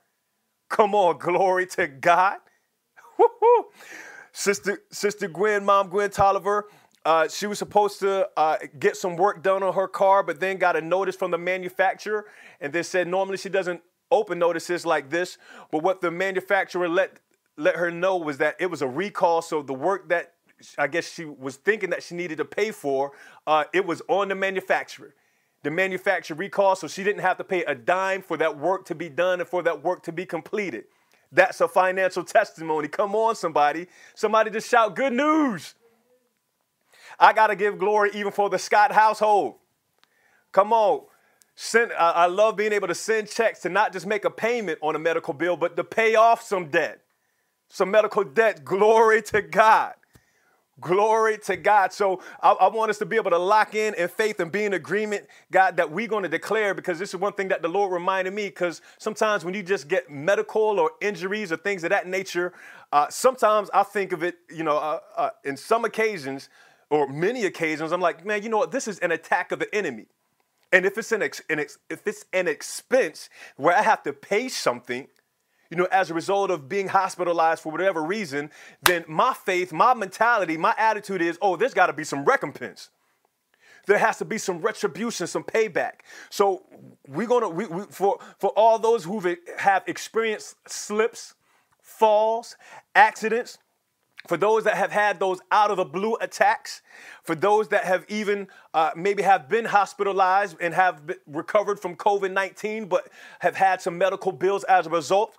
Come 0.68 0.94
on, 0.94 1.18
glory 1.18 1.66
to 1.68 1.86
God. 1.88 2.38
Sister, 4.32 4.80
Sister 4.90 5.28
Gwen, 5.28 5.64
Mom 5.64 5.88
Gwen 5.88 6.10
Tolliver, 6.10 6.68
uh, 7.04 7.28
she 7.28 7.46
was 7.46 7.58
supposed 7.58 8.00
to 8.00 8.28
uh, 8.36 8.56
get 8.78 8.96
some 8.96 9.16
work 9.16 9.42
done 9.42 9.62
on 9.62 9.74
her 9.74 9.88
car, 9.88 10.22
but 10.22 10.40
then 10.40 10.58
got 10.58 10.76
a 10.76 10.80
notice 10.80 11.16
from 11.16 11.30
the 11.30 11.38
manufacturer, 11.38 12.26
and 12.60 12.72
they 12.72 12.82
said 12.82 13.08
normally 13.08 13.36
she 13.38 13.48
doesn't 13.48 13.80
open 14.10 14.38
notices 14.38 14.86
like 14.86 15.10
this, 15.10 15.38
but 15.70 15.82
what 15.82 16.00
the 16.00 16.10
manufacturer 16.10 16.88
let 16.88 17.18
let 17.56 17.76
her 17.76 17.90
know 17.90 18.16
was 18.16 18.38
that 18.38 18.56
it 18.60 18.66
was 18.70 18.82
a 18.82 18.86
recall. 18.86 19.42
So 19.42 19.62
the 19.62 19.74
work 19.74 20.08
that 20.10 20.34
I 20.78 20.86
guess 20.86 21.12
she 21.12 21.24
was 21.24 21.56
thinking 21.56 21.90
that 21.90 22.02
she 22.02 22.14
needed 22.14 22.38
to 22.38 22.44
pay 22.44 22.70
for, 22.70 23.12
uh, 23.46 23.64
it 23.72 23.84
was 23.84 24.02
on 24.08 24.28
the 24.28 24.34
manufacturer. 24.36 25.14
The 25.62 25.70
manufacturer 25.70 26.36
recall, 26.36 26.76
so 26.76 26.88
she 26.88 27.04
didn't 27.04 27.22
have 27.22 27.38
to 27.38 27.44
pay 27.44 27.64
a 27.64 27.74
dime 27.74 28.22
for 28.22 28.36
that 28.38 28.58
work 28.58 28.86
to 28.86 28.94
be 28.94 29.08
done 29.08 29.40
and 29.40 29.48
for 29.48 29.62
that 29.62 29.82
work 29.84 30.02
to 30.04 30.12
be 30.12 30.26
completed. 30.26 30.84
That's 31.32 31.60
a 31.60 31.68
financial 31.68 32.24
testimony. 32.24 32.88
Come 32.88 33.14
on, 33.16 33.36
somebody. 33.36 33.88
Somebody 34.14 34.50
just 34.50 34.70
shout 34.70 34.96
good 34.96 35.12
news. 35.12 35.74
I 37.20 37.32
got 37.32 37.48
to 37.48 37.56
give 37.56 37.78
glory 37.78 38.10
even 38.14 38.32
for 38.32 38.50
the 38.50 38.58
Scott 38.58 38.92
household. 38.92 39.56
Come 40.52 40.72
on. 40.72 41.02
Send, 41.56 41.92
I, 41.92 42.12
I 42.12 42.26
love 42.26 42.56
being 42.56 42.72
able 42.72 42.88
to 42.88 42.94
send 42.96 43.30
checks 43.30 43.60
to 43.60 43.70
not 43.70 43.92
just 43.92 44.06
make 44.06 44.24
a 44.24 44.30
payment 44.30 44.78
on 44.82 44.96
a 44.96 45.00
medical 45.00 45.34
bill, 45.34 45.56
but 45.56 45.76
to 45.76 45.84
pay 45.84 46.16
off 46.16 46.42
some 46.42 46.68
debt 46.70 47.00
some 47.74 47.90
medical 47.90 48.24
debt. 48.24 48.64
Glory 48.64 49.22
to 49.22 49.42
God. 49.42 49.94
Glory 50.80 51.38
to 51.38 51.56
God. 51.56 51.92
So 51.92 52.22
I, 52.40 52.52
I, 52.52 52.68
want 52.68 52.90
us 52.90 52.98
to 52.98 53.06
be 53.06 53.16
able 53.16 53.30
to 53.30 53.38
lock 53.38 53.74
in 53.74 53.94
in 53.94 54.08
faith 54.08 54.38
and 54.38 54.52
be 54.52 54.64
in 54.64 54.74
agreement, 54.74 55.26
God, 55.50 55.76
that 55.76 55.90
we're 55.90 56.06
going 56.06 56.22
to 56.22 56.28
declare 56.28 56.72
because 56.72 57.00
this 57.00 57.08
is 57.10 57.16
one 57.16 57.32
thing 57.32 57.48
that 57.48 57.62
the 57.62 57.68
Lord 57.68 57.92
reminded 57.92 58.32
me. 58.32 58.46
Because 58.46 58.80
sometimes 58.98 59.44
when 59.44 59.54
you 59.54 59.64
just 59.64 59.88
get 59.88 60.08
medical 60.08 60.78
or 60.78 60.92
injuries 61.00 61.50
or 61.50 61.56
things 61.56 61.82
of 61.82 61.90
that 61.90 62.06
nature, 62.06 62.52
uh, 62.92 63.08
sometimes 63.08 63.70
I 63.74 63.82
think 63.82 64.12
of 64.12 64.22
it, 64.22 64.36
you 64.54 64.62
know, 64.62 64.76
uh, 64.76 65.00
uh, 65.16 65.30
in 65.44 65.56
some 65.56 65.84
occasions 65.84 66.48
or 66.90 67.08
many 67.08 67.44
occasions, 67.44 67.90
I'm 67.90 68.00
like, 68.00 68.24
man, 68.24 68.44
you 68.44 68.48
know 68.48 68.58
what? 68.58 68.70
This 68.70 68.86
is 68.86 69.00
an 69.00 69.10
attack 69.10 69.50
of 69.50 69.58
the 69.58 69.74
enemy. 69.74 70.06
And 70.72 70.86
if 70.86 70.96
it's 70.96 71.12
an, 71.12 71.22
ex- 71.22 71.42
an 71.50 71.58
ex- 71.58 71.78
if 71.90 72.06
it's 72.06 72.24
an 72.32 72.46
expense 72.46 73.30
where 73.56 73.76
I 73.76 73.82
have 73.82 74.02
to 74.04 74.12
pay 74.12 74.48
something, 74.48 75.08
you 75.70 75.76
know, 75.76 75.86
as 75.90 76.10
a 76.10 76.14
result 76.14 76.50
of 76.50 76.68
being 76.68 76.88
hospitalized 76.88 77.62
for 77.62 77.70
whatever 77.70 78.02
reason, 78.02 78.50
then 78.82 79.04
my 79.06 79.34
faith, 79.34 79.72
my 79.72 79.94
mentality, 79.94 80.56
my 80.56 80.74
attitude 80.78 81.20
is, 81.20 81.38
oh, 81.42 81.56
there's 81.56 81.74
got 81.74 81.86
to 81.86 81.92
be 81.92 82.04
some 82.04 82.24
recompense. 82.24 82.90
There 83.86 83.98
has 83.98 84.18
to 84.18 84.24
be 84.24 84.38
some 84.38 84.58
retribution, 84.58 85.26
some 85.26 85.44
payback. 85.44 86.00
So 86.28 86.66
we're 87.06 87.26
gonna 87.26 87.48
we, 87.48 87.66
we, 87.66 87.84
for 87.84 88.18
for 88.38 88.50
all 88.50 88.78
those 88.78 89.04
who 89.04 89.36
have 89.56 89.82
experienced 89.86 90.56
slips, 90.66 91.34
falls, 91.80 92.56
accidents, 92.94 93.56
for 94.28 94.36
those 94.36 94.64
that 94.64 94.76
have 94.76 94.92
had 94.92 95.18
those 95.18 95.40
out 95.50 95.70
of 95.70 95.78
the 95.78 95.86
blue 95.86 96.14
attacks, 96.20 96.82
for 97.24 97.34
those 97.34 97.68
that 97.68 97.84
have 97.84 98.04
even 98.08 98.46
uh, 98.74 98.90
maybe 98.94 99.22
have 99.22 99.48
been 99.48 99.64
hospitalized 99.64 100.54
and 100.60 100.74
have 100.74 101.00
recovered 101.26 101.80
from 101.80 101.96
COVID 101.96 102.30
19, 102.30 102.86
but 102.86 103.08
have 103.38 103.56
had 103.56 103.80
some 103.80 103.96
medical 103.96 104.30
bills 104.30 104.64
as 104.64 104.86
a 104.86 104.90
result 104.90 105.38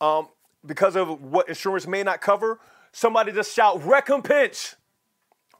um, 0.00 0.28
because 0.64 0.96
of 0.96 1.22
what 1.22 1.50
insurance 1.50 1.86
may 1.86 2.02
not 2.02 2.22
cover, 2.22 2.58
somebody 2.92 3.30
just 3.30 3.54
shout 3.54 3.84
recompense 3.84 4.76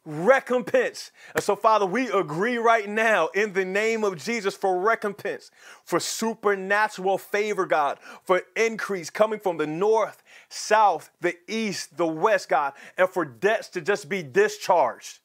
recompense. 0.05 1.13
And 1.35 1.45
so, 1.45 1.55
Father, 1.55 1.87
we 1.87 2.11
agree 2.11 2.57
right 2.57 2.89
now 2.89 3.29
in 3.29 3.53
the 3.53 3.65
name 3.65 4.03
of 4.03 4.17
Jesus 4.17 4.57
for 4.57 4.79
recompense, 4.79 5.51
for 5.85 6.01
supernatural 6.01 7.19
favor, 7.19 7.67
God, 7.67 7.99
for 8.25 8.43
increase 8.57 9.11
coming 9.11 9.39
from 9.39 9.59
the 9.59 9.67
north, 9.67 10.23
south, 10.51 11.11
the 11.21 11.35
east, 11.49 11.97
the 11.97 12.07
west, 12.07 12.49
God, 12.49 12.75
and 12.99 13.09
for 13.09 13.25
debts 13.25 13.69
to 13.71 13.81
just 13.81 14.09
be 14.09 14.23
discharged. 14.23 15.21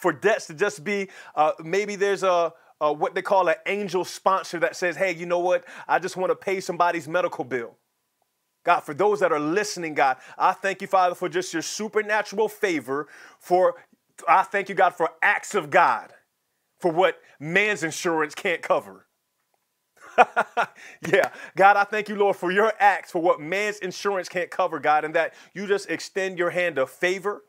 For 0.00 0.12
debts 0.12 0.46
to 0.46 0.54
just 0.54 0.84
be, 0.84 1.08
uh, 1.34 1.52
maybe 1.64 1.96
there's 1.96 2.22
a, 2.22 2.52
a 2.80 2.92
what 2.92 3.14
they 3.14 3.22
call 3.22 3.48
an 3.48 3.56
angel 3.66 4.04
sponsor 4.04 4.60
that 4.60 4.76
says, 4.76 4.96
hey, 4.96 5.14
you 5.14 5.26
know 5.26 5.38
what? 5.40 5.64
I 5.88 5.98
just 5.98 6.16
want 6.16 6.30
to 6.30 6.36
pay 6.36 6.60
somebody's 6.60 7.08
medical 7.08 7.44
bill. 7.44 7.76
God, 8.64 8.80
for 8.80 8.92
those 8.92 9.20
that 9.20 9.32
are 9.32 9.40
listening, 9.40 9.94
God, 9.94 10.18
I 10.36 10.52
thank 10.52 10.82
you, 10.82 10.86
Father, 10.86 11.14
for 11.14 11.28
just 11.28 11.52
your 11.52 11.62
supernatural 11.62 12.48
favor. 12.48 13.08
For 13.38 13.76
I 14.28 14.42
thank 14.42 14.68
you, 14.68 14.74
God, 14.74 14.90
for 14.90 15.10
acts 15.22 15.54
of 15.54 15.70
God, 15.70 16.12
for 16.78 16.92
what 16.92 17.18
man's 17.40 17.82
insurance 17.82 18.34
can't 18.34 18.60
cover. 18.60 19.06
yeah, 21.12 21.30
God, 21.56 21.76
I 21.76 21.84
thank 21.84 22.08
you, 22.08 22.16
Lord, 22.16 22.36
for 22.36 22.50
your 22.52 22.72
acts, 22.78 23.12
for 23.12 23.22
what 23.22 23.40
man's 23.40 23.78
insurance 23.78 24.28
can't 24.28 24.50
cover, 24.50 24.80
God, 24.80 25.04
and 25.04 25.14
that 25.14 25.34
you 25.54 25.66
just 25.66 25.90
extend 25.90 26.38
your 26.38 26.50
hand 26.50 26.78
of 26.78 26.90
favor, 26.90 27.44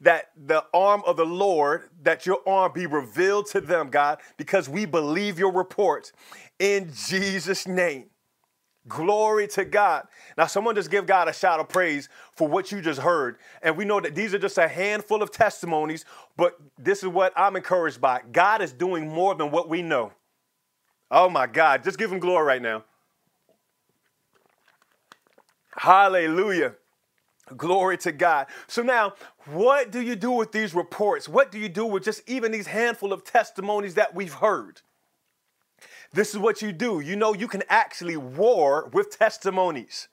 that 0.00 0.30
the 0.36 0.64
arm 0.74 1.02
of 1.06 1.16
the 1.16 1.26
Lord, 1.26 1.90
that 2.02 2.26
your 2.26 2.40
arm 2.48 2.72
be 2.74 2.86
revealed 2.86 3.46
to 3.48 3.60
them, 3.60 3.90
God, 3.90 4.18
because 4.36 4.68
we 4.68 4.86
believe 4.86 5.38
your 5.38 5.52
report 5.52 6.12
in 6.58 6.92
Jesus' 6.94 7.66
name. 7.66 8.06
Glory 8.88 9.48
to 9.48 9.64
God. 9.64 10.06
Now, 10.38 10.46
someone 10.46 10.74
just 10.76 10.90
give 10.90 11.06
God 11.06 11.28
a 11.28 11.32
shout 11.32 11.60
of 11.60 11.68
praise 11.68 12.08
for 12.32 12.48
what 12.48 12.72
you 12.72 12.80
just 12.80 13.00
heard. 13.00 13.38
And 13.62 13.76
we 13.76 13.84
know 13.84 14.00
that 14.00 14.14
these 14.14 14.34
are 14.34 14.38
just 14.38 14.58
a 14.58 14.68
handful 14.68 15.22
of 15.22 15.32
testimonies, 15.32 16.04
but 16.36 16.56
this 16.78 17.02
is 17.02 17.08
what 17.08 17.32
I'm 17.36 17.56
encouraged 17.56 18.00
by. 18.00 18.22
God 18.32 18.62
is 18.62 18.72
doing 18.72 19.08
more 19.08 19.34
than 19.34 19.50
what 19.50 19.68
we 19.68 19.82
know. 19.82 20.12
Oh 21.10 21.28
my 21.28 21.46
God. 21.46 21.84
Just 21.84 21.98
give 21.98 22.10
him 22.10 22.18
glory 22.18 22.44
right 22.44 22.62
now. 22.62 22.84
Hallelujah. 25.76 26.74
Glory 27.56 27.96
to 27.98 28.10
God. 28.10 28.46
So 28.66 28.82
now, 28.82 29.14
what 29.46 29.92
do 29.92 30.00
you 30.00 30.16
do 30.16 30.32
with 30.32 30.50
these 30.50 30.74
reports? 30.74 31.28
What 31.28 31.52
do 31.52 31.58
you 31.58 31.68
do 31.68 31.86
with 31.86 32.02
just 32.02 32.28
even 32.28 32.50
these 32.50 32.66
handful 32.66 33.12
of 33.12 33.22
testimonies 33.24 33.94
that 33.94 34.14
we've 34.14 34.32
heard? 34.32 34.80
This 36.12 36.32
is 36.32 36.38
what 36.38 36.60
you 36.60 36.72
do. 36.72 37.00
You 37.00 37.14
know, 37.14 37.34
you 37.34 37.46
can 37.46 37.62
actually 37.68 38.16
war 38.16 38.90
with 38.92 39.16
testimonies. 39.16 40.08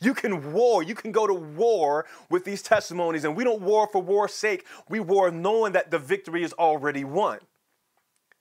You 0.00 0.14
can 0.14 0.52
war. 0.52 0.82
You 0.82 0.94
can 0.94 1.12
go 1.12 1.26
to 1.26 1.34
war 1.34 2.06
with 2.30 2.44
these 2.44 2.62
testimonies. 2.62 3.24
And 3.24 3.36
we 3.36 3.44
don't 3.44 3.60
war 3.60 3.88
for 3.90 4.00
war's 4.00 4.32
sake. 4.32 4.64
We 4.88 5.00
war 5.00 5.30
knowing 5.30 5.72
that 5.72 5.90
the 5.90 5.98
victory 5.98 6.42
is 6.42 6.52
already 6.54 7.04
won. 7.04 7.38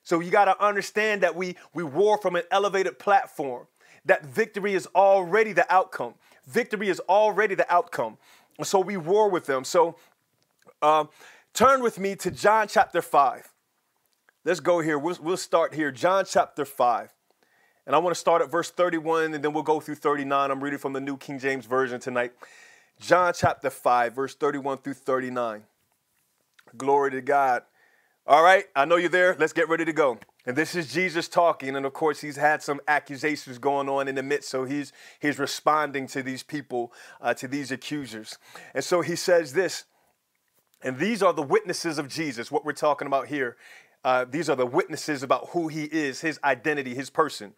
So 0.06 0.20
you 0.20 0.30
got 0.30 0.46
to 0.46 0.64
understand 0.64 1.22
that 1.24 1.36
we, 1.36 1.56
we 1.74 1.84
war 1.84 2.20
from 2.20 2.36
an 2.36 2.44
elevated 2.52 3.00
platform, 3.00 3.66
that 4.06 4.24
victory 4.24 4.76
is 4.76 4.88
already 4.96 5.52
the 5.52 5.72
outcome. 5.74 6.14
Victory 6.46 6.90
is 6.90 7.00
already 7.10 7.56
the 7.56 7.70
outcome. 7.74 8.20
So 8.64 8.80
we 8.80 8.98
war 8.98 9.30
with 9.30 9.48
them. 9.48 9.64
So 9.64 9.98
uh, 10.80 11.06
turn 11.56 11.82
with 11.82 11.98
me 11.98 12.16
to 12.18 12.30
John 12.30 12.68
chapter 12.68 13.02
5. 13.02 13.52
Let's 14.46 14.60
go 14.60 14.80
here. 14.80 15.00
We'll, 15.00 15.18
we'll 15.22 15.38
start 15.38 15.74
here. 15.74 15.92
John 15.92 16.24
chapter 16.30 16.66
5. 16.66 17.12
And 17.88 17.96
I 17.96 18.00
want 18.00 18.14
to 18.14 18.20
start 18.20 18.44
at 18.44 18.52
verse 18.52 18.70
31 18.70 19.34
and 19.34 19.44
then 19.44 19.54
we'll 19.54 19.64
go 19.64 19.80
through 19.80 19.96
39. 19.96 20.52
I'm 20.52 20.64
reading 20.64 20.78
from 20.78 20.94
the 20.94 21.02
New 21.02 21.18
King 21.18 21.40
James 21.40 21.66
Version 21.66 22.00
tonight. 22.00 22.34
John 23.00 23.34
chapter 23.36 23.72
5, 23.72 24.14
verse 24.14 24.36
31 24.36 24.78
through 24.78 24.94
39. 24.94 25.64
Glory 26.78 27.10
to 27.10 27.22
God. 27.22 27.64
All 28.28 28.42
right, 28.42 28.66
I 28.76 28.86
know 28.86 28.96
you're 28.96 29.10
there. 29.10 29.36
Let's 29.38 29.54
get 29.54 29.70
ready 29.70 29.86
to 29.86 29.94
go. 29.94 30.18
And 30.48 30.56
this 30.56 30.74
is 30.74 30.92
Jesus 30.92 31.28
talking, 31.28 31.76
and 31.76 31.86
of 31.86 31.94
course, 31.94 32.22
he's 32.22 32.38
had 32.38 32.62
some 32.62 32.82
accusations 32.88 33.58
going 33.58 33.88
on 33.88 34.08
in 34.08 34.16
the 34.16 34.24
midst, 34.24 34.50
so 34.50 34.66
he's 34.66 34.94
he's 35.20 35.38
responding 35.38 36.08
to 36.08 36.24
these 36.24 36.44
people, 36.44 36.92
uh, 37.22 37.34
to 37.36 37.48
these 37.48 37.72
accusers. 37.72 38.38
And 38.74 38.84
so 38.84 39.02
he 39.02 39.16
says 39.16 39.54
this, 39.54 39.86
and 40.84 40.98
these 40.98 41.22
are 41.24 41.34
the 41.34 41.44
witnesses 41.44 41.98
of 41.98 42.08
Jesus. 42.08 42.52
What 42.52 42.66
we're 42.66 42.74
talking 42.74 43.08
about 43.08 43.28
here 43.28 43.58
uh, 44.06 44.24
these 44.24 44.52
are 44.52 44.56
the 44.56 44.68
witnesses 44.68 45.24
about 45.24 45.50
who 45.50 45.68
he 45.68 45.86
is, 45.86 46.22
his 46.22 46.40
identity, 46.44 46.94
his 46.94 47.10
person. 47.10 47.56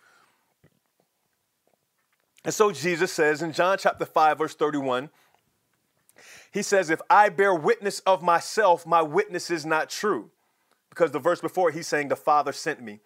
And 2.46 2.54
so 2.54 2.72
Jesus 2.72 3.12
says 3.12 3.42
in 3.42 3.52
John 3.52 3.78
chapter 3.78 4.06
5, 4.06 4.38
verse 4.38 4.56
31, 4.56 5.10
he 6.54 6.62
says, 6.62 6.90
If 6.90 7.02
I 7.10 7.28
bear 7.28 7.54
witness 7.54 8.00
of 8.06 8.24
myself, 8.24 8.88
my 8.88 9.02
witness 9.02 9.52
is 9.52 9.66
not 9.66 9.90
true. 9.90 10.32
Because 10.98 11.12
the 11.12 11.20
verse 11.20 11.42
before, 11.42 11.70
he's 11.70 11.88
saying, 11.88 12.08
The 12.08 12.16
Father 12.16 12.52
sent 12.52 12.82
me. 12.82 13.02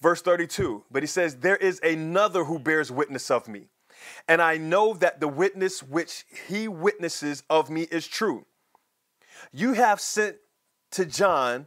Verse 0.00 0.22
32, 0.22 0.84
but 0.92 1.02
he 1.02 1.06
says, 1.08 1.36
There 1.36 1.56
is 1.56 1.80
another 1.82 2.44
who 2.44 2.58
bears 2.58 2.92
witness 2.92 3.32
of 3.32 3.48
me. 3.48 3.66
And 4.28 4.40
I 4.40 4.58
know 4.58 4.94
that 4.94 5.18
the 5.18 5.26
witness 5.26 5.82
which 5.82 6.24
he 6.48 6.68
witnesses 6.68 7.42
of 7.50 7.68
me 7.68 7.82
is 7.82 8.06
true. 8.06 8.46
You 9.52 9.72
have 9.72 10.00
sent 10.00 10.36
to 10.92 11.04
John 11.04 11.66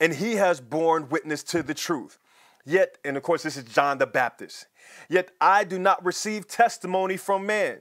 and 0.00 0.14
he 0.14 0.34
has 0.34 0.60
borne 0.60 1.08
witness 1.08 1.42
to 1.44 1.62
the 1.62 1.74
truth. 1.74 2.18
Yet, 2.64 2.98
and 3.04 3.16
of 3.16 3.22
course, 3.22 3.42
this 3.42 3.56
is 3.56 3.64
John 3.64 3.98
the 3.98 4.06
Baptist. 4.06 4.66
Yet 5.08 5.30
I 5.40 5.64
do 5.64 5.78
not 5.78 6.04
receive 6.04 6.46
testimony 6.46 7.16
from 7.16 7.46
man, 7.46 7.80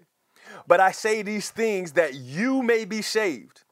but 0.68 0.80
I 0.80 0.92
say 0.92 1.22
these 1.22 1.52
things 1.52 1.92
that 1.94 2.16
you 2.16 2.64
may 2.64 2.86
be 2.86 3.02
saved. 3.02 3.64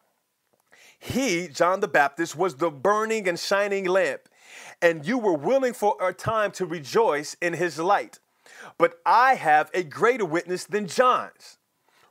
He, 0.99 1.47
John 1.47 1.79
the 1.79 1.88
Baptist, 1.88 2.36
was 2.36 2.55
the 2.55 2.71
burning 2.71 3.27
and 3.27 3.39
shining 3.39 3.86
lamp, 3.86 4.21
and 4.81 5.05
you 5.05 5.17
were 5.17 5.34
willing 5.34 5.73
for 5.73 5.95
a 6.01 6.13
time 6.13 6.51
to 6.51 6.65
rejoice 6.65 7.36
in 7.41 7.53
his 7.53 7.79
light. 7.79 8.19
But 8.77 8.99
I 9.05 9.36
have 9.36 9.69
a 9.73 9.84
greater 9.84 10.25
witness 10.25 10.65
than 10.65 10.88
John's. 10.88 11.58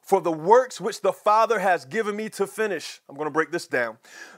For 0.01 0.21
the 0.21 0.33
works 0.33 0.81
which 0.81 1.01
the 1.01 1.15
Father 1.15 1.59
has 1.61 1.87
given 1.87 2.15
me 2.15 2.29
to 2.31 2.47
finish, 2.47 3.01
I'm 3.09 3.17
to 3.17 3.31
break 3.31 3.51
this 3.51 3.67
down. 3.67 3.97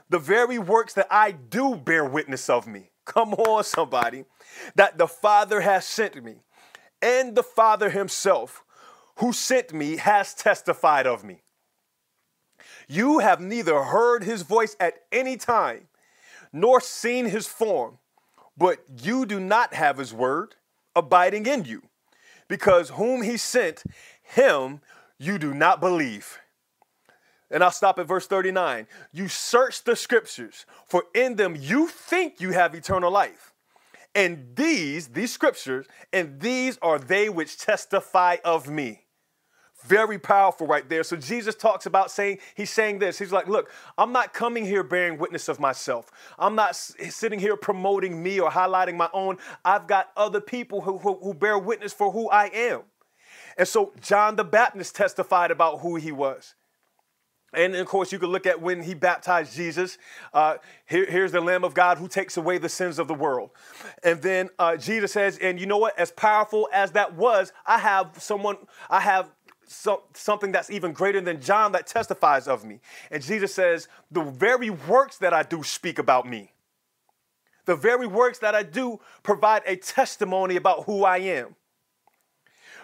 The 0.09 0.19
very 0.19 0.57
works 0.57 0.93
that 0.93 1.07
I 1.11 1.31
do 1.31 1.75
bear 1.75 2.05
witness 2.05 2.49
of 2.49 2.67
me. 2.67 2.91
Come 3.05 3.33
on, 3.33 3.65
somebody. 3.65 4.23
That 4.75 4.97
the 4.97 5.07
Father 5.07 5.61
has 5.61 5.85
sent 5.85 6.23
me. 6.23 6.35
And 7.01 7.35
the 7.35 7.43
Father 7.43 7.89
himself, 7.89 8.63
who 9.17 9.33
sent 9.33 9.73
me, 9.73 9.97
has 9.97 10.33
testified 10.33 11.05
of 11.05 11.23
me. 11.23 11.41
You 12.87 13.19
have 13.19 13.41
neither 13.41 13.83
heard 13.83 14.23
his 14.23 14.43
voice 14.43 14.75
at 14.79 15.03
any 15.11 15.35
time, 15.37 15.87
nor 16.53 16.79
seen 16.79 17.25
his 17.25 17.47
form, 17.47 17.97
but 18.57 18.79
you 19.01 19.25
do 19.25 19.39
not 19.39 19.73
have 19.73 19.97
his 19.97 20.13
word 20.13 20.55
abiding 20.95 21.45
in 21.45 21.65
you, 21.65 21.83
because 22.47 22.89
whom 22.89 23.21
he 23.21 23.37
sent, 23.37 23.83
him 24.23 24.81
you 25.19 25.37
do 25.37 25.53
not 25.53 25.79
believe. 25.79 26.39
And 27.49 27.63
I'll 27.63 27.71
stop 27.71 27.99
at 27.99 28.07
verse 28.07 28.27
39. 28.27 28.87
You 29.13 29.27
search 29.27 29.83
the 29.83 29.95
scriptures, 29.95 30.65
for 30.85 31.03
in 31.13 31.35
them 31.35 31.57
you 31.59 31.87
think 31.87 32.41
you 32.41 32.51
have 32.51 32.75
eternal 32.75 33.11
life. 33.11 33.53
And 34.15 34.55
these, 34.55 35.09
these 35.09 35.31
scriptures, 35.31 35.85
and 36.11 36.39
these 36.39 36.77
are 36.81 36.99
they 36.99 37.29
which 37.29 37.57
testify 37.57 38.37
of 38.43 38.67
me. 38.69 39.03
Very 39.85 40.17
powerful 40.17 40.65
right 40.65 40.87
there. 40.89 41.03
So 41.03 41.15
Jesus 41.15 41.53
talks 41.55 41.85
about 41.85 42.09
saying, 42.09 42.39
he's 42.55 42.71
saying 42.71 42.99
this. 42.99 43.19
He's 43.19 43.31
like, 43.31 43.47
look, 43.47 43.71
I'm 43.97 44.11
not 44.11 44.33
coming 44.33 44.65
here 44.65 44.83
bearing 44.83 45.19
witness 45.19 45.47
of 45.47 45.59
myself. 45.59 46.11
I'm 46.39 46.55
not 46.55 46.75
sitting 46.75 47.39
here 47.39 47.55
promoting 47.55 48.21
me 48.21 48.39
or 48.39 48.49
highlighting 48.49 48.97
my 48.97 49.09
own. 49.13 49.37
I've 49.63 49.87
got 49.87 50.11
other 50.17 50.41
people 50.41 50.81
who, 50.81 50.97
who, 50.97 51.19
who 51.21 51.33
bear 51.33 51.59
witness 51.59 51.93
for 51.93 52.11
who 52.11 52.29
I 52.29 52.45
am. 52.47 52.81
And 53.57 53.67
so 53.67 53.93
John 54.01 54.35
the 54.35 54.43
Baptist 54.43 54.95
testified 54.95 55.51
about 55.51 55.79
who 55.79 55.95
he 55.95 56.11
was. 56.11 56.55
And 57.53 57.75
of 57.75 57.87
course, 57.87 58.11
you 58.11 58.19
could 58.19 58.29
look 58.29 58.45
at 58.45 58.61
when 58.61 58.83
he 58.83 58.93
baptized 58.93 59.55
Jesus. 59.55 59.97
Uh, 60.33 60.57
here, 60.85 61.05
here's 61.09 61.31
the 61.31 61.39
Lamb 61.39 61.63
of 61.63 61.73
God 61.73 61.97
who 61.97 62.07
takes 62.07 62.35
away 62.35 62.57
the 62.57 62.69
sins 62.69 62.99
of 62.99 63.07
the 63.07 63.13
world. 63.13 63.51
And 64.03 64.21
then 64.21 64.49
uh, 64.59 64.75
Jesus 64.75 65.13
says, 65.13 65.37
and 65.37 65.59
you 65.59 65.65
know 65.65 65.77
what? 65.77 65.97
As 65.97 66.11
powerful 66.11 66.67
as 66.73 66.91
that 66.91 67.15
was, 67.15 67.53
I 67.65 67.77
have 67.77 68.11
someone, 68.17 68.57
I 68.89 68.99
have 68.99 69.29
so, 69.67 70.03
something 70.13 70.51
that's 70.51 70.69
even 70.69 70.93
greater 70.93 71.21
than 71.21 71.41
John 71.41 71.73
that 71.73 71.87
testifies 71.87 72.47
of 72.47 72.65
me. 72.65 72.79
And 73.11 73.21
Jesus 73.21 73.53
says, 73.53 73.87
the 74.09 74.23
very 74.23 74.69
works 74.69 75.17
that 75.17 75.33
I 75.33 75.43
do 75.43 75.63
speak 75.63 75.99
about 75.99 76.27
me. 76.27 76.51
The 77.65 77.75
very 77.75 78.07
works 78.07 78.39
that 78.39 78.55
I 78.55 78.63
do 78.63 78.99
provide 79.23 79.61
a 79.65 79.75
testimony 79.75 80.55
about 80.55 80.85
who 80.85 81.03
I 81.03 81.17
am. 81.17 81.55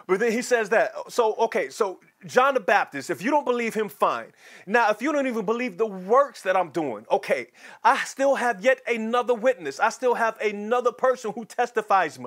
But 0.08 0.19
then 0.19 0.34
he 0.34 0.41
says 0.41 0.69
that. 0.69 0.91
So, 1.08 1.36
okay, 1.36 1.69
so 1.69 2.02
John 2.26 2.54
the 2.54 2.60
Baptist, 2.60 3.10
if 3.10 3.22
you 3.22 3.32
don't 3.32 3.46
believe 3.46 3.74
him, 3.74 3.88
fine. 3.88 4.34
Now, 4.65 4.89
if 4.89 5.02
you 5.02 5.13
don't 5.13 5.28
even 5.28 5.46
believe 5.46 5.78
the 5.78 5.86
works 5.86 6.41
that 6.41 6.58
I'm 6.58 6.69
doing, 6.69 7.06
okay, 7.10 7.48
I 7.84 8.04
still 8.04 8.36
have 8.36 8.63
yet 8.63 8.82
another 8.88 9.34
witness. 9.34 9.80
I 9.80 9.89
still 9.89 10.15
have 10.15 10.38
another 10.41 10.91
person 10.91 11.32
who 11.32 11.46
testifies 11.46 12.19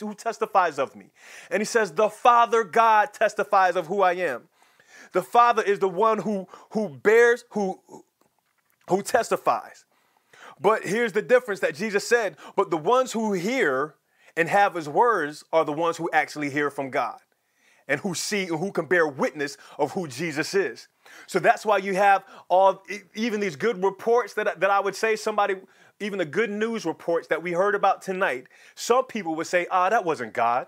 who 0.00 0.14
testifies 0.14 0.78
of 0.78 0.96
me. 0.96 1.06
And 1.50 1.60
he 1.60 1.64
says, 1.64 1.92
the 1.92 2.08
Father 2.08 2.64
God 2.64 3.12
testifies 3.12 3.76
of 3.76 3.86
who 3.86 4.02
I 4.02 4.14
am. 4.14 4.48
The 5.12 5.22
Father 5.22 5.62
is 5.62 5.78
the 5.78 5.88
one 5.88 6.18
who 6.18 6.48
who 6.70 6.88
bears, 6.88 7.44
who 7.50 7.80
who 8.88 9.02
testifies. 9.02 9.84
But 10.60 10.84
here's 10.84 11.12
the 11.12 11.22
difference 11.22 11.60
that 11.60 11.74
Jesus 11.74 12.06
said, 12.06 12.36
but 12.56 12.70
the 12.70 12.76
ones 12.76 13.12
who 13.12 13.32
hear 13.32 13.94
and 14.36 14.48
have 14.48 14.74
his 14.74 14.88
words 14.88 15.44
are 15.52 15.64
the 15.64 15.72
ones 15.72 15.96
who 15.96 16.10
actually 16.12 16.50
hear 16.50 16.70
from 16.70 16.90
God 16.90 17.18
and 17.86 18.00
who 18.00 18.14
see 18.14 18.44
and 18.44 18.58
who 18.58 18.72
can 18.72 18.86
bear 18.86 19.06
witness 19.06 19.56
of 19.78 19.92
who 19.92 20.08
Jesus 20.08 20.54
is. 20.54 20.88
So 21.26 21.38
that's 21.38 21.66
why 21.66 21.78
you 21.78 21.94
have 21.94 22.24
all 22.48 22.82
even 23.14 23.40
these 23.40 23.56
good 23.56 23.82
reports 23.82 24.34
that, 24.34 24.60
that 24.60 24.70
I 24.70 24.80
would 24.80 24.94
say 24.94 25.16
somebody, 25.16 25.56
even 26.00 26.18
the 26.18 26.24
good 26.24 26.50
news 26.50 26.84
reports 26.84 27.28
that 27.28 27.42
we 27.42 27.52
heard 27.52 27.74
about 27.74 28.02
tonight, 28.02 28.46
some 28.74 29.04
people 29.04 29.34
would 29.36 29.46
say, 29.46 29.66
ah, 29.70 29.88
that 29.88 30.04
wasn't 30.04 30.32
God. 30.32 30.66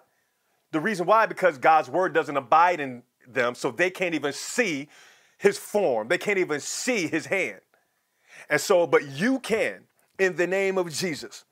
The 0.73 0.81
reason 0.81 1.07
why, 1.07 1.27
because 1.27 1.59
God's 1.59 1.89
word 1.89 2.13
doesn't 2.13 2.37
abide 2.37 2.81
in 2.81 3.03
them, 3.27 3.55
so 3.55 3.71
they 3.71 3.91
can't 3.91 4.15
even 4.15 4.33
see 4.33 4.89
his 5.39 5.59
form. 5.59 6.09
They 6.09 6.19
can't 6.19 6.39
even 6.39 6.61
see 6.61 7.07
his 7.07 7.27
hand. 7.27 7.61
And 8.49 8.61
so, 8.61 8.87
but 8.87 9.07
you 9.09 9.39
can 9.41 9.83
in 10.19 10.37
the 10.37 10.47
name 10.47 10.79
of 10.79 10.93
Jesus. 10.93 11.45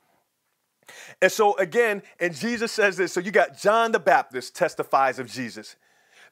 And 1.21 1.31
so 1.31 1.57
again, 1.57 2.03
and 2.19 2.35
Jesus 2.35 2.71
says 2.71 2.97
this. 2.97 3.11
So 3.11 3.19
you 3.19 3.31
got 3.31 3.57
John 3.57 3.91
the 3.91 3.99
Baptist 3.99 4.55
testifies 4.55 5.19
of 5.19 5.29
Jesus. 5.29 5.75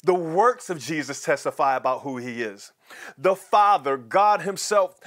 The 0.04 0.14
works 0.14 0.70
of 0.70 0.80
Jesus 0.80 1.24
testify 1.24 1.76
about 1.76 2.02
who 2.02 2.18
he 2.18 2.44
is. 2.44 2.74
The 3.18 3.36
Father, 3.36 3.98
God 3.98 4.42
Himself, 4.42 5.00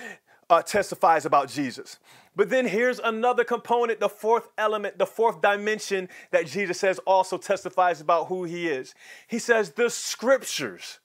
uh, 0.49 0.63
testifies 0.63 1.27
about 1.27 1.49
Jesus. 1.49 1.99
But 2.37 2.51
then 2.51 2.67
here's 2.67 2.99
another 2.99 3.43
component, 3.43 3.99
the 3.99 4.11
fourth 4.11 4.49
element, 4.59 4.99
the 4.99 5.07
fourth 5.07 5.41
dimension 5.41 6.09
that 6.31 6.47
Jesus 6.47 6.79
says 6.79 7.01
also 7.01 7.39
testifies 7.39 8.01
about 8.01 8.29
who 8.29 8.45
He 8.45 8.69
is. 8.69 8.95
He 9.27 9.39
says, 9.39 9.73
the 9.73 9.89
scriptures 9.89 11.01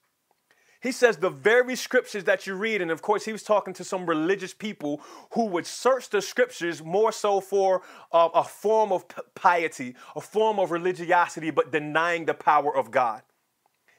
he 0.82 0.90
says 0.90 1.16
the 1.16 1.30
very 1.30 1.76
scriptures 1.76 2.24
that 2.24 2.44
you 2.44 2.56
read, 2.56 2.82
and 2.82 2.90
of 2.90 3.02
course, 3.02 3.24
he 3.24 3.30
was 3.30 3.44
talking 3.44 3.72
to 3.74 3.84
some 3.84 4.04
religious 4.04 4.52
people 4.52 5.00
who 5.30 5.46
would 5.46 5.64
search 5.64 6.10
the 6.10 6.20
scriptures 6.20 6.82
more 6.82 7.12
so 7.12 7.40
for 7.40 7.82
uh, 8.10 8.28
a 8.34 8.42
form 8.42 8.90
of 8.90 9.04
piety, 9.36 9.94
a 10.16 10.20
form 10.20 10.58
of 10.58 10.72
religiosity, 10.72 11.52
but 11.52 11.70
denying 11.70 12.24
the 12.24 12.34
power 12.34 12.76
of 12.76 12.90
God. 12.90 13.22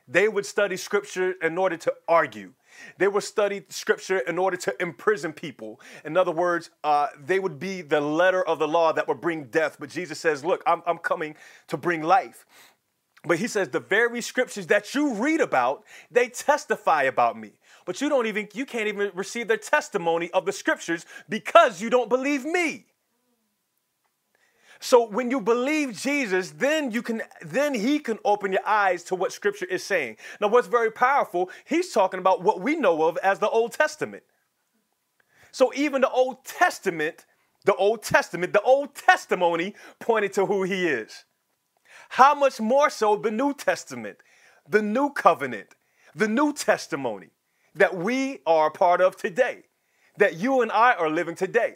They 0.10 0.28
would 0.28 0.46
study 0.46 0.76
scripture 0.76 1.36
in 1.41 1.58
order 1.58 1.78
to 1.78 1.93
argue. 2.06 2.52
They 2.98 3.08
would 3.08 3.24
study 3.24 3.64
scripture 3.70 4.20
in 4.20 4.38
order 4.38 4.58
to 4.58 4.76
imprison 4.82 5.34
people. 5.34 5.80
In 6.06 6.18
other 6.18 6.32
words, 6.32 6.70
uh, 6.84 7.08
they 7.20 7.40
would 7.40 7.60
be 7.60 7.82
the 7.82 8.02
letter 8.02 8.44
of 8.44 8.60
the 8.60 8.68
law 8.68 8.94
that 8.94 9.08
would 9.08 9.22
bring 9.22 9.46
death. 9.46 9.78
But 9.80 9.90
Jesus 9.90 10.20
says, 10.20 10.44
Look, 10.44 10.64
I'm, 10.66 10.82
I'm 10.86 10.98
coming 10.98 11.36
to 11.68 11.78
bring 11.78 12.02
life. 12.02 12.46
But 13.26 13.40
he 13.40 13.48
says, 13.48 13.70
The 13.70 13.80
very 13.80 14.22
scriptures 14.22 14.68
that 14.68 14.94
you 14.94 15.14
read 15.14 15.42
about, 15.42 15.84
they 16.12 16.30
testify 16.30 17.04
about 17.04 17.40
me. 17.40 17.54
But 17.86 18.02
you 18.02 18.10
don't 18.10 18.28
even, 18.28 18.48
you 18.54 18.66
can't 18.66 18.88
even 18.88 19.12
receive 19.14 19.48
their 19.48 19.58
testimony 19.58 20.32
of 20.32 20.46
the 20.46 20.52
scriptures 20.52 21.06
because 21.28 21.82
you 21.82 21.90
don't 21.90 22.10
believe 22.10 22.46
me. 22.46 22.86
So 24.84 25.08
when 25.08 25.32
you 25.32 25.39
believe 25.39 25.98
Jesus, 25.98 26.52
then 26.52 26.91
you 26.91 27.02
can 27.02 27.22
then 27.41 27.74
he 27.74 28.00
can 28.00 28.19
open 28.26 28.52
your 28.52 28.67
eyes 28.67 29.02
to 29.06 29.15
what 29.15 29.32
scripture 29.32 29.65
is 29.65 29.82
saying. 29.82 30.17
Now 30.41 30.50
what's 30.50 30.67
very 30.67 30.91
powerful, 30.91 31.50
he's 31.63 31.93
talking 31.93 32.19
about 32.19 32.43
what 32.43 32.60
we 32.60 32.76
know 32.76 33.04
of 33.04 33.15
as 33.24 33.39
the 33.39 33.48
Old 33.48 33.72
Testament. 33.72 34.24
So 35.54 35.72
even 35.74 36.02
the 36.02 36.10
Old 36.10 36.43
Testament, 36.43 37.26
the 37.63 37.74
Old 37.76 38.04
Testament, 38.04 38.52
the 38.52 38.62
Old 38.62 38.93
testimony 38.93 39.74
pointed 40.00 40.34
to 40.34 40.46
who 40.48 40.63
he 40.63 40.86
is. 40.86 41.24
How 42.10 42.36
much 42.36 42.60
more 42.60 42.89
so 42.89 43.15
the 43.15 43.32
New 43.32 43.54
Testament, 43.54 44.17
the 44.67 44.82
new 44.82 45.12
covenant, 45.12 45.76
the 46.13 46.28
new 46.28 46.52
testimony 46.52 47.30
that 47.74 47.96
we 47.96 48.39
are 48.46 48.67
a 48.67 48.72
part 48.72 49.00
of 49.00 49.15
today, 49.15 49.63
that 50.17 50.36
you 50.36 50.62
and 50.62 50.74
I 50.74 50.91
are 50.96 51.10
living 51.10 51.36
today. 51.36 51.76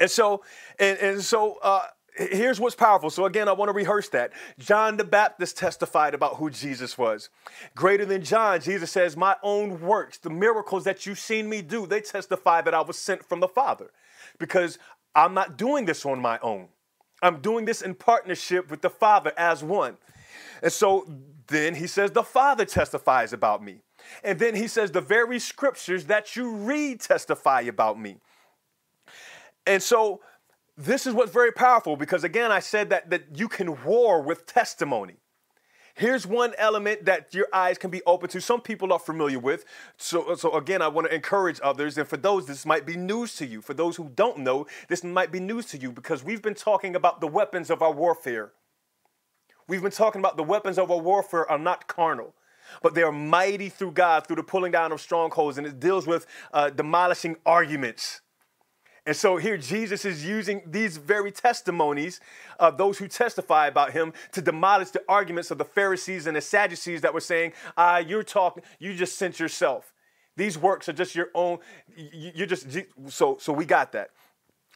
And 0.00 0.10
so, 0.10 0.44
and, 0.78 0.98
and 0.98 1.22
so 1.22 1.58
uh, 1.62 1.86
here's 2.14 2.60
what's 2.60 2.74
powerful. 2.74 3.10
So, 3.10 3.24
again, 3.24 3.48
I 3.48 3.52
want 3.52 3.68
to 3.68 3.72
rehearse 3.72 4.08
that. 4.10 4.32
John 4.58 4.96
the 4.96 5.04
Baptist 5.04 5.56
testified 5.56 6.14
about 6.14 6.36
who 6.36 6.50
Jesus 6.50 6.96
was. 6.96 7.28
Greater 7.74 8.04
than 8.04 8.22
John, 8.22 8.60
Jesus 8.60 8.90
says, 8.90 9.16
My 9.16 9.36
own 9.42 9.80
works, 9.80 10.18
the 10.18 10.30
miracles 10.30 10.84
that 10.84 11.06
you've 11.06 11.18
seen 11.18 11.48
me 11.48 11.62
do, 11.62 11.86
they 11.86 12.00
testify 12.00 12.60
that 12.62 12.74
I 12.74 12.82
was 12.82 12.98
sent 12.98 13.24
from 13.24 13.40
the 13.40 13.48
Father 13.48 13.90
because 14.38 14.78
I'm 15.14 15.34
not 15.34 15.56
doing 15.56 15.84
this 15.84 16.04
on 16.06 16.20
my 16.20 16.38
own. 16.40 16.68
I'm 17.22 17.40
doing 17.40 17.64
this 17.64 17.82
in 17.82 17.94
partnership 17.94 18.70
with 18.70 18.82
the 18.82 18.90
Father 18.90 19.32
as 19.36 19.62
one. 19.62 19.96
And 20.62 20.72
so 20.72 21.06
then 21.46 21.74
he 21.74 21.86
says, 21.86 22.10
The 22.10 22.22
Father 22.22 22.64
testifies 22.64 23.32
about 23.32 23.62
me. 23.62 23.82
And 24.22 24.38
then 24.38 24.54
he 24.54 24.68
says, 24.68 24.90
The 24.90 25.00
very 25.00 25.38
scriptures 25.38 26.06
that 26.06 26.36
you 26.36 26.54
read 26.54 27.00
testify 27.00 27.62
about 27.62 27.98
me. 27.98 28.18
And 29.66 29.82
so, 29.82 30.20
this 30.76 31.06
is 31.06 31.14
what's 31.14 31.32
very 31.32 31.52
powerful 31.52 31.96
because 31.96 32.24
again 32.24 32.50
i 32.50 32.60
said 32.60 32.90
that, 32.90 33.10
that 33.10 33.24
you 33.34 33.48
can 33.48 33.82
war 33.84 34.20
with 34.20 34.46
testimony. 34.46 35.16
Here's 35.96 36.26
one 36.26 36.54
element 36.58 37.04
that 37.04 37.32
your 37.32 37.46
eyes 37.52 37.78
can 37.78 37.88
be 37.88 38.02
open 38.04 38.28
to 38.30 38.40
some 38.40 38.60
people 38.60 38.92
are 38.92 38.98
familiar 38.98 39.38
with. 39.38 39.64
So, 39.96 40.34
so 40.34 40.52
again 40.56 40.82
i 40.82 40.88
want 40.88 41.06
to 41.08 41.14
encourage 41.14 41.60
others 41.62 41.96
and 41.96 42.08
for 42.08 42.16
those 42.16 42.46
this 42.46 42.66
might 42.66 42.84
be 42.84 42.96
news 42.96 43.36
to 43.36 43.46
you. 43.46 43.62
For 43.62 43.74
those 43.74 43.96
who 43.96 44.10
don't 44.14 44.38
know 44.38 44.66
this 44.88 45.04
might 45.04 45.30
be 45.30 45.40
news 45.40 45.66
to 45.66 45.78
you 45.78 45.92
because 45.92 46.24
we've 46.24 46.42
been 46.42 46.54
talking 46.54 46.96
about 46.96 47.20
the 47.20 47.28
weapons 47.28 47.70
of 47.70 47.80
our 47.80 47.92
warfare. 47.92 48.52
We've 49.68 49.82
been 49.82 49.92
talking 49.92 50.20
about 50.20 50.36
the 50.36 50.42
weapons 50.42 50.78
of 50.78 50.90
our 50.90 51.00
warfare 51.00 51.48
are 51.50 51.58
not 51.58 51.86
carnal 51.86 52.34
but 52.82 52.94
they 52.94 53.02
are 53.02 53.12
mighty 53.12 53.68
through 53.68 53.92
god 53.92 54.26
through 54.26 54.36
the 54.36 54.42
pulling 54.42 54.72
down 54.72 54.90
of 54.90 55.00
strongholds 55.00 55.58
and 55.58 55.66
it 55.66 55.78
deals 55.78 56.06
with 56.06 56.26
uh, 56.52 56.70
demolishing 56.70 57.36
arguments 57.46 58.22
and 59.06 59.16
so 59.16 59.36
here 59.36 59.58
Jesus 59.58 60.04
is 60.04 60.24
using 60.24 60.62
these 60.66 60.96
very 60.96 61.30
testimonies 61.30 62.20
of 62.58 62.78
those 62.78 62.98
who 62.98 63.06
testify 63.06 63.66
about 63.66 63.92
him 63.92 64.12
to 64.32 64.40
demolish 64.40 64.90
the 64.90 65.02
arguments 65.08 65.50
of 65.50 65.58
the 65.58 65.64
Pharisees 65.64 66.26
and 66.26 66.36
the 66.36 66.40
Sadducees 66.40 67.02
that 67.02 67.12
were 67.12 67.20
saying, 67.20 67.52
ah, 67.76 67.98
you're 67.98 68.22
talking, 68.22 68.62
you 68.78 68.94
just 68.94 69.18
sent 69.18 69.38
yourself. 69.38 69.92
These 70.36 70.58
works 70.58 70.88
are 70.88 70.92
just 70.92 71.14
your 71.14 71.28
own, 71.34 71.58
you're 71.96 72.46
just, 72.46 72.66
so, 73.08 73.36
so 73.38 73.52
we 73.52 73.64
got 73.64 73.92
that. 73.92 74.10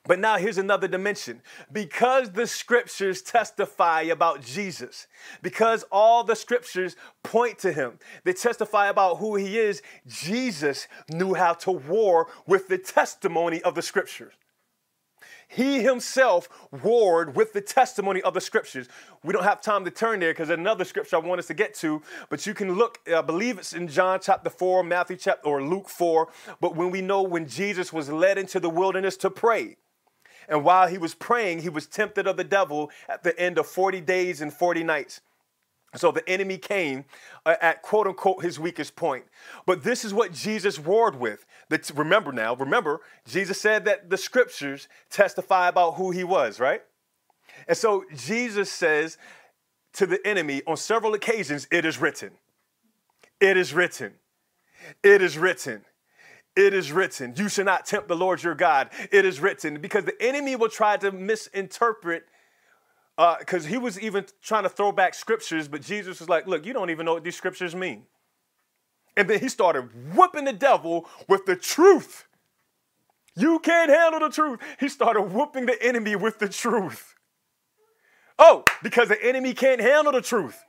But 0.09 0.19
now 0.19 0.39
here's 0.39 0.57
another 0.57 0.89
dimension. 0.89 1.43
Because 1.71 2.31
the 2.31 2.47
scriptures 2.47 3.21
testify 3.21 4.03
about 4.03 4.43
Jesus, 4.43 5.07
because 5.43 5.85
all 5.93 6.25
the 6.25 6.35
scriptures 6.35 6.97
point 7.23 7.59
to 7.59 7.73
him, 7.73 7.99
they 8.25 8.33
testify 8.33 8.89
about 8.89 9.19
who 9.19 9.37
he 9.37 9.59
is, 9.59 9.83
Jesus 10.07 10.89
knew 11.11 11.35
how 11.35 11.53
to 11.53 11.71
war 11.71 12.29
with 12.47 12.69
the 12.69 12.79
testimony 12.79 13.61
of 13.63 13.75
the 13.75 13.83
scriptures. 13.83 14.33
He 15.47 15.83
himself 15.83 16.49
warred 16.83 17.37
with 17.37 17.53
the 17.53 17.61
testimony 17.61 18.23
of 18.23 18.33
the 18.33 18.41
scriptures. 18.41 18.89
We 19.23 19.33
don't 19.35 19.45
have 19.45 19.61
time 19.61 19.85
to 19.85 19.91
turn 19.91 20.21
there 20.21 20.33
because 20.33 20.51
another 20.51 20.85
scripture 20.85 21.17
I 21.17 21.21
want 21.21 21.39
us 21.39 21.47
to 21.47 21.55
get 21.55 21.75
to, 21.77 22.03
but 22.31 22.47
you 22.47 22.55
can 22.55 22.75
look, 22.75 22.99
I 23.15 23.21
believe 23.21 23.59
it's 23.59 23.75
in 23.75 23.89
John 23.89 24.21
chapter 24.23 24.51
4, 24.51 24.85
Matthew 24.85 25.17
chapter, 25.17 25.49
or 25.49 25.63
Luke 25.63 25.89
4. 25.89 26.29
But 26.61 26.77
when 26.77 26.91
we 26.91 27.03
know 27.03 27.23
when 27.23 27.47
Jesus 27.47 27.93
was 27.93 28.09
led 28.09 28.39
into 28.39 28.59
the 28.59 28.71
wilderness 28.71 29.17
to 29.19 29.31
pray, 29.31 29.77
and 30.49 30.65
while 30.65 30.89
he 30.89 30.99
was 30.99 31.15
praying, 31.15 31.61
he 31.61 31.69
was 31.69 31.87
tempted 31.87 32.27
of 32.27 32.37
the 32.37 32.45
devil 32.45 32.91
at 33.09 33.23
the 33.23 33.39
end 33.39 33.59
of 33.59 33.67
40 33.67 34.01
days 34.01 34.41
and 34.41 34.53
40 34.53 34.83
nights. 34.83 35.21
So 35.95 36.11
the 36.11 36.29
enemy 36.29 36.59
came 36.59 37.05
uh, 37.47 37.57
at 37.61 37.83
quote 37.83 38.07
unquote 38.07 38.43
his 38.43 38.59
weakest 38.59 38.95
point. 38.95 39.25
But 39.65 39.85
this 39.85 40.05
is 40.05 40.13
what 40.13 40.33
Jesus 40.33 40.79
warred 40.79 41.19
with. 41.19 41.47
That, 41.71 41.91
remember 41.95 42.33
now, 42.33 42.55
remember, 42.55 43.01
Jesus 43.27 43.61
said 43.61 43.85
that 43.87 44.11
the 44.11 44.19
scriptures 44.19 44.89
testify 45.11 45.69
about 45.69 45.93
who 45.93 46.11
he 46.11 46.25
was, 46.25 46.61
right? 46.61 46.83
And 47.67 47.77
so 47.77 48.05
Jesus 48.15 48.71
says 48.71 49.17
to 49.95 50.07
the 50.07 50.25
enemy 50.27 50.63
on 50.67 50.77
several 50.77 51.15
occasions, 51.15 51.67
It 51.71 51.85
is 51.85 51.99
written. 51.99 52.33
It 53.41 53.57
is 53.57 53.73
written. 53.73 54.15
It 55.03 55.23
is 55.23 55.39
written. 55.39 55.85
It 56.59 56.75
is 56.75 56.91
written, 56.91 57.35
you 57.37 57.49
should 57.49 57.67
not 57.67 57.87
tempt 57.87 58.09
the 58.09 58.17
Lord 58.17 58.43
your 58.43 58.57
God. 58.57 58.91
It 59.13 59.25
is 59.25 59.39
written, 59.39 59.81
because 59.81 60.05
the 60.05 60.21
enemy 60.21 60.57
will 60.57 60.69
try 60.69 60.97
to 60.97 61.13
misinterpret, 61.13 62.25
because 63.17 63.65
uh, 63.65 63.69
he 63.69 63.79
was 63.79 64.01
even 64.01 64.27
trying 64.43 64.65
to 64.65 64.69
throw 64.69 64.91
back 64.91 65.15
scriptures, 65.15 65.69
but 65.69 65.83
Jesus 65.83 66.19
was 66.19 66.29
like, 66.29 66.49
look, 66.49 66.67
you 66.67 66.73
don't 66.73 66.91
even 66.91 67.07
know 67.07 67.15
what 67.15 67.23
these 67.23 67.37
scriptures 67.37 67.77
mean. 67.77 68.07
And 69.17 69.31
then 69.31 69.39
he 69.39 69.49
started 69.49 70.17
whooping 70.17 70.47
the 70.47 70.53
devil 70.53 71.09
with 71.29 71.47
the 71.47 71.55
truth. 71.55 72.27
You 73.37 73.61
can't 73.61 73.89
handle 73.89 74.19
the 74.19 74.29
truth. 74.29 74.59
He 74.81 74.89
started 74.89 75.23
whooping 75.23 75.67
the 75.67 75.81
enemy 75.81 76.17
with 76.17 76.41
the 76.41 76.49
truth. 76.49 77.15
Oh, 78.37 78.65
because 78.83 79.09
the 79.09 79.25
enemy 79.25 79.55
can't 79.55 79.81
handle 79.81 80.13
the 80.13 80.23
truth. 80.23 80.65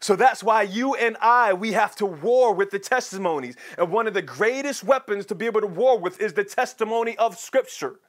So 0.00 0.16
that's 0.16 0.42
why 0.42 0.62
you 0.62 0.94
and 0.94 1.16
I, 1.20 1.52
we 1.52 1.72
have 1.72 1.94
to 1.96 2.06
war 2.06 2.54
with 2.54 2.70
the 2.70 2.78
testimonies. 2.78 3.56
And 3.76 3.92
one 3.92 4.06
of 4.06 4.14
the 4.14 4.22
greatest 4.22 4.82
weapons 4.82 5.26
to 5.26 5.34
be 5.34 5.46
able 5.46 5.60
to 5.60 5.66
war 5.66 5.98
with 5.98 6.20
is 6.20 6.32
the 6.32 6.44
testimony 6.44 7.18
of 7.18 7.38
Scripture. 7.38 8.00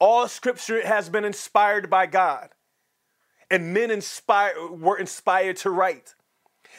All 0.00 0.26
Scripture 0.26 0.84
has 0.84 1.08
been 1.08 1.24
inspired 1.24 1.88
by 1.88 2.06
God, 2.06 2.48
and 3.50 3.72
men 3.72 3.90
inspire, 3.90 4.54
were 4.68 4.98
inspired 4.98 5.56
to 5.58 5.70
write. 5.70 6.14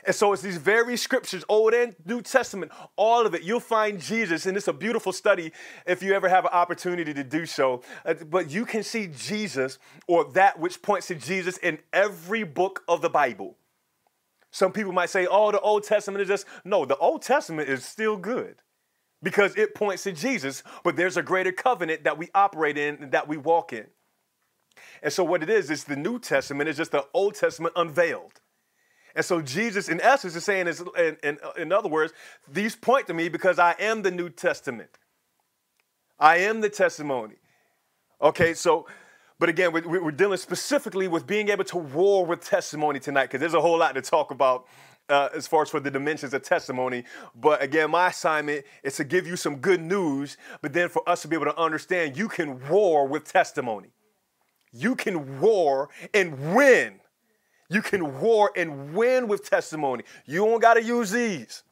And 0.06 0.16
so 0.16 0.34
it's 0.34 0.42
these 0.42 0.58
very 0.58 0.98
scriptures, 0.98 1.44
Old 1.48 1.74
and 1.74 1.96
New 2.06 2.22
Testament, 2.22 2.72
all 2.96 3.26
of 3.26 3.36
it. 3.36 3.44
You'll 3.44 3.60
find 3.60 4.00
Jesus, 4.00 4.46
and 4.46 4.58
it's 4.58 4.68
a 4.68 4.74
beautiful 4.74 5.14
study 5.14 5.52
if 5.86 6.02
you 6.02 6.14
ever 6.14 6.28
have 6.28 6.46
an 6.46 6.52
opportunity 6.52 7.14
to 7.14 7.24
do 7.24 7.46
so. 7.46 7.84
Uh, 8.06 8.14
but 8.14 8.50
you 8.50 8.66
can 8.66 8.84
see 8.84 9.08
Jesus 9.08 9.78
or 10.08 10.26
that 10.32 10.60
which 10.60 10.82
points 10.82 11.08
to 11.08 11.16
Jesus 11.16 11.58
in 11.58 11.80
every 11.94 12.44
book 12.44 12.84
of 12.88 13.02
the 13.02 13.10
Bible. 13.10 13.58
Some 14.50 14.72
people 14.72 14.92
might 14.92 15.10
say, 15.10 15.28
oh, 15.30 15.52
the 15.52 15.60
Old 15.62 15.84
Testament 15.84 16.22
is 16.22 16.28
just, 16.28 16.46
no, 16.66 16.86
the 16.86 16.98
Old 16.98 17.22
Testament 17.22 17.70
is 17.70 17.86
still 17.86 18.18
good 18.18 18.62
because 19.24 19.56
it 19.56 19.76
points 19.76 20.04
to 20.04 20.12
Jesus, 20.12 20.64
but 20.84 20.96
there's 20.96 21.16
a 21.16 21.24
greater 21.24 21.52
covenant 21.52 22.04
that 22.04 22.18
we 22.18 22.30
operate 22.36 22.78
in 22.78 22.96
and 22.96 23.12
that 23.12 23.28
we 23.28 23.38
walk 23.38 23.72
in. 23.72 23.86
And 25.04 25.14
so 25.14 25.24
what 25.24 25.44
it 25.44 25.50
is, 25.50 25.70
is 25.70 25.84
the 25.84 25.96
New 25.96 26.20
Testament 26.20 26.70
is 26.70 26.78
just 26.78 26.92
the 26.92 27.06
Old 27.14 27.36
Testament 27.36 27.74
unveiled. 27.76 28.41
And 29.16 29.26
so 29.26 29.42
Jesus, 29.42 29.90
in 29.90 30.00
essence, 30.02 30.36
is 30.36 30.44
saying, 30.44 30.68
is, 30.68 30.84
in, 30.98 31.18
in, 31.24 31.38
in 31.58 31.72
other 31.72 31.90
words, 31.90 32.14
these 32.48 32.76
point 32.76 33.08
to 33.08 33.14
me 33.14 33.30
because 33.30 33.60
I 33.60 33.76
am 33.80 34.02
the 34.02 34.12
New 34.12 34.30
Testament. 34.30 34.98
I 36.20 36.38
am 36.38 36.62
the 36.62 36.70
testimony. 36.70 37.36
Okay, 38.22 38.54
so, 38.54 38.88
but 39.40 39.50
again, 39.50 39.74
we, 39.74 39.82
we're 39.82 40.12
dealing 40.12 40.38
specifically 40.38 41.08
with 41.08 41.26
being 41.26 41.50
able 41.50 41.64
to 41.66 41.78
war 41.78 42.26
with 42.26 42.42
testimony 42.42 43.00
tonight 43.00 43.24
because 43.24 43.40
there's 43.40 43.56
a 43.56 43.62
whole 43.62 43.80
lot 43.80 43.96
to 43.96 44.02
talk 44.02 44.32
about 44.32 44.68
uh, 45.10 45.30
as 45.36 45.48
far 45.48 45.64
as 45.64 45.70
for 45.70 45.80
the 45.80 45.92
dimensions 45.92 46.34
of 46.34 46.44
testimony. 46.44 47.04
But 47.36 47.62
again, 47.62 47.92
my 47.92 48.08
assignment 48.08 48.66
is 48.84 48.96
to 48.98 49.04
give 49.04 49.28
you 49.28 49.36
some 49.36 49.58
good 49.58 49.82
news, 49.82 50.38
but 50.62 50.74
then 50.74 50.90
for 50.90 51.08
us 51.10 51.24
to 51.24 51.28
be 51.28 51.36
able 51.36 51.48
to 51.48 51.60
understand 51.60 52.16
you 52.16 52.30
can 52.30 52.68
war 52.70 53.08
with 53.08 53.26
testimony. 53.26 53.90
You 54.72 54.96
can 54.96 55.42
war 55.42 55.90
and 56.14 56.56
win 56.56 57.02
you 57.72 57.82
can 57.82 58.20
war 58.20 58.52
and 58.56 58.94
win 58.94 59.30
with 59.30 59.50
testimony. 59.50 60.04
You 60.26 60.46
don't 60.46 60.62
got 60.62 60.74
to 60.74 60.84
use 60.84 61.12
these. 61.12 61.64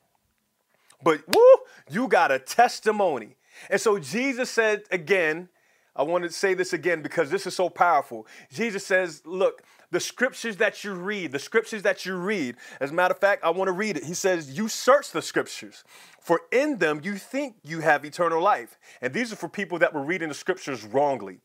But 1.04 1.22
woo, 1.28 1.56
you 1.92 2.08
got 2.08 2.32
a 2.32 2.40
testimony. 2.40 3.36
And 3.70 3.82
so 3.82 4.00
Jesus 4.00 4.50
said 4.50 4.84
again, 4.92 5.50
I 5.96 6.04
want 6.04 6.24
to 6.24 6.30
say 6.30 6.54
this 6.54 6.72
again 6.72 7.02
because 7.02 7.30
this 7.30 7.46
is 7.46 7.54
so 7.54 7.70
powerful. 7.70 8.26
Jesus 8.50 8.86
says, 8.86 9.22
Look, 9.26 9.64
the 9.92 10.00
scriptures 10.00 10.56
that 10.58 10.86
you 10.86 10.94
read, 10.94 11.34
the 11.34 11.40
scriptures 11.40 11.82
that 11.82 12.06
you 12.06 12.16
read, 12.16 12.56
as 12.80 12.92
a 12.92 12.94
matter 12.94 13.14
of 13.14 13.20
fact, 13.20 13.44
I 13.44 13.50
want 13.50 13.68
to 13.68 13.74
read 13.74 13.98
it. 13.98 14.06
He 14.06 14.14
says, 14.14 14.58
You 14.58 14.70
search 14.70 15.12
the 15.12 15.22
scriptures, 15.22 15.84
for 16.22 16.44
in 16.54 16.78
them 16.78 17.02
you 17.04 17.16
think 17.16 17.56
you 17.64 17.82
have 17.82 18.06
eternal 18.06 18.42
life. 18.42 18.80
And 19.02 19.14
these 19.14 19.34
are 19.34 19.36
for 19.36 19.50
people 19.50 19.80
that 19.80 19.94
were 19.94 20.04
reading 20.04 20.30
the 20.30 20.36
scriptures 20.36 20.86
wrongly. 20.86 21.42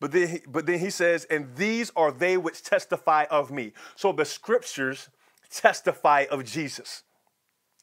But 0.00 0.12
then, 0.12 0.28
he, 0.28 0.40
but 0.46 0.66
then 0.66 0.78
he 0.78 0.90
says, 0.90 1.24
And 1.30 1.54
these 1.56 1.90
are 1.96 2.12
they 2.12 2.36
which 2.36 2.62
testify 2.62 3.24
of 3.30 3.50
me. 3.50 3.72
So 3.96 4.12
the 4.12 4.24
scriptures 4.24 5.08
testify 5.50 6.26
of 6.30 6.44
Jesus. 6.44 7.02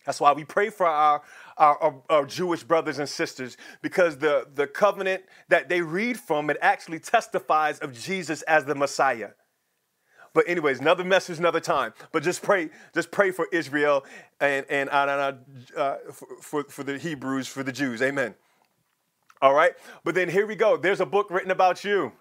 That's 0.05 0.21
why 0.21 0.33
we 0.33 0.43
pray 0.43 0.69
for 0.69 0.85
our, 0.85 1.23
our, 1.57 1.77
our, 1.81 2.01
our, 2.09 2.25
Jewish 2.25 2.63
brothers 2.63 2.99
and 2.99 3.09
sisters 3.09 3.57
because 3.81 4.17
the, 4.17 4.47
the 4.53 4.67
covenant 4.67 5.23
that 5.49 5.67
they 5.67 5.81
read 5.81 6.19
from, 6.19 6.49
it 6.51 6.57
actually 6.61 6.99
testifies 6.99 7.79
of 7.79 7.91
Jesus 7.91 8.43
as 8.43 8.65
the 8.65 8.75
Messiah. 8.75 9.31
But 10.35 10.47
anyways, 10.47 10.79
another 10.79 11.03
message, 11.03 11.39
another 11.39 11.61
time. 11.61 11.93
But 12.11 12.21
just 12.21 12.43
pray, 12.43 12.69
just 12.93 13.09
pray 13.09 13.31
for 13.31 13.47
Israel 13.53 14.05
and 14.41 14.65
and 14.69 14.89
uh, 14.89 15.33
uh, 15.77 15.95
for, 16.41 16.65
for 16.65 16.83
the 16.83 16.97
Hebrews, 16.99 17.47
for 17.47 17.63
the 17.63 17.71
Jews. 17.71 18.01
Amen. 18.01 18.35
All 19.41 19.53
right. 19.53 19.73
But 20.03 20.15
then 20.15 20.29
here 20.29 20.45
we 20.45 20.55
go. 20.55 20.77
There's 20.77 21.01
a 21.01 21.05
book 21.05 21.29
written 21.29 21.51
about 21.51 21.83
you. 21.83 22.13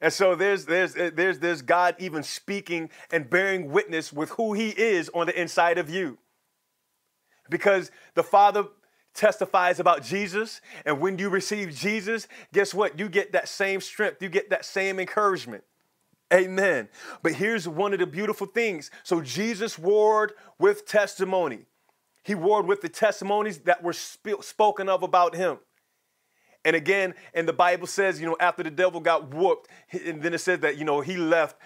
And 0.00 0.12
so 0.12 0.34
there's 0.34 0.66
there's 0.66 0.96
eh, 0.96 1.10
there's 1.14 1.38
there's 1.38 1.62
God 1.62 1.96
even 1.98 2.22
speaking 2.22 2.90
and 3.10 3.30
bearing 3.30 3.70
witness 3.70 4.12
with 4.12 4.30
who 4.30 4.52
He 4.52 4.70
is 4.70 5.08
on 5.14 5.26
the 5.26 5.40
inside 5.40 5.78
of 5.78 5.88
you. 5.88 6.18
Because 7.48 7.90
the 8.14 8.22
Father 8.22 8.64
testifies 9.14 9.78
about 9.78 10.02
Jesus, 10.02 10.60
and 10.84 11.00
when 11.00 11.18
you 11.18 11.28
receive 11.28 11.74
Jesus, 11.74 12.26
guess 12.52 12.74
what? 12.74 12.98
You 12.98 13.08
get 13.08 13.32
that 13.32 13.48
same 13.48 13.80
strength, 13.80 14.20
you 14.20 14.28
get 14.28 14.50
that 14.50 14.64
same 14.64 14.98
encouragement. 14.98 15.64
Amen. 16.32 16.88
But 17.22 17.34
here's 17.34 17.68
one 17.68 17.92
of 17.92 18.00
the 18.00 18.06
beautiful 18.06 18.46
things. 18.46 18.90
So 19.04 19.20
Jesus 19.20 19.78
warred 19.78 20.32
with 20.58 20.84
testimony. 20.84 21.66
He 22.24 22.34
warred 22.34 22.66
with 22.66 22.80
the 22.80 22.88
testimonies 22.88 23.58
that 23.60 23.82
were 23.82 23.92
sp- 23.94 24.42
spoken 24.42 24.88
of 24.88 25.02
about 25.02 25.36
him. 25.36 25.58
And 26.64 26.74
again, 26.74 27.14
and 27.34 27.46
the 27.46 27.52
Bible 27.52 27.86
says, 27.86 28.20
you 28.20 28.26
know, 28.26 28.36
after 28.40 28.62
the 28.62 28.70
devil 28.70 29.00
got 29.00 29.34
whooped, 29.34 29.68
and 29.92 30.22
then 30.22 30.32
it 30.32 30.38
says 30.38 30.60
that, 30.60 30.78
you 30.78 30.84
know, 30.84 31.00
he 31.00 31.16
left 31.16 31.56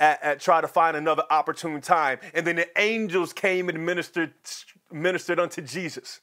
at, 0.00 0.22
at 0.22 0.40
try 0.40 0.60
to 0.60 0.68
find 0.68 0.96
another 0.96 1.24
opportune 1.30 1.80
time. 1.80 2.18
And 2.34 2.46
then 2.46 2.56
the 2.56 2.80
angels 2.80 3.32
came 3.32 3.68
and 3.68 3.84
ministered, 3.84 4.32
ministered 4.90 5.38
unto 5.38 5.60
Jesus. 5.60 6.20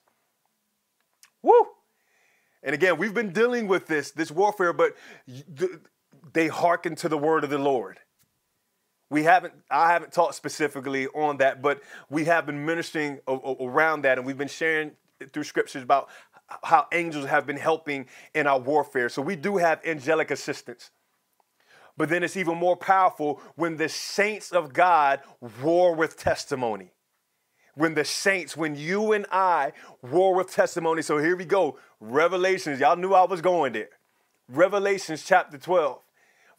Woo! 1.41 1.67
And 2.63 2.73
again, 2.73 2.97
we've 2.97 3.13
been 3.13 3.31
dealing 3.31 3.67
with 3.67 3.87
this, 3.87 4.11
this 4.11 4.31
warfare, 4.31 4.73
but 4.73 4.95
they 6.31 6.47
hearken 6.47 6.95
to 6.95 7.09
the 7.09 7.17
word 7.17 7.43
of 7.43 7.49
the 7.49 7.57
Lord. 7.57 7.99
We 9.09 9.23
haven't, 9.23 9.53
I 9.69 9.91
haven't 9.91 10.11
taught 10.11 10.33
specifically 10.33 11.07
on 11.07 11.37
that, 11.37 11.61
but 11.61 11.81
we 12.09 12.25
have 12.25 12.45
been 12.45 12.65
ministering 12.65 13.19
around 13.27 14.03
that 14.03 14.17
and 14.17 14.25
we've 14.25 14.37
been 14.37 14.47
sharing 14.47 14.91
through 15.31 15.43
scriptures 15.43 15.83
about 15.83 16.09
how 16.63 16.87
angels 16.91 17.25
have 17.25 17.45
been 17.45 17.57
helping 17.57 18.07
in 18.33 18.47
our 18.47 18.59
warfare. 18.59 19.09
So 19.09 19.21
we 19.21 19.35
do 19.35 19.57
have 19.57 19.79
angelic 19.85 20.31
assistance. 20.31 20.91
But 21.95 22.09
then 22.09 22.23
it's 22.23 22.37
even 22.37 22.57
more 22.57 22.75
powerful 22.75 23.41
when 23.55 23.77
the 23.77 23.89
saints 23.89 24.51
of 24.51 24.73
God 24.73 25.21
war 25.61 25.93
with 25.93 26.17
testimony. 26.17 26.91
When 27.75 27.93
the 27.93 28.05
saints, 28.05 28.55
when 28.57 28.75
you 28.75 29.13
and 29.13 29.25
I 29.31 29.73
war 30.01 30.35
with 30.35 30.51
testimony. 30.51 31.01
So 31.01 31.17
here 31.17 31.35
we 31.35 31.45
go. 31.45 31.77
Revelations. 31.99 32.79
Y'all 32.79 32.95
knew 32.95 33.13
I 33.13 33.25
was 33.25 33.41
going 33.41 33.73
there. 33.73 33.89
Revelations 34.47 35.23
chapter 35.25 35.57
12 35.57 35.99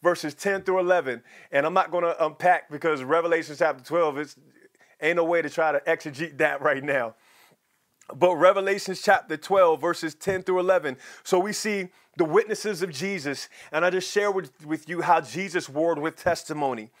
verses 0.05 0.35
10 0.35 0.61
through 0.61 0.79
11. 0.79 1.23
And 1.51 1.65
I'm 1.65 1.73
not 1.73 1.91
going 1.91 2.03
to 2.03 2.25
unpack 2.25 2.69
because 2.69 3.03
Revelation 3.03 3.55
chapter 3.57 3.83
12 3.83 4.19
is 4.19 4.35
ain't 5.01 5.17
no 5.17 5.25
way 5.25 5.41
to 5.41 5.49
try 5.49 5.71
to 5.71 5.79
exegete 5.81 6.37
that 6.37 6.61
right 6.61 6.83
now. 6.83 7.15
But 8.13 8.35
Revelations 8.35 9.01
chapter 9.01 9.35
12, 9.35 9.81
verses 9.81 10.15
10 10.15 10.43
through 10.43 10.59
11. 10.59 10.97
So 11.23 11.39
we 11.39 11.53
see 11.53 11.89
the 12.17 12.25
witnesses 12.25 12.81
of 12.81 12.91
Jesus. 12.91 13.49
And 13.71 13.83
I 13.83 13.89
just 13.89 14.11
share 14.11 14.31
with, 14.31 14.65
with 14.65 14.87
you 14.87 15.01
how 15.01 15.21
Jesus 15.21 15.67
warred 15.67 15.99
with 15.99 16.15
testimony. 16.15 16.91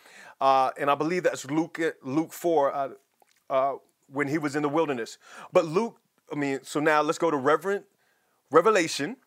Uh, 0.41 0.71
and 0.77 0.89
I 0.89 0.95
believe 0.95 1.23
that's 1.23 1.45
Luke, 1.49 1.79
Luke 2.01 2.33
4, 2.33 2.73
uh, 2.73 2.89
uh, 3.49 3.73
when 4.11 4.27
he 4.27 4.37
was 4.37 4.55
in 4.55 4.63
the 4.63 4.69
wilderness. 4.69 5.17
But 5.53 5.65
Luke, 5.65 5.97
I 6.31 6.35
mean, 6.35 6.59
so 6.63 6.79
now 6.79 7.01
let's 7.01 7.19
go 7.19 7.29
to 7.29 7.37
Reverend 7.37 7.83
Revelation 8.51 9.17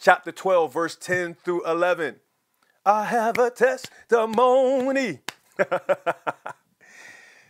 chapter 0.00 0.32
12, 0.32 0.72
verse 0.72 0.96
10 0.96 1.34
through 1.34 1.66
11. 1.66 2.16
I 2.84 3.04
have 3.04 3.38
a 3.38 3.50
testimony. 3.50 5.20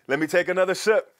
Let 0.08 0.18
me 0.18 0.26
take 0.26 0.48
another 0.48 0.74
sip. 0.74 1.14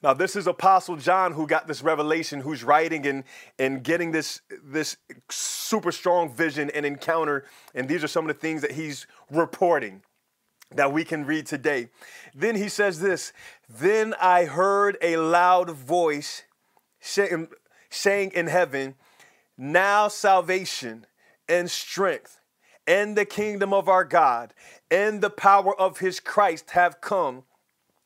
Now, 0.00 0.14
this 0.14 0.36
is 0.36 0.46
Apostle 0.46 0.96
John 0.96 1.32
who 1.32 1.46
got 1.46 1.66
this 1.66 1.82
revelation, 1.82 2.40
who's 2.40 2.62
writing 2.62 3.04
and, 3.06 3.24
and 3.58 3.82
getting 3.82 4.12
this, 4.12 4.40
this 4.62 4.96
super 5.28 5.90
strong 5.90 6.32
vision 6.32 6.70
and 6.70 6.86
encounter. 6.86 7.44
And 7.74 7.88
these 7.88 8.04
are 8.04 8.08
some 8.08 8.28
of 8.28 8.34
the 8.34 8.40
things 8.40 8.62
that 8.62 8.72
he's 8.72 9.08
reporting 9.30 10.02
that 10.70 10.92
we 10.92 11.04
can 11.04 11.24
read 11.24 11.46
today. 11.46 11.88
Then 12.34 12.54
he 12.54 12.68
says 12.68 13.00
this 13.00 13.32
Then 13.68 14.14
I 14.20 14.44
heard 14.44 14.98
a 15.02 15.16
loud 15.16 15.70
voice 15.70 16.44
saying, 17.00 17.48
saying 17.90 18.32
in 18.34 18.46
heaven, 18.46 18.94
Now 19.56 20.06
salvation 20.06 21.06
and 21.48 21.68
strength 21.68 22.40
and 22.86 23.16
the 23.16 23.24
kingdom 23.24 23.72
of 23.72 23.88
our 23.88 24.04
God 24.04 24.54
and 24.90 25.20
the 25.20 25.30
power 25.30 25.78
of 25.78 25.98
his 25.98 26.20
Christ 26.20 26.70
have 26.70 27.00
come. 27.00 27.44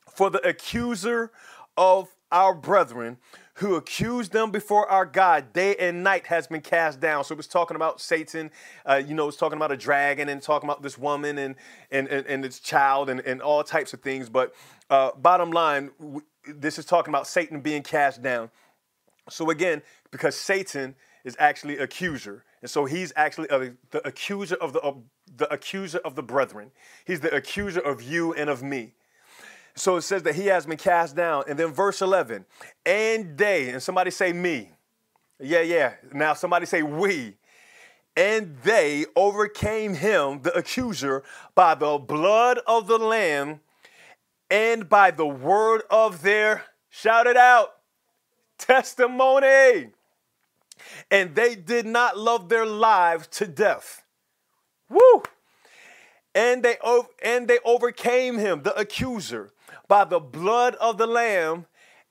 For 0.09 0.29
the 0.29 0.47
accuser 0.47 1.31
of 1.77 2.15
our 2.31 2.53
brethren 2.53 3.17
who 3.55 3.75
accused 3.75 4.31
them 4.31 4.49
before 4.49 4.89
our 4.89 5.05
God 5.05 5.53
day 5.53 5.75
and 5.75 6.03
night 6.03 6.25
has 6.27 6.47
been 6.47 6.61
cast 6.61 6.99
down. 6.99 7.23
So 7.23 7.33
it 7.33 7.37
was 7.37 7.47
talking 7.47 7.75
about 7.75 8.01
Satan, 8.01 8.49
uh, 8.85 9.01
you 9.05 9.13
know, 9.13 9.27
it's 9.27 9.37
talking 9.37 9.57
about 9.57 9.71
a 9.71 9.77
dragon 9.77 10.27
and 10.27 10.41
talking 10.41 10.67
about 10.67 10.81
this 10.81 10.97
woman 10.97 11.37
and 11.37 11.55
and 11.91 12.07
and, 12.07 12.25
and 12.25 12.43
its 12.43 12.59
child 12.59 13.09
and, 13.09 13.19
and 13.21 13.41
all 13.41 13.63
types 13.63 13.93
of 13.93 14.01
things. 14.01 14.29
But 14.29 14.55
uh, 14.89 15.11
bottom 15.15 15.51
line, 15.51 15.91
this 16.47 16.79
is 16.79 16.85
talking 16.85 17.11
about 17.13 17.27
Satan 17.27 17.61
being 17.61 17.83
cast 17.83 18.23
down. 18.23 18.49
So 19.29 19.51
again, 19.51 19.83
because 20.11 20.35
Satan 20.35 20.95
is 21.23 21.35
actually 21.39 21.77
accuser, 21.77 22.43
and 22.61 22.69
so 22.69 22.85
he's 22.85 23.13
actually 23.15 23.49
uh, 23.51 23.69
the 23.91 24.05
accuser 24.07 24.55
of 24.55 24.73
the 24.73 24.95
the 25.37 25.51
accuser 25.53 25.99
of 25.99 26.15
the 26.15 26.23
brethren. 26.23 26.71
He's 27.05 27.19
the 27.19 27.33
accuser 27.33 27.79
of 27.79 28.01
you 28.01 28.33
and 28.33 28.49
of 28.49 28.63
me. 28.63 28.95
So 29.75 29.97
it 29.97 30.03
says 30.03 30.23
that 30.23 30.35
he 30.35 30.47
has 30.47 30.65
been 30.65 30.77
cast 30.77 31.15
down, 31.15 31.45
and 31.47 31.57
then 31.57 31.73
verse 31.73 32.01
eleven, 32.01 32.45
and 32.85 33.37
they, 33.37 33.69
and 33.69 33.81
somebody 33.81 34.11
say 34.11 34.31
me, 34.31 34.69
yeah, 35.39 35.61
yeah. 35.61 35.93
Now 36.13 36.33
somebody 36.33 36.65
say 36.65 36.83
we. 36.83 37.35
And 38.15 38.55
they 38.63 39.07
overcame 39.15 39.95
him, 39.95 40.43
the 40.43 40.55
accuser, 40.55 41.23
by 41.55 41.73
the 41.73 41.97
blood 41.97 42.59
of 42.67 42.85
the 42.85 42.99
Lamb 42.99 43.61
and 44.51 44.87
by 44.87 45.09
the 45.09 45.25
word 45.25 45.81
of 45.89 46.21
their, 46.21 46.65
shout 46.91 47.25
it 47.25 47.35
out, 47.35 47.73
testimony. 48.59 49.89
And 51.09 51.33
they 51.33 51.55
did 51.55 51.87
not 51.87 52.15
love 52.15 52.49
their 52.49 52.67
lives 52.67 53.25
to 53.29 53.47
death. 53.47 54.03
Woo! 54.89 55.23
And 56.35 56.61
they, 56.61 56.77
and 57.23 57.47
they 57.47 57.57
overcame 57.65 58.37
him, 58.37 58.61
the 58.61 58.79
accuser, 58.79 59.51
by 59.87 60.03
the 60.03 60.19
blood 60.19 60.75
of 60.75 60.97
the 60.97 61.07
Lamb 61.07 61.65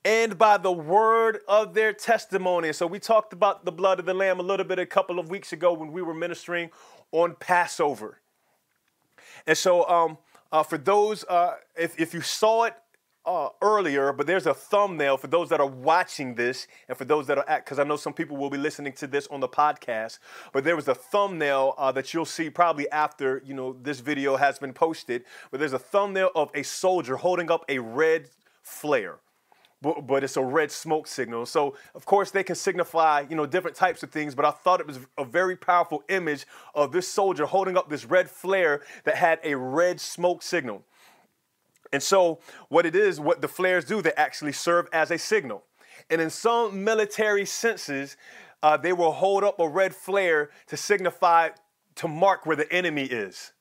and 0.04 0.36
by 0.36 0.56
the 0.56 0.72
word 0.72 1.40
of 1.46 1.74
their 1.74 1.92
testimony. 1.92 2.72
So 2.72 2.86
we 2.86 2.98
talked 2.98 3.32
about 3.32 3.64
the 3.64 3.72
blood 3.72 4.00
of 4.00 4.06
the 4.06 4.14
Lamb 4.14 4.40
a 4.40 4.42
little 4.42 4.66
bit 4.66 4.78
a 4.78 4.86
couple 4.86 5.18
of 5.18 5.30
weeks 5.30 5.52
ago 5.52 5.72
when 5.72 5.92
we 5.92 6.02
were 6.02 6.14
ministering 6.14 6.70
on 7.12 7.36
Passover. 7.36 8.18
And 9.46 9.56
so, 9.56 9.88
um, 9.88 10.18
uh, 10.50 10.62
for 10.62 10.76
those, 10.76 11.24
uh, 11.24 11.54
if, 11.76 11.98
if 11.98 12.12
you 12.12 12.20
saw 12.20 12.64
it 12.64 12.74
uh, 13.24 13.48
earlier, 13.60 14.12
but 14.12 14.26
there's 14.26 14.46
a 14.46 14.54
thumbnail 14.54 15.16
for 15.16 15.28
those 15.28 15.48
that 15.50 15.60
are 15.60 15.66
watching 15.66 16.34
this 16.34 16.66
and 16.88 16.96
for 16.96 17.04
those 17.04 17.26
that 17.28 17.38
are 17.38 17.48
at, 17.48 17.64
because 17.64 17.78
I 17.78 17.84
know 17.84 17.96
some 17.96 18.12
people 18.12 18.36
will 18.36 18.50
be 18.50 18.58
listening 18.58 18.92
to 18.94 19.06
this 19.06 19.26
on 19.28 19.40
the 19.40 19.48
podcast. 19.48 20.18
But 20.52 20.64
there 20.64 20.76
was 20.76 20.88
a 20.88 20.94
thumbnail 20.94 21.74
uh, 21.78 21.92
that 21.92 22.12
you'll 22.12 22.24
see 22.24 22.50
probably 22.50 22.90
after 22.90 23.42
you 23.44 23.54
know 23.54 23.76
this 23.82 24.00
video 24.00 24.36
has 24.36 24.58
been 24.58 24.72
posted. 24.72 25.24
But 25.50 25.60
there's 25.60 25.72
a 25.72 25.78
thumbnail 25.78 26.30
of 26.34 26.50
a 26.54 26.62
soldier 26.62 27.16
holding 27.16 27.50
up 27.50 27.64
a 27.68 27.78
red 27.78 28.28
flare 28.62 29.18
but, 29.82 30.06
but 30.06 30.24
it's 30.24 30.36
a 30.36 30.42
red 30.42 30.70
smoke 30.70 31.06
signal. 31.06 31.44
So 31.44 31.74
of 31.94 32.06
course 32.06 32.30
they 32.30 32.44
can 32.44 32.54
signify, 32.54 33.24
you 33.28 33.36
know, 33.36 33.44
different 33.44 33.76
types 33.76 34.02
of 34.02 34.10
things, 34.10 34.34
but 34.34 34.44
I 34.44 34.52
thought 34.52 34.80
it 34.80 34.86
was 34.86 35.00
a 35.18 35.24
very 35.24 35.56
powerful 35.56 36.04
image 36.08 36.46
of 36.74 36.92
this 36.92 37.08
soldier 37.08 37.44
holding 37.44 37.76
up 37.76 37.90
this 37.90 38.04
red 38.04 38.30
flare 38.30 38.82
that 39.04 39.16
had 39.16 39.40
a 39.42 39.56
red 39.56 40.00
smoke 40.00 40.42
signal. 40.42 40.84
And 41.92 42.02
so 42.02 42.40
what 42.68 42.86
it 42.86 42.96
is, 42.96 43.20
what 43.20 43.42
the 43.42 43.48
flares 43.48 43.84
do, 43.84 44.00
they 44.00 44.12
actually 44.14 44.52
serve 44.52 44.88
as 44.92 45.10
a 45.10 45.18
signal. 45.18 45.64
And 46.10 46.20
in 46.20 46.30
some 46.30 46.82
military 46.84 47.44
senses, 47.44 48.16
uh, 48.62 48.76
they 48.76 48.92
will 48.92 49.12
hold 49.12 49.44
up 49.44 49.60
a 49.60 49.68
red 49.68 49.94
flare 49.94 50.50
to 50.68 50.76
signify, 50.76 51.50
to 51.96 52.08
mark 52.08 52.46
where 52.46 52.56
the 52.56 52.72
enemy 52.72 53.04
is. 53.04 53.52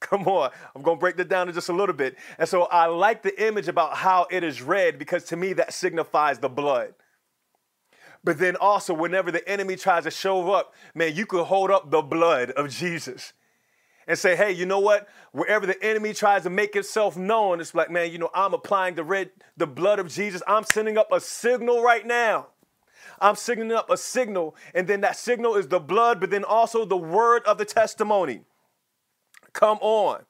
Come 0.00 0.28
on, 0.28 0.50
I'm 0.76 0.82
gonna 0.82 0.98
break 0.98 1.16
that 1.16 1.28
down 1.30 1.48
in 1.48 1.54
just 1.54 1.70
a 1.70 1.72
little 1.72 1.94
bit. 1.94 2.16
And 2.38 2.46
so 2.46 2.64
I 2.64 2.86
like 2.86 3.22
the 3.22 3.42
image 3.42 3.68
about 3.68 3.96
how 3.96 4.26
it 4.30 4.44
is 4.44 4.60
red 4.60 4.98
because 4.98 5.24
to 5.24 5.36
me 5.36 5.54
that 5.54 5.72
signifies 5.72 6.38
the 6.38 6.50
blood. 6.50 6.92
But 8.22 8.38
then 8.38 8.56
also, 8.56 8.92
whenever 8.92 9.30
the 9.30 9.46
enemy 9.48 9.76
tries 9.76 10.04
to 10.04 10.10
show 10.10 10.52
up, 10.52 10.74
man, 10.94 11.14
you 11.14 11.24
could 11.24 11.44
hold 11.44 11.70
up 11.70 11.90
the 11.90 12.02
blood 12.02 12.50
of 12.50 12.70
Jesus 12.70 13.32
and 14.06 14.18
say, 14.18 14.36
hey, 14.36 14.52
you 14.52 14.66
know 14.66 14.80
what? 14.80 15.08
Wherever 15.32 15.66
the 15.66 15.82
enemy 15.82 16.12
tries 16.12 16.42
to 16.42 16.50
make 16.50 16.76
itself 16.76 17.16
known, 17.16 17.60
it's 17.60 17.74
like, 17.74 17.90
man, 17.90 18.12
you 18.12 18.18
know, 18.18 18.30
I'm 18.34 18.54
applying 18.54 18.94
the 18.94 19.04
red, 19.04 19.30
the 19.56 19.66
blood 19.66 19.98
of 19.98 20.08
Jesus. 20.08 20.42
I'm 20.46 20.64
sending 20.64 20.98
up 20.98 21.10
a 21.12 21.20
signal 21.20 21.82
right 21.82 22.06
now. 22.06 22.48
I'm 23.20 23.36
signaling 23.36 23.72
up 23.72 23.90
a 23.90 23.96
signal, 23.96 24.56
and 24.74 24.86
then 24.86 25.00
that 25.02 25.16
signal 25.16 25.54
is 25.54 25.68
the 25.68 25.78
blood, 25.78 26.20
but 26.20 26.30
then 26.30 26.44
also 26.44 26.84
the 26.84 26.96
word 26.96 27.44
of 27.44 27.58
the 27.58 27.64
testimony. 27.64 28.40
Come 29.52 29.78
on. 29.80 30.24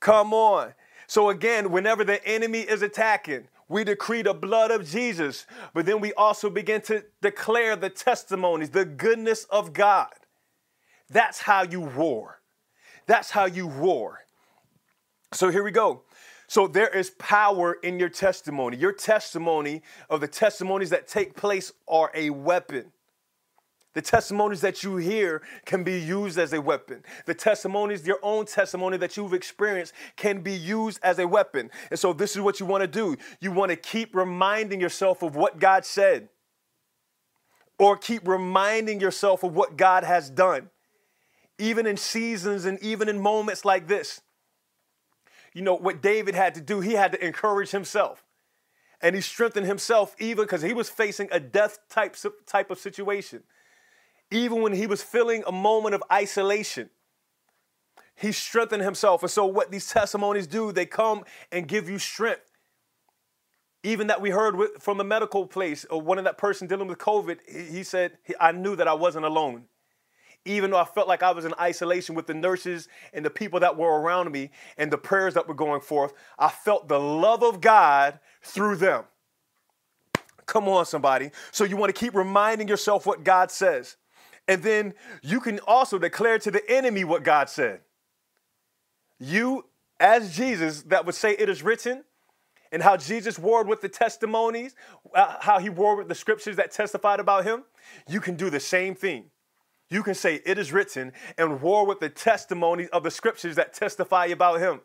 Come 0.00 0.34
on. 0.34 0.74
So 1.06 1.30
again, 1.30 1.70
whenever 1.70 2.04
the 2.04 2.24
enemy 2.26 2.60
is 2.60 2.82
attacking, 2.82 3.48
we 3.68 3.84
decree 3.84 4.22
the 4.22 4.34
blood 4.34 4.70
of 4.70 4.88
Jesus, 4.88 5.46
but 5.72 5.86
then 5.86 6.00
we 6.00 6.12
also 6.14 6.50
begin 6.50 6.80
to 6.82 7.04
declare 7.22 7.76
the 7.76 7.90
testimonies, 7.90 8.70
the 8.70 8.84
goodness 8.84 9.44
of 9.44 9.72
God. 9.72 10.12
That's 11.08 11.40
how 11.40 11.62
you 11.62 11.80
war. 11.80 12.40
That's 13.06 13.30
how 13.30 13.46
you 13.46 13.66
war. 13.66 14.24
So 15.32 15.50
here 15.50 15.62
we 15.62 15.70
go. 15.70 16.02
So 16.48 16.66
there 16.66 16.88
is 16.88 17.10
power 17.10 17.74
in 17.82 17.98
your 17.98 18.08
testimony. 18.08 18.76
Your 18.76 18.92
testimony 18.92 19.82
of 20.08 20.20
the 20.20 20.28
testimonies 20.28 20.90
that 20.90 21.08
take 21.08 21.34
place 21.34 21.72
are 21.88 22.10
a 22.14 22.30
weapon. 22.30 22.92
The 23.94 24.02
testimonies 24.02 24.60
that 24.60 24.82
you 24.82 24.98
hear 24.98 25.40
can 25.64 25.82
be 25.82 25.98
used 25.98 26.38
as 26.38 26.52
a 26.52 26.60
weapon. 26.60 27.02
The 27.24 27.32
testimonies, 27.32 28.06
your 28.06 28.18
own 28.22 28.44
testimony 28.44 28.98
that 28.98 29.16
you've 29.16 29.32
experienced, 29.32 29.94
can 30.16 30.42
be 30.42 30.52
used 30.52 31.00
as 31.02 31.18
a 31.18 31.26
weapon. 31.26 31.70
And 31.90 31.98
so, 31.98 32.12
this 32.12 32.36
is 32.36 32.42
what 32.42 32.60
you 32.60 32.66
want 32.66 32.82
to 32.82 32.88
do. 32.88 33.16
You 33.40 33.52
want 33.52 33.70
to 33.70 33.76
keep 33.76 34.14
reminding 34.14 34.82
yourself 34.82 35.22
of 35.22 35.34
what 35.34 35.58
God 35.58 35.86
said, 35.86 36.28
or 37.78 37.96
keep 37.96 38.28
reminding 38.28 39.00
yourself 39.00 39.42
of 39.42 39.54
what 39.54 39.78
God 39.78 40.04
has 40.04 40.28
done, 40.28 40.68
even 41.58 41.86
in 41.86 41.96
seasons 41.96 42.64
and 42.64 42.82
even 42.82 43.08
in 43.08 43.20
moments 43.20 43.64
like 43.64 43.86
this. 43.86 44.20
You 45.52 45.62
know, 45.62 45.74
what 45.74 46.02
David 46.02 46.34
had 46.34 46.54
to 46.54 46.60
do, 46.60 46.80
he 46.80 46.92
had 46.92 47.12
to 47.12 47.24
encourage 47.24 47.70
himself. 47.70 48.24
And 49.00 49.14
he 49.14 49.20
strengthened 49.20 49.66
himself 49.66 50.14
even 50.18 50.44
because 50.44 50.62
he 50.62 50.72
was 50.72 50.88
facing 50.88 51.28
a 51.30 51.40
death 51.40 51.78
type, 51.88 52.16
type 52.46 52.70
of 52.70 52.78
situation 52.78 53.42
even 54.30 54.62
when 54.62 54.72
he 54.72 54.86
was 54.86 55.02
feeling 55.02 55.44
a 55.46 55.52
moment 55.52 55.94
of 55.94 56.02
isolation. 56.10 56.90
He 58.14 58.32
strengthened 58.32 58.82
himself. 58.82 59.22
And 59.22 59.30
so, 59.30 59.44
what 59.44 59.70
these 59.70 59.88
testimonies 59.88 60.46
do, 60.46 60.72
they 60.72 60.86
come 60.86 61.24
and 61.52 61.68
give 61.68 61.88
you 61.88 61.98
strength. 61.98 62.50
Even 63.82 64.08
that 64.08 64.20
we 64.20 64.30
heard 64.30 64.56
from 64.80 64.98
the 64.98 65.04
medical 65.04 65.46
place, 65.46 65.84
or 65.90 66.00
one 66.00 66.18
of 66.18 66.24
that 66.24 66.38
person 66.38 66.66
dealing 66.66 66.88
with 66.88 66.98
COVID, 66.98 67.38
he 67.70 67.84
said, 67.84 68.18
I 68.40 68.52
knew 68.52 68.74
that 68.74 68.88
I 68.88 68.94
wasn't 68.94 69.26
alone. 69.26 69.64
Even 70.46 70.70
though 70.70 70.78
I 70.78 70.84
felt 70.84 71.08
like 71.08 71.22
I 71.22 71.32
was 71.32 71.44
in 71.44 71.52
isolation 71.60 72.14
with 72.14 72.26
the 72.26 72.34
nurses 72.34 72.88
and 73.12 73.24
the 73.24 73.30
people 73.30 73.60
that 73.60 73.76
were 73.76 74.00
around 74.00 74.30
me 74.32 74.50
and 74.78 74.90
the 74.90 74.98
prayers 74.98 75.34
that 75.34 75.48
were 75.48 75.54
going 75.54 75.80
forth, 75.80 76.12
I 76.38 76.48
felt 76.48 76.88
the 76.88 77.00
love 77.00 77.42
of 77.42 77.60
God 77.60 78.20
through 78.42 78.76
them. 78.76 79.04
Come 80.46 80.68
on, 80.68 80.86
somebody. 80.86 81.30
So, 81.50 81.64
you 81.64 81.76
want 81.76 81.94
to 81.94 81.98
keep 81.98 82.14
reminding 82.14 82.68
yourself 82.68 83.04
what 83.04 83.24
God 83.24 83.50
says. 83.50 83.96
And 84.48 84.62
then 84.62 84.94
you 85.22 85.40
can 85.40 85.58
also 85.66 85.98
declare 85.98 86.38
to 86.38 86.50
the 86.50 86.62
enemy 86.70 87.02
what 87.02 87.24
God 87.24 87.50
said. 87.50 87.80
You, 89.18 89.64
as 89.98 90.36
Jesus, 90.36 90.82
that 90.84 91.04
would 91.04 91.16
say 91.16 91.32
it 91.32 91.48
is 91.48 91.62
written, 91.62 92.04
and 92.72 92.82
how 92.82 92.96
Jesus 92.96 93.38
warred 93.38 93.68
with 93.68 93.80
the 93.80 93.88
testimonies, 93.88 94.74
uh, 95.14 95.36
how 95.40 95.58
he 95.58 95.68
warred 95.68 95.98
with 95.98 96.08
the 96.08 96.14
scriptures 96.14 96.56
that 96.56 96.70
testified 96.70 97.20
about 97.20 97.44
him, 97.44 97.64
you 98.08 98.20
can 98.20 98.34
do 98.34 98.50
the 98.50 98.60
same 98.60 98.94
thing. 98.94 99.30
You 99.88 100.02
can 100.02 100.14
say 100.14 100.40
it 100.44 100.58
is 100.58 100.72
written 100.72 101.12
and 101.38 101.60
war 101.60 101.86
with 101.86 102.00
the 102.00 102.08
testimonies 102.08 102.88
of 102.92 103.02
the 103.02 103.10
scriptures 103.10 103.56
that 103.56 103.72
testify 103.72 104.26
about 104.26 104.60
him. 104.60 104.80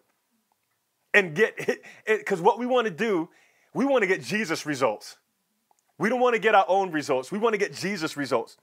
And 1.13 1.35
get 1.35 1.55
it, 1.57 1.83
because 2.05 2.39
what 2.39 2.57
we 2.57 2.65
want 2.65 2.85
to 2.85 2.93
do, 2.93 3.29
we 3.73 3.85
want 3.85 4.03
to 4.03 4.07
get 4.07 4.21
Jesus 4.21 4.65
results. 4.65 5.17
We 5.97 6.07
don't 6.09 6.21
want 6.21 6.35
to 6.35 6.39
get 6.39 6.55
our 6.55 6.65
own 6.67 6.91
results. 6.91 7.31
We 7.31 7.37
want 7.37 7.53
to 7.53 7.57
get 7.57 7.73
Jesus 7.73 8.15
results. 8.15 8.57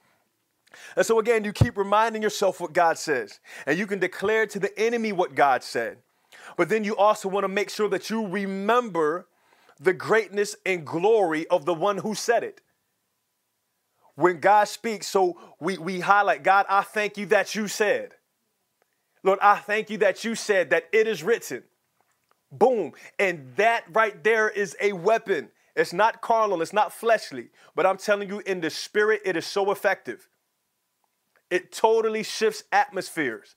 And 0.95 1.05
so, 1.05 1.19
again, 1.19 1.43
you 1.43 1.53
keep 1.53 1.77
reminding 1.77 2.21
yourself 2.21 2.59
what 2.59 2.73
God 2.73 2.97
says, 2.97 3.39
and 3.65 3.77
you 3.77 3.87
can 3.87 3.99
declare 3.99 4.45
to 4.47 4.59
the 4.59 4.77
enemy 4.79 5.11
what 5.11 5.35
God 5.35 5.63
said. 5.63 5.97
But 6.57 6.69
then 6.69 6.83
you 6.83 6.95
also 6.95 7.29
want 7.29 7.43
to 7.43 7.47
make 7.47 7.69
sure 7.69 7.89
that 7.89 8.09
you 8.09 8.27
remember 8.27 9.27
the 9.79 9.93
greatness 9.93 10.55
and 10.65 10.85
glory 10.85 11.47
of 11.47 11.65
the 11.65 11.73
one 11.73 11.97
who 11.97 12.13
said 12.13 12.43
it. 12.43 12.61
When 14.19 14.41
God 14.41 14.67
speaks, 14.67 15.07
so 15.07 15.39
we, 15.61 15.77
we 15.77 16.01
highlight, 16.01 16.43
God, 16.43 16.65
I 16.67 16.81
thank 16.81 17.17
you 17.17 17.25
that 17.27 17.55
you 17.55 17.69
said. 17.69 18.15
Lord, 19.23 19.39
I 19.41 19.55
thank 19.55 19.89
you 19.89 19.97
that 19.99 20.25
you 20.25 20.35
said 20.35 20.71
that 20.71 20.89
it 20.91 21.07
is 21.07 21.23
written. 21.23 21.63
Boom. 22.51 22.91
And 23.17 23.55
that 23.55 23.85
right 23.93 24.21
there 24.21 24.49
is 24.49 24.75
a 24.81 24.91
weapon. 24.91 25.51
It's 25.73 25.93
not 25.93 26.19
carnal, 26.19 26.61
it's 26.61 26.73
not 26.73 26.91
fleshly, 26.91 27.47
but 27.77 27.85
I'm 27.85 27.95
telling 27.95 28.27
you, 28.27 28.39
in 28.45 28.59
the 28.59 28.69
spirit, 28.69 29.21
it 29.23 29.37
is 29.37 29.45
so 29.45 29.71
effective. 29.71 30.27
It 31.49 31.71
totally 31.71 32.23
shifts 32.23 32.65
atmospheres. 32.73 33.55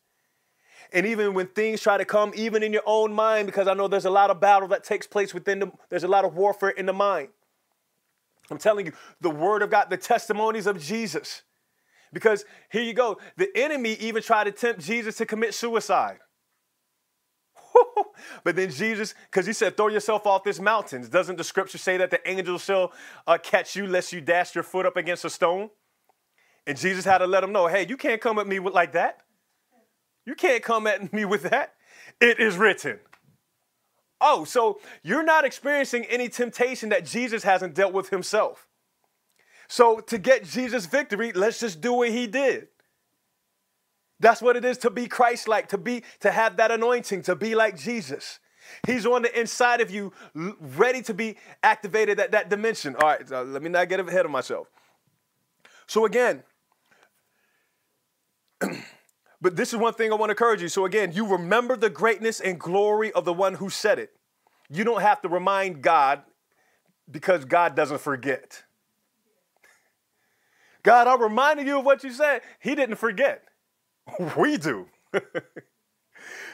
And 0.93 1.07
even 1.07 1.35
when 1.35 1.49
things 1.49 1.81
try 1.81 1.97
to 1.97 2.05
come, 2.05 2.31
even 2.37 2.63
in 2.63 2.73
your 2.73 2.85
own 2.87 3.13
mind, 3.13 3.47
because 3.47 3.67
I 3.67 3.75
know 3.75 3.89
there's 3.89 4.05
a 4.05 4.11
lot 4.11 4.31
of 4.31 4.39
battle 4.39 4.69
that 4.69 4.85
takes 4.85 5.09
place 5.09 5.35
within 5.35 5.59
the, 5.59 5.73
there's 5.91 6.05
a 6.05 6.09
lot 6.09 6.25
of 6.25 6.37
warfare 6.37 6.71
in 6.71 6.87
the 6.87 6.93
mind. 6.93 7.31
I'm 8.51 8.59
telling 8.59 8.87
you, 8.87 8.93
the 9.21 9.31
word 9.31 9.63
of 9.63 9.71
God, 9.71 9.89
the 9.91 9.97
testimonies 9.97 10.67
of 10.67 10.81
Jesus. 10.81 11.43
Because 12.13 12.45
here 12.71 12.83
you 12.83 12.93
go, 12.93 13.19
the 13.37 13.49
enemy 13.57 13.95
even 13.95 14.23
tried 14.23 14.45
to 14.45 14.53
tempt 14.53 14.81
Jesus 14.81 15.17
to 15.17 15.27
commit 15.27 15.55
suicide. 15.55 16.19
but 18.45 18.57
then 18.57 18.71
Jesus, 18.71 19.15
because 19.31 19.47
he 19.47 19.53
said, 19.53 19.77
throw 19.77 19.89
yourself 19.89 20.27
off 20.27 20.45
this 20.45 20.61
mountain. 20.61 21.09
Doesn't 21.09 21.37
the 21.37 21.45
scripture 21.45 21.79
say 21.79 21.97
that 21.97 22.11
the 22.11 22.29
angels 22.29 22.65
shall 22.65 22.93
uh, 23.27 23.39
catch 23.43 23.77
you 23.77 23.87
lest 23.87 24.13
you 24.13 24.21
dash 24.21 24.55
your 24.55 24.65
foot 24.65 24.85
up 24.85 24.97
against 24.97 25.25
a 25.25 25.31
stone? 25.31 25.71
And 26.67 26.79
Jesus 26.79 27.05
had 27.05 27.19
to 27.19 27.27
let 27.27 27.43
him 27.43 27.53
know, 27.53 27.67
hey, 27.67 27.87
you 27.89 27.97
can't 27.97 28.21
come 28.21 28.39
at 28.39 28.47
me 28.47 28.59
with 28.59 28.75
like 28.75 28.93
that. 28.93 29.21
You 30.25 30.35
can't 30.35 30.63
come 30.63 30.87
at 30.87 31.13
me 31.13 31.25
with 31.25 31.45
that. 31.45 31.75
It 32.21 32.39
is 32.39 32.57
written. 32.57 33.01
Oh, 34.25 34.45
so 34.45 34.81
you're 35.03 35.25
not 35.25 35.45
experiencing 35.45 36.05
any 36.05 36.29
temptation 36.29 36.91
that 36.91 37.05
Jesus 37.05 37.43
hasn't 37.43 37.75
dealt 37.75 37.93
with 37.93 38.11
himself. 38.11 38.69
So 39.69 39.99
to 40.01 40.17
get 40.17 40.45
Jesus' 40.45 40.87
victory, 40.87 41.33
let's 41.33 41.59
just 41.59 41.81
do 41.81 41.93
what 41.93 42.11
he 42.11 42.29
did. 42.29 42.69
That's 44.21 44.41
what 44.41 44.57
it 44.57 44.65
is 44.65 44.79
to 44.79 44.91
be 44.91 45.09
Christ-like, 45.09 45.69
to 45.69 45.79
be 45.79 46.05
to 46.21 46.31
have 46.31 46.57
that 46.59 46.71
anointing, 46.71 47.23
to 47.23 47.35
be 47.35 47.57
like 47.57 47.77
Jesus. 47.77 48.39
He's 48.87 49.05
on 49.05 49.23
the 49.23 49.41
inside 49.41 49.81
of 49.81 49.91
you, 49.91 50.13
ready 50.35 51.03
to 51.03 51.15
be 51.15 51.37
activated 51.65 52.21
at 52.21 52.31
that 52.31 52.49
dimension. 52.49 52.95
All 52.95 53.09
right, 53.09 53.29
let 53.29 53.61
me 53.61 53.69
not 53.69 53.89
get 53.89 53.99
ahead 53.99 54.25
of 54.25 54.31
myself. 54.31 54.69
So 55.89 56.05
again, 56.05 56.45
but 59.43 59.57
this 59.57 59.73
is 59.73 59.79
one 59.79 59.93
thing 59.93 60.13
I 60.13 60.15
want 60.15 60.31
to 60.31 60.35
encourage 60.35 60.63
you. 60.63 60.69
So, 60.69 60.87
again, 60.87 61.13
you 61.13 61.27
remember 61.27 61.77
the 61.77 61.91
greatness 61.91 62.39
and 62.39 62.59
glory 62.61 63.13
of 63.13 63.25
the 63.25 63.33
one 63.33 63.55
who 63.55 63.69
said 63.69 63.99
it. 63.99 64.13
You 64.71 64.85
don't 64.85 65.03
have 65.03 65.21
to 65.23 65.29
remind 65.29 65.83
God 65.83 66.23
because 67.11 67.45
God 67.45 67.75
doesn't 67.75 68.01
forget. 68.01 68.63
God, 70.85 71.09
I'm 71.09 71.21
reminding 71.21 71.67
you 71.67 71.81
of 71.81 71.85
what 71.85 72.05
you 72.05 72.13
said. 72.13 72.43
He 72.61 72.75
didn't 72.75 72.97
forget. 72.97 73.43
We 74.37 74.57
do. 74.57 74.87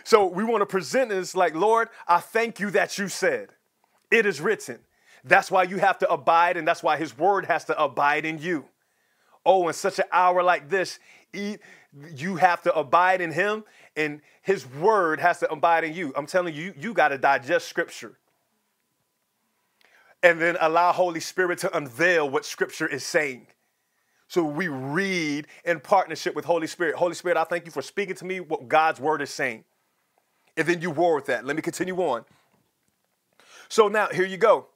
so 0.05 0.27
we 0.27 0.45
want 0.45 0.63
to 0.63 0.67
present 0.67 1.11
this 1.11 1.35
like, 1.35 1.55
Lord, 1.55 1.89
I 2.07 2.21
thank 2.21 2.59
you 2.59 2.71
that 2.71 2.99
you 2.99 3.09
said. 3.09 3.51
It 4.11 4.27
is 4.27 4.41
written. 4.41 4.81
That's 5.25 5.51
why 5.51 5.65
you 5.65 5.79
have 5.79 5.99
to 5.99 6.11
abide, 6.11 6.57
and 6.57 6.67
that's 6.67 6.83
why 6.83 6.97
his 6.97 7.17
word 7.17 7.47
has 7.47 7.65
to 7.67 7.83
abide 7.83 8.25
in 8.25 8.39
you. 8.39 8.65
Oh, 9.45 9.69
in 9.69 9.75
such 9.75 9.99
an 9.99 10.07
hour 10.13 10.43
like 10.43 10.69
this, 10.69 10.99
you 12.17 12.37
have 12.37 12.63
to 12.63 12.75
abide 12.75 13.21
in 13.21 13.33
him 13.33 13.65
and 13.97 14.21
his 14.43 14.67
word 14.67 15.21
has 15.21 15.41
to 15.41 15.51
abide 15.51 15.85
in 15.85 15.95
you. 15.95 16.13
I'm 16.17 16.27
telling 16.27 16.55
you, 16.55 16.75
you 16.79 16.95
got 16.95 17.09
to 17.09 17.19
digest 17.19 17.69
scripture. 17.69 18.19
And 20.23 20.41
then 20.41 20.57
allow 20.61 20.93
Holy 20.93 21.21
Spirit 21.21 21.59
to 21.61 21.77
unveil 21.77 22.29
what 22.31 22.45
scripture 22.45 22.89
is 22.89 23.05
saying. 23.05 23.49
So 24.29 24.45
we 24.45 24.69
read 24.69 25.47
in 25.65 25.81
partnership 25.81 26.35
with 26.37 26.45
Holy 26.47 26.67
Spirit. 26.67 26.97
Holy 26.97 27.15
Spirit, 27.15 27.39
I 27.39 27.45
thank 27.45 27.67
you 27.67 27.73
for 27.73 27.83
speaking 27.83 28.17
to 28.17 28.25
me 28.27 28.41
what 28.41 28.69
God's 28.69 29.01
word 29.01 29.23
is 29.23 29.31
saying. 29.31 29.65
And 30.57 30.67
then 30.69 30.83
you 30.83 30.91
war 30.91 31.15
with 31.17 31.27
that. 31.27 31.47
Let 31.47 31.57
me 31.57 31.63
continue 31.63 31.97
on. 31.99 32.25
So 33.69 33.89
now 33.89 34.09
here 34.09 34.27
you 34.27 34.39
go. 34.39 34.69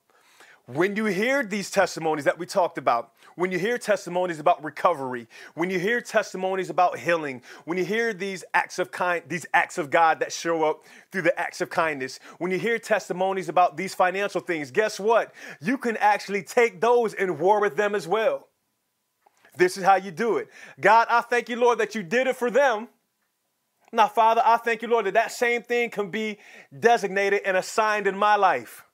when 0.66 0.96
you 0.96 1.06
hear 1.06 1.44
these 1.44 1.70
testimonies 1.70 2.24
that 2.24 2.38
we 2.38 2.46
talked 2.46 2.78
about, 2.78 3.12
when 3.37 3.53
you 3.53 3.59
hear 3.59 3.78
testimonies 3.78 4.39
about 4.39 4.62
recovery, 4.62 5.26
when 5.55 5.70
you 5.70 5.78
hear 5.78 6.01
testimonies 6.01 6.70
about 6.70 6.99
healing, 6.99 7.43
when 7.64 7.78
you 7.78 7.85
hear 7.85 8.12
these 8.12 8.45
acts 8.55 8.78
of 8.78 8.91
kind, 8.91 9.22
these 9.28 9.47
acts 9.55 9.78
of 9.78 9.91
God 9.91 10.20
that 10.20 10.33
show 10.33 10.64
up 10.64 10.83
through 11.11 11.22
the 11.22 11.39
acts 11.39 11.61
of 11.61 11.70
kindness, 11.70 12.20
when 12.39 12.51
you 12.51 12.59
hear 12.59 12.78
testimonies 12.78 13.49
about 13.49 13.76
these 13.76 13.95
financial 13.95 14.41
things, 14.41 14.70
guess 14.70 15.01
what? 15.01 15.33
You 15.61 15.78
can 15.78 15.97
actually 15.99 16.43
take 16.43 16.80
those 16.80 17.14
and 17.14 17.39
war 17.39 17.61
with 17.61 17.76
them 17.76 17.95
as 17.95 18.07
well. 18.07 18.49
This 19.57 19.76
is 19.76 19.85
how 19.85 19.97
you 19.97 20.11
do 20.11 20.39
it. 20.39 20.49
God, 20.80 21.07
I 21.11 21.20
thank 21.20 21.49
you, 21.49 21.57
Lord, 21.57 21.78
that 21.78 21.95
you 21.95 22.03
did 22.03 22.26
it 22.26 22.37
for 22.37 22.51
them. 22.51 22.89
Now, 23.93 24.09
Father, 24.09 24.41
I 24.45 24.57
thank 24.57 24.80
you, 24.80 24.89
Lord, 24.89 25.05
that 25.05 25.14
that 25.14 25.33
same 25.33 25.62
thing 25.62 25.91
can 25.91 26.11
be 26.11 26.39
designated 26.78 27.43
and 27.45 27.59
assigned 27.59 28.07
in 28.07 28.16
my 28.16 28.37
life 28.37 28.87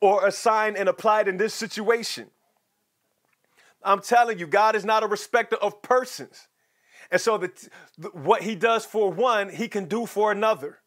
or 0.00 0.26
assigned 0.26 0.76
and 0.76 0.88
applied 0.88 1.26
in 1.26 1.36
this 1.36 1.52
situation. 1.52 2.30
I'm 3.82 4.00
telling 4.00 4.38
you, 4.38 4.46
God 4.46 4.74
is 4.74 4.84
not 4.84 5.02
a 5.02 5.06
respecter 5.06 5.56
of 5.56 5.82
persons. 5.82 6.48
And 7.10 7.20
so 7.20 7.38
the, 7.38 7.50
the, 7.96 8.08
what 8.08 8.42
he 8.42 8.54
does 8.54 8.84
for 8.84 9.10
one, 9.10 9.48
he 9.48 9.68
can 9.68 9.86
do 9.86 10.06
for 10.06 10.30
another. 10.32 10.78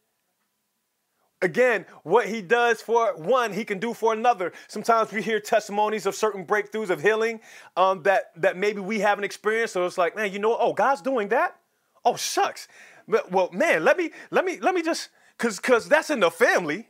Again, 1.42 1.88
what 2.04 2.28
he 2.28 2.44
does 2.44 2.82
for 2.82 3.16
one, 3.16 3.54
he 3.54 3.66
can 3.66 3.80
do 3.80 3.96
for 3.96 4.14
another. 4.14 4.54
Sometimes 4.68 5.12
we 5.12 5.24
hear 5.24 5.40
testimonies 5.40 6.06
of 6.06 6.14
certain 6.14 6.46
breakthroughs 6.46 6.92
of 6.92 7.02
healing 7.02 7.40
um, 7.76 8.04
that, 8.04 8.32
that 8.36 8.58
maybe 8.58 8.80
we 8.80 9.00
haven't 9.00 9.24
experienced. 9.24 9.74
So 9.74 9.86
it's 9.88 9.98
like, 9.98 10.16
man, 10.16 10.32
you 10.32 10.38
know, 10.38 10.56
oh, 10.60 10.74
God's 10.74 11.02
doing 11.02 11.30
that? 11.30 11.56
Oh, 12.06 12.16
shucks. 12.16 12.68
But, 13.08 13.32
Well, 13.32 13.50
man, 13.52 13.84
let 13.84 13.98
me, 13.98 14.12
let 14.30 14.46
me, 14.46 14.60
let 14.60 14.76
me 14.76 14.84
just, 14.84 15.10
cause, 15.40 15.60
cause 15.60 15.90
that's 15.90 16.12
in 16.12 16.20
the 16.20 16.30
family. 16.30 16.90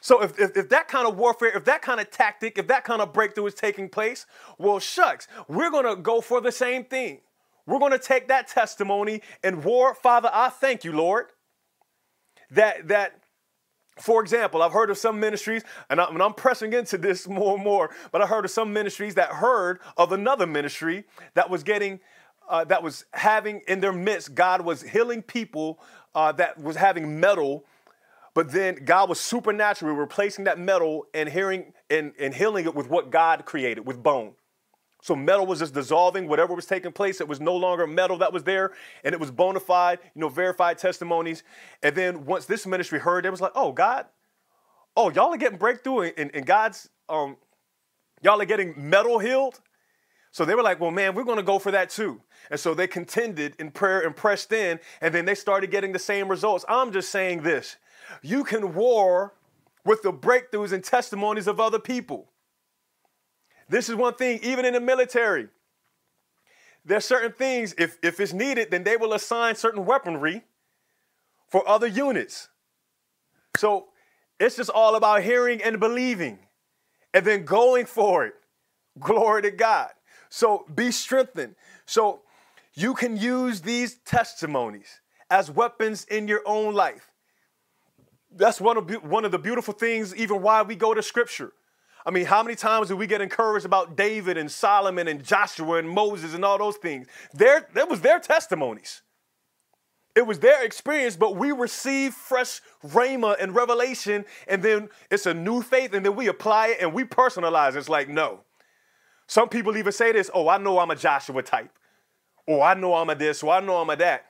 So 0.00 0.22
if, 0.22 0.38
if, 0.38 0.56
if, 0.56 0.68
that 0.68 0.88
kind 0.88 1.06
of 1.08 1.16
warfare, 1.16 1.56
if 1.56 1.64
that 1.64 1.82
kind 1.82 2.00
of 2.00 2.10
tactic, 2.10 2.58
if 2.58 2.66
that 2.68 2.84
kind 2.84 3.02
of 3.02 3.12
breakthrough 3.12 3.46
is 3.46 3.54
taking 3.54 3.88
place, 3.88 4.26
well, 4.58 4.78
shucks, 4.78 5.28
we're 5.48 5.70
going 5.70 5.86
to 5.86 5.96
go 6.00 6.20
for 6.20 6.40
the 6.40 6.52
same 6.52 6.84
thing. 6.84 7.20
We're 7.66 7.78
going 7.78 7.92
to 7.92 7.98
take 7.98 8.28
that 8.28 8.48
testimony 8.48 9.22
and 9.42 9.62
war. 9.62 9.94
Father, 9.94 10.30
I 10.32 10.48
thank 10.48 10.84
you, 10.84 10.92
Lord, 10.92 11.26
that, 12.50 12.88
that, 12.88 13.20
for 13.98 14.22
example, 14.22 14.62
I've 14.62 14.72
heard 14.72 14.90
of 14.90 14.96
some 14.96 15.20
ministries, 15.20 15.64
and, 15.90 16.00
I'm 16.00 16.34
pressing 16.34 16.72
into 16.72 16.96
this 16.96 17.28
more 17.28 17.56
and 17.56 17.64
more, 17.64 17.90
but 18.10 18.22
I 18.22 18.26
heard 18.26 18.44
of 18.44 18.50
some 18.50 18.72
ministries 18.72 19.16
that 19.16 19.30
heard 19.30 19.80
of 19.96 20.12
another 20.12 20.46
ministry 20.46 21.04
that 21.34 21.50
was 21.50 21.62
getting, 21.62 22.00
uh, 22.48 22.64
that 22.64 22.82
was 22.82 23.04
having 23.12 23.60
in 23.68 23.80
their 23.80 23.92
midst, 23.92 24.34
God 24.34 24.62
was 24.62 24.80
healing 24.80 25.20
people 25.20 25.78
uh, 26.14 26.32
that 26.32 26.58
was 26.58 26.76
having 26.76 27.20
metal 27.20 27.64
but 28.38 28.52
then 28.52 28.76
God 28.84 29.08
was 29.08 29.18
supernaturally 29.18 29.98
replacing 29.98 30.44
that 30.44 30.60
metal 30.60 31.08
and 31.12 31.28
hearing 31.28 31.72
and, 31.90 32.12
and 32.20 32.32
healing 32.32 32.66
it 32.66 32.72
with 32.76 32.88
what 32.88 33.10
God 33.10 33.44
created, 33.44 33.84
with 33.84 34.00
bone. 34.00 34.34
So 35.02 35.16
metal 35.16 35.44
was 35.44 35.58
just 35.58 35.74
dissolving, 35.74 36.28
whatever 36.28 36.54
was 36.54 36.64
taking 36.64 36.92
place, 36.92 37.20
it 37.20 37.26
was 37.26 37.40
no 37.40 37.56
longer 37.56 37.84
metal 37.84 38.16
that 38.18 38.32
was 38.32 38.44
there, 38.44 38.74
and 39.02 39.12
it 39.12 39.18
was 39.18 39.32
bona 39.32 39.58
fide, 39.58 39.98
you 40.14 40.20
know, 40.20 40.28
verified 40.28 40.78
testimonies. 40.78 41.42
And 41.82 41.96
then 41.96 42.26
once 42.26 42.46
this 42.46 42.64
ministry 42.64 43.00
heard, 43.00 43.26
it 43.26 43.30
was 43.30 43.40
like, 43.40 43.50
oh, 43.56 43.72
God, 43.72 44.06
oh, 44.96 45.10
y'all 45.10 45.34
are 45.34 45.36
getting 45.36 45.58
breakthrough, 45.58 46.12
and, 46.16 46.30
and 46.32 46.46
God's, 46.46 46.88
um, 47.08 47.38
y'all 48.22 48.40
are 48.40 48.44
getting 48.44 48.72
metal 48.76 49.18
healed. 49.18 49.60
So 50.30 50.44
they 50.44 50.54
were 50.54 50.62
like, 50.62 50.78
well, 50.78 50.92
man, 50.92 51.16
we're 51.16 51.24
going 51.24 51.38
to 51.38 51.42
go 51.42 51.58
for 51.58 51.72
that 51.72 51.90
too. 51.90 52.20
And 52.52 52.60
so 52.60 52.72
they 52.72 52.86
contended 52.86 53.56
in 53.58 53.72
prayer 53.72 54.06
and 54.06 54.14
pressed 54.14 54.52
in, 54.52 54.78
and 55.00 55.12
then 55.12 55.24
they 55.24 55.34
started 55.34 55.72
getting 55.72 55.90
the 55.90 55.98
same 55.98 56.28
results. 56.28 56.64
I'm 56.68 56.92
just 56.92 57.10
saying 57.10 57.42
this 57.42 57.78
you 58.22 58.44
can 58.44 58.74
war 58.74 59.34
with 59.84 60.02
the 60.02 60.12
breakthroughs 60.12 60.72
and 60.72 60.84
testimonies 60.84 61.46
of 61.46 61.60
other 61.60 61.78
people. 61.78 62.28
This 63.68 63.88
is 63.88 63.94
one 63.94 64.14
thing, 64.14 64.40
even 64.42 64.64
in 64.64 64.74
the 64.74 64.80
military. 64.80 65.48
There's 66.84 67.04
certain 67.04 67.32
things, 67.32 67.74
if, 67.76 67.98
if 68.02 68.18
it's 68.18 68.32
needed, 68.32 68.70
then 68.70 68.84
they 68.84 68.96
will 68.96 69.12
assign 69.12 69.56
certain 69.56 69.84
weaponry 69.84 70.42
for 71.48 71.68
other 71.68 71.86
units. 71.86 72.48
So 73.56 73.88
it's 74.40 74.56
just 74.56 74.70
all 74.70 74.94
about 74.94 75.22
hearing 75.22 75.62
and 75.62 75.80
believing 75.80 76.38
and 77.12 77.24
then 77.24 77.44
going 77.44 77.86
for 77.86 78.24
it. 78.24 78.34
Glory 78.98 79.42
to 79.42 79.50
God. 79.50 79.90
So 80.30 80.64
be 80.74 80.90
strengthened. 80.90 81.56
So 81.86 82.20
you 82.74 82.94
can 82.94 83.16
use 83.16 83.60
these 83.60 83.96
testimonies 84.04 85.00
as 85.30 85.50
weapons 85.50 86.04
in 86.04 86.28
your 86.28 86.42
own 86.46 86.74
life 86.74 87.07
that's 88.38 88.60
one 88.60 88.76
of, 88.76 88.90
one 89.04 89.24
of 89.24 89.32
the 89.32 89.38
beautiful 89.38 89.74
things, 89.74 90.14
even 90.16 90.40
why 90.40 90.62
we 90.62 90.76
go 90.76 90.94
to 90.94 91.02
scripture. 91.02 91.52
I 92.06 92.10
mean, 92.10 92.24
how 92.24 92.42
many 92.42 92.54
times 92.54 92.88
do 92.88 92.96
we 92.96 93.06
get 93.06 93.20
encouraged 93.20 93.66
about 93.66 93.96
David 93.96 94.38
and 94.38 94.50
Solomon 94.50 95.08
and 95.08 95.22
Joshua 95.22 95.78
and 95.78 95.88
Moses 95.90 96.32
and 96.32 96.44
all 96.44 96.56
those 96.56 96.76
things? 96.76 97.06
Their, 97.34 97.68
that 97.74 97.88
was 97.88 98.00
their 98.00 98.18
testimonies. 98.18 99.02
It 100.14 100.26
was 100.26 100.38
their 100.38 100.64
experience, 100.64 101.16
but 101.16 101.36
we 101.36 101.52
receive 101.52 102.14
fresh 102.14 102.60
rhema 102.84 103.36
and 103.38 103.54
revelation, 103.54 104.24
and 104.46 104.62
then 104.62 104.88
it's 105.10 105.26
a 105.26 105.34
new 105.34 105.60
faith, 105.60 105.92
and 105.92 106.04
then 106.04 106.16
we 106.16 106.28
apply 106.28 106.68
it 106.68 106.78
and 106.80 106.94
we 106.94 107.04
personalize. 107.04 107.76
It's 107.76 107.88
like, 107.88 108.08
no. 108.08 108.40
Some 109.26 109.48
people 109.48 109.76
even 109.76 109.92
say 109.92 110.12
this, 110.12 110.30
oh, 110.32 110.48
I 110.48 110.58
know 110.58 110.78
I'm 110.78 110.90
a 110.90 110.96
Joshua 110.96 111.42
type. 111.42 111.70
Or 112.46 112.64
I 112.64 112.72
know 112.74 112.94
I'm 112.94 113.10
a 113.10 113.14
this, 113.14 113.42
or 113.42 113.52
I 113.52 113.60
know 113.60 113.76
I'm 113.76 113.90
a 113.90 113.96
that. 113.96 114.24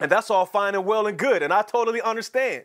And 0.00 0.10
that's 0.10 0.30
all 0.30 0.46
fine 0.46 0.74
and 0.74 0.86
well 0.86 1.06
and 1.06 1.18
good, 1.18 1.42
and 1.42 1.52
I 1.52 1.62
totally 1.62 2.00
understand. 2.00 2.64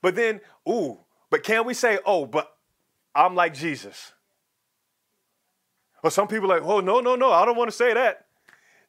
But 0.00 0.14
then, 0.14 0.40
ooh, 0.68 0.98
but 1.30 1.42
can 1.42 1.64
we 1.66 1.74
say, 1.74 1.98
oh, 2.04 2.26
but 2.26 2.52
I'm 3.14 3.34
like 3.34 3.54
Jesus? 3.54 4.12
Or 6.02 6.10
some 6.10 6.28
people 6.28 6.48
like, 6.48 6.62
oh, 6.62 6.80
no, 6.80 7.00
no, 7.00 7.16
no, 7.16 7.32
I 7.32 7.44
don't 7.44 7.56
want 7.56 7.70
to 7.70 7.76
say 7.76 7.92
that. 7.94 8.26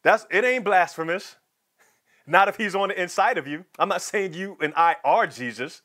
That's 0.03 0.26
it 0.30 0.45
ain't 0.45 0.64
blasphemous. 0.64 1.36
Not 2.28 2.47
if 2.47 2.55
he's 2.55 2.76
on 2.76 2.89
the 2.89 3.01
inside 3.01 3.38
of 3.38 3.47
you. 3.47 3.66
I'm 3.78 3.89
not 3.89 4.01
saying 4.01 4.34
you 4.34 4.57
and 4.62 4.74
I 4.76 4.97
are 5.03 5.26
Jesus, 5.26 5.82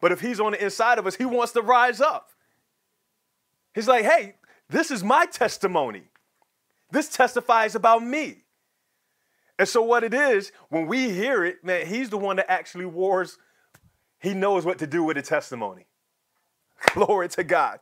but 0.00 0.10
if 0.10 0.20
he's 0.20 0.40
on 0.40 0.52
the 0.52 0.64
inside 0.64 0.98
of 0.98 1.06
us, 1.06 1.16
he 1.16 1.26
wants 1.26 1.52
to 1.52 1.62
rise 1.62 2.00
up. 2.00 2.30
He's 3.74 3.86
like, 3.86 4.04
hey, 4.04 4.36
this 4.70 4.90
is 4.90 5.04
my 5.04 5.26
testimony. 5.26 6.04
This 6.90 7.08
testifies 7.08 7.74
about 7.74 8.02
me. 8.02 8.44
And 9.58 9.68
so, 9.68 9.82
what 9.82 10.02
it 10.02 10.14
is, 10.14 10.52
when 10.68 10.86
we 10.86 11.10
hear 11.10 11.44
it, 11.44 11.64
man, 11.64 11.86
he's 11.86 12.10
the 12.10 12.18
one 12.18 12.36
that 12.36 12.50
actually 12.50 12.86
wars 12.86 13.38
he 14.20 14.34
knows 14.34 14.64
what 14.64 14.78
to 14.78 14.86
do 14.86 15.02
with 15.02 15.16
a 15.16 15.22
testimony. 15.22 15.86
Glory 16.94 17.28
to 17.30 17.44
God. 17.44 17.80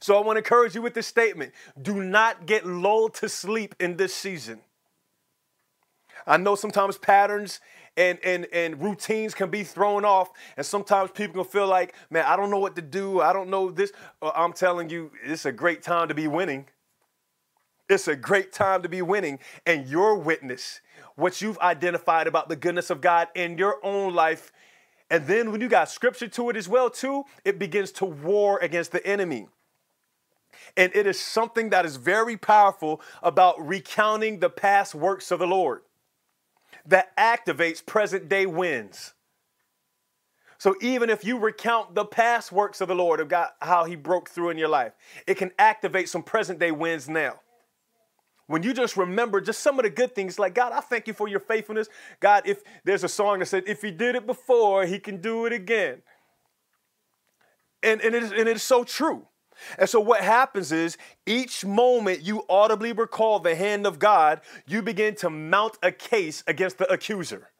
So 0.00 0.16
I 0.16 0.24
want 0.24 0.36
to 0.36 0.38
encourage 0.38 0.74
you 0.74 0.82
with 0.82 0.94
this 0.94 1.06
statement 1.06 1.52
do 1.80 2.02
not 2.02 2.46
get 2.46 2.66
lulled 2.66 3.14
to 3.14 3.28
sleep 3.28 3.74
in 3.78 3.96
this 3.96 4.14
season. 4.14 4.60
I 6.26 6.36
know 6.36 6.54
sometimes 6.54 6.98
patterns 6.98 7.60
and, 7.96 8.18
and, 8.24 8.46
and 8.52 8.80
routines 8.80 9.34
can 9.34 9.50
be 9.50 9.64
thrown 9.64 10.04
off, 10.04 10.30
and 10.56 10.64
sometimes 10.64 11.10
people 11.10 11.42
can 11.44 11.50
feel 11.50 11.66
like, 11.66 11.94
man, 12.08 12.24
I 12.26 12.36
don't 12.36 12.50
know 12.50 12.58
what 12.58 12.76
to 12.76 12.82
do. 12.82 13.20
I 13.20 13.32
don't 13.32 13.50
know 13.50 13.70
this. 13.70 13.92
Uh, 14.22 14.30
I'm 14.34 14.52
telling 14.52 14.88
you, 14.90 15.10
it's 15.24 15.44
a 15.44 15.52
great 15.52 15.82
time 15.82 16.08
to 16.08 16.14
be 16.14 16.28
winning. 16.28 16.66
It's 17.88 18.06
a 18.06 18.14
great 18.14 18.52
time 18.52 18.82
to 18.82 18.88
be 18.88 19.02
winning. 19.02 19.40
And 19.66 19.88
your 19.88 20.16
witness, 20.16 20.80
what 21.16 21.42
you've 21.42 21.58
identified 21.58 22.26
about 22.26 22.48
the 22.48 22.56
goodness 22.56 22.90
of 22.90 23.00
God 23.00 23.28
in 23.34 23.58
your 23.58 23.76
own 23.82 24.14
life, 24.14 24.52
and 25.10 25.26
then 25.26 25.50
when 25.50 25.60
you 25.60 25.68
got 25.68 25.90
scripture 25.90 26.28
to 26.28 26.50
it 26.50 26.56
as 26.56 26.68
well 26.68 26.88
too, 26.88 27.24
it 27.44 27.58
begins 27.58 27.90
to 27.92 28.04
war 28.04 28.58
against 28.60 28.92
the 28.92 29.04
enemy. 29.04 29.48
And 30.76 30.94
it 30.94 31.06
is 31.06 31.18
something 31.18 31.70
that 31.70 31.84
is 31.84 31.96
very 31.96 32.36
powerful 32.36 33.00
about 33.22 33.66
recounting 33.66 34.38
the 34.38 34.50
past 34.50 34.94
works 34.94 35.30
of 35.30 35.40
the 35.40 35.46
Lord 35.46 35.82
that 36.86 37.14
activates 37.16 37.84
present 37.84 38.28
day 38.28 38.46
wins. 38.46 39.14
So 40.58 40.76
even 40.80 41.10
if 41.10 41.24
you 41.24 41.38
recount 41.38 41.94
the 41.94 42.04
past 42.04 42.52
works 42.52 42.80
of 42.80 42.88
the 42.88 42.94
Lord 42.94 43.18
of 43.18 43.28
God, 43.28 43.48
how 43.60 43.84
he 43.84 43.96
broke 43.96 44.28
through 44.28 44.50
in 44.50 44.58
your 44.58 44.68
life, 44.68 44.92
it 45.26 45.36
can 45.36 45.50
activate 45.58 46.08
some 46.08 46.22
present 46.22 46.58
day 46.58 46.70
wins 46.70 47.08
now 47.08 47.40
when 48.50 48.64
you 48.64 48.74
just 48.74 48.96
remember 48.96 49.40
just 49.40 49.60
some 49.60 49.78
of 49.78 49.84
the 49.84 49.90
good 49.90 50.12
things, 50.12 50.36
like, 50.36 50.54
God, 50.54 50.72
I 50.72 50.80
thank 50.80 51.06
you 51.06 51.14
for 51.14 51.28
your 51.28 51.38
faithfulness. 51.38 51.88
God, 52.18 52.42
if 52.46 52.64
there's 52.82 53.04
a 53.04 53.08
song 53.08 53.38
that 53.38 53.46
said, 53.46 53.62
if 53.68 53.80
he 53.80 53.92
did 53.92 54.16
it 54.16 54.26
before, 54.26 54.86
he 54.86 54.98
can 54.98 55.20
do 55.20 55.46
it 55.46 55.52
again. 55.52 56.02
And, 57.80 58.00
and, 58.00 58.12
it 58.12 58.24
is, 58.24 58.32
and 58.32 58.48
it 58.48 58.56
is 58.56 58.64
so 58.64 58.82
true. 58.82 59.28
And 59.78 59.88
so 59.88 60.00
what 60.00 60.22
happens 60.22 60.72
is 60.72 60.98
each 61.26 61.64
moment 61.64 62.22
you 62.22 62.44
audibly 62.48 62.92
recall 62.92 63.38
the 63.38 63.54
hand 63.54 63.86
of 63.86 64.00
God, 64.00 64.40
you 64.66 64.82
begin 64.82 65.14
to 65.16 65.30
mount 65.30 65.78
a 65.80 65.92
case 65.92 66.42
against 66.48 66.78
the 66.78 66.92
accuser 66.92 67.50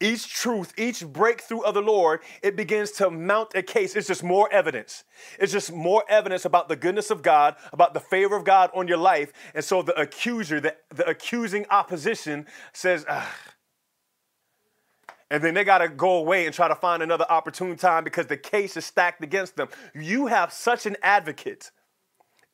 each 0.00 0.32
truth, 0.32 0.72
each 0.78 1.06
breakthrough 1.06 1.60
of 1.60 1.74
the 1.74 1.82
Lord, 1.82 2.20
it 2.42 2.56
begins 2.56 2.90
to 2.92 3.10
mount 3.10 3.54
a 3.54 3.62
case. 3.62 3.94
It's 3.94 4.08
just 4.08 4.24
more 4.24 4.50
evidence. 4.52 5.04
It's 5.38 5.52
just 5.52 5.72
more 5.72 6.04
evidence 6.08 6.44
about 6.44 6.68
the 6.68 6.76
goodness 6.76 7.10
of 7.10 7.22
God, 7.22 7.56
about 7.72 7.92
the 7.94 8.00
favor 8.00 8.34
of 8.34 8.44
God 8.44 8.70
on 8.74 8.88
your 8.88 8.96
life. 8.96 9.32
And 9.54 9.64
so 9.64 9.82
the 9.82 9.98
accuser, 10.00 10.60
the, 10.60 10.74
the 10.88 11.08
accusing 11.08 11.66
opposition 11.70 12.46
says, 12.72 13.04
ah. 13.08 13.30
and 15.30 15.42
then 15.44 15.54
they 15.54 15.64
got 15.64 15.78
to 15.78 15.88
go 15.88 16.16
away 16.16 16.46
and 16.46 16.54
try 16.54 16.68
to 16.68 16.74
find 16.74 17.02
another 17.02 17.26
opportune 17.28 17.76
time 17.76 18.02
because 18.02 18.26
the 18.26 18.38
case 18.38 18.76
is 18.76 18.86
stacked 18.86 19.22
against 19.22 19.56
them. 19.56 19.68
You 19.94 20.26
have 20.26 20.52
such 20.52 20.86
an 20.86 20.96
advocate 21.02 21.70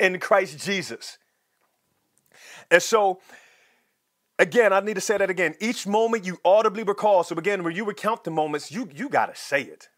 in 0.01 0.19
Christ 0.19 0.59
Jesus. 0.59 1.19
And 2.71 2.83
so, 2.83 3.21
again, 4.39 4.73
I 4.73 4.81
need 4.81 4.95
to 4.95 5.01
say 5.01 5.17
that 5.19 5.31
again. 5.31 5.55
Each 5.61 5.87
moment 5.87 6.25
you 6.25 6.39
audibly 6.45 6.83
recall. 6.83 7.25
So, 7.25 7.37
again, 7.37 7.65
when 7.65 7.75
you 7.75 7.85
recount 7.85 8.25
the 8.25 8.31
moments, 8.31 8.71
you, 8.71 8.89
you 8.95 9.09
got 9.09 9.35
to 9.35 9.41
say 9.41 9.63
it. 9.63 9.89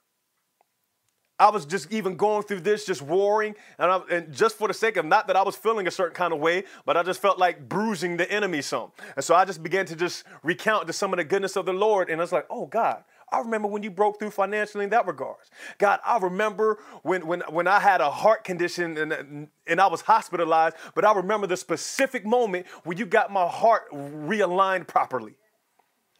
I 1.41 1.51
was 1.51 1.67
just 1.67 1.93
even 1.93 2.17
going 2.17 2.43
through 2.43 2.61
this, 2.61 2.85
just 2.85 3.01
warring, 3.01 3.55
and, 3.79 3.93
I, 3.93 4.01
and, 4.11 4.35
just 4.35 4.59
for 4.59 4.67
the 4.67 4.75
sake 4.75 4.97
of 4.97 5.05
not 5.05 5.29
that 5.29 5.37
I 5.37 5.43
was 5.43 5.55
feeling 5.55 5.87
a 5.87 5.91
certain 5.91 6.15
kind 6.15 6.33
of 6.33 6.41
way, 6.41 6.65
but 6.85 6.97
I 6.97 7.05
just 7.05 7.23
felt 7.23 7.39
like 7.39 7.69
bruising 7.69 8.17
the 8.17 8.29
enemy 8.31 8.61
some. 8.61 8.91
And 9.15 9.25
so 9.25 9.37
I 9.37 9.45
just 9.45 9.63
began 9.63 9.87
to 9.87 9.95
just 9.95 10.25
recount 10.43 10.89
to 10.89 10.93
some 10.93 11.13
of 11.13 11.19
the 11.19 11.25
goodness 11.25 11.55
of 11.55 11.65
the 11.65 11.73
Lord, 11.73 12.11
and 12.11 12.21
I 12.21 12.25
was 12.25 12.33
like, 12.33 12.47
oh 12.51 12.67
God, 12.67 13.05
I 13.33 13.41
remember 13.41 13.69
when 13.69 13.83
you 13.83 13.91
broke 13.91 14.19
through 14.19 14.31
financially 14.31 14.85
in 14.85 14.91
that 14.91 15.07
regards. 15.07 15.51
God, 15.79 16.01
I 16.05 16.19
remember 16.19 16.79
when 17.03 17.27
when 17.27 17.43
when 17.51 17.67
I 17.67 17.81
had 17.81 18.01
a 18.01 18.11
heart 18.11 18.45
condition 18.45 18.97
and 18.99 19.49
and 19.67 19.81
I 19.81 19.87
was 19.87 20.03
hospitalized, 20.03 20.77
but 20.95 21.05
I 21.05 21.13
remember 21.13 21.47
the 21.47 21.57
specific 21.57 22.25
moment 22.27 22.67
when 22.85 22.99
you 22.99 23.07
got 23.07 23.33
my 23.33 23.47
heart 23.47 23.91
realigned 23.93 24.87
properly. 24.87 25.35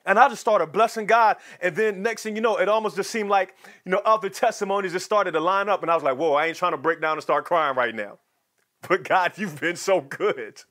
And 0.07 0.19
I 0.19 0.29
just 0.31 0.41
started 0.41 0.73
blessing 0.73 1.07
God. 1.07 1.37
And 1.61 1.77
then 1.77 2.03
next 2.03 2.23
thing 2.23 2.35
you 2.35 2.41
know, 2.43 2.57
it 2.57 2.69
almost 2.69 2.97
just 2.97 3.11
seemed 3.11 3.29
like, 3.29 3.55
you 3.85 3.93
know, 3.93 4.01
other 4.07 4.31
testimonies 4.31 4.93
just 4.93 5.05
started 5.05 5.33
to 5.33 5.41
line 5.41 5.69
up. 5.69 5.83
And 5.83 5.91
I 5.91 5.95
was 5.95 6.03
like, 6.03 6.17
whoa, 6.17 6.33
I 6.33 6.47
ain't 6.47 6.57
trying 6.57 6.73
to 6.73 6.79
break 6.79 7.03
down 7.03 7.13
and 7.13 7.23
start 7.23 7.45
crying 7.45 7.77
right 7.77 7.95
now. 7.95 8.19
But 8.89 9.05
God, 9.05 9.33
you've 9.37 9.61
been 9.61 9.77
so 9.77 10.01
good. 10.01 10.63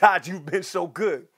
God, 0.00 0.26
you've 0.26 0.46
been 0.46 0.62
so 0.62 0.86
good. 0.86 1.28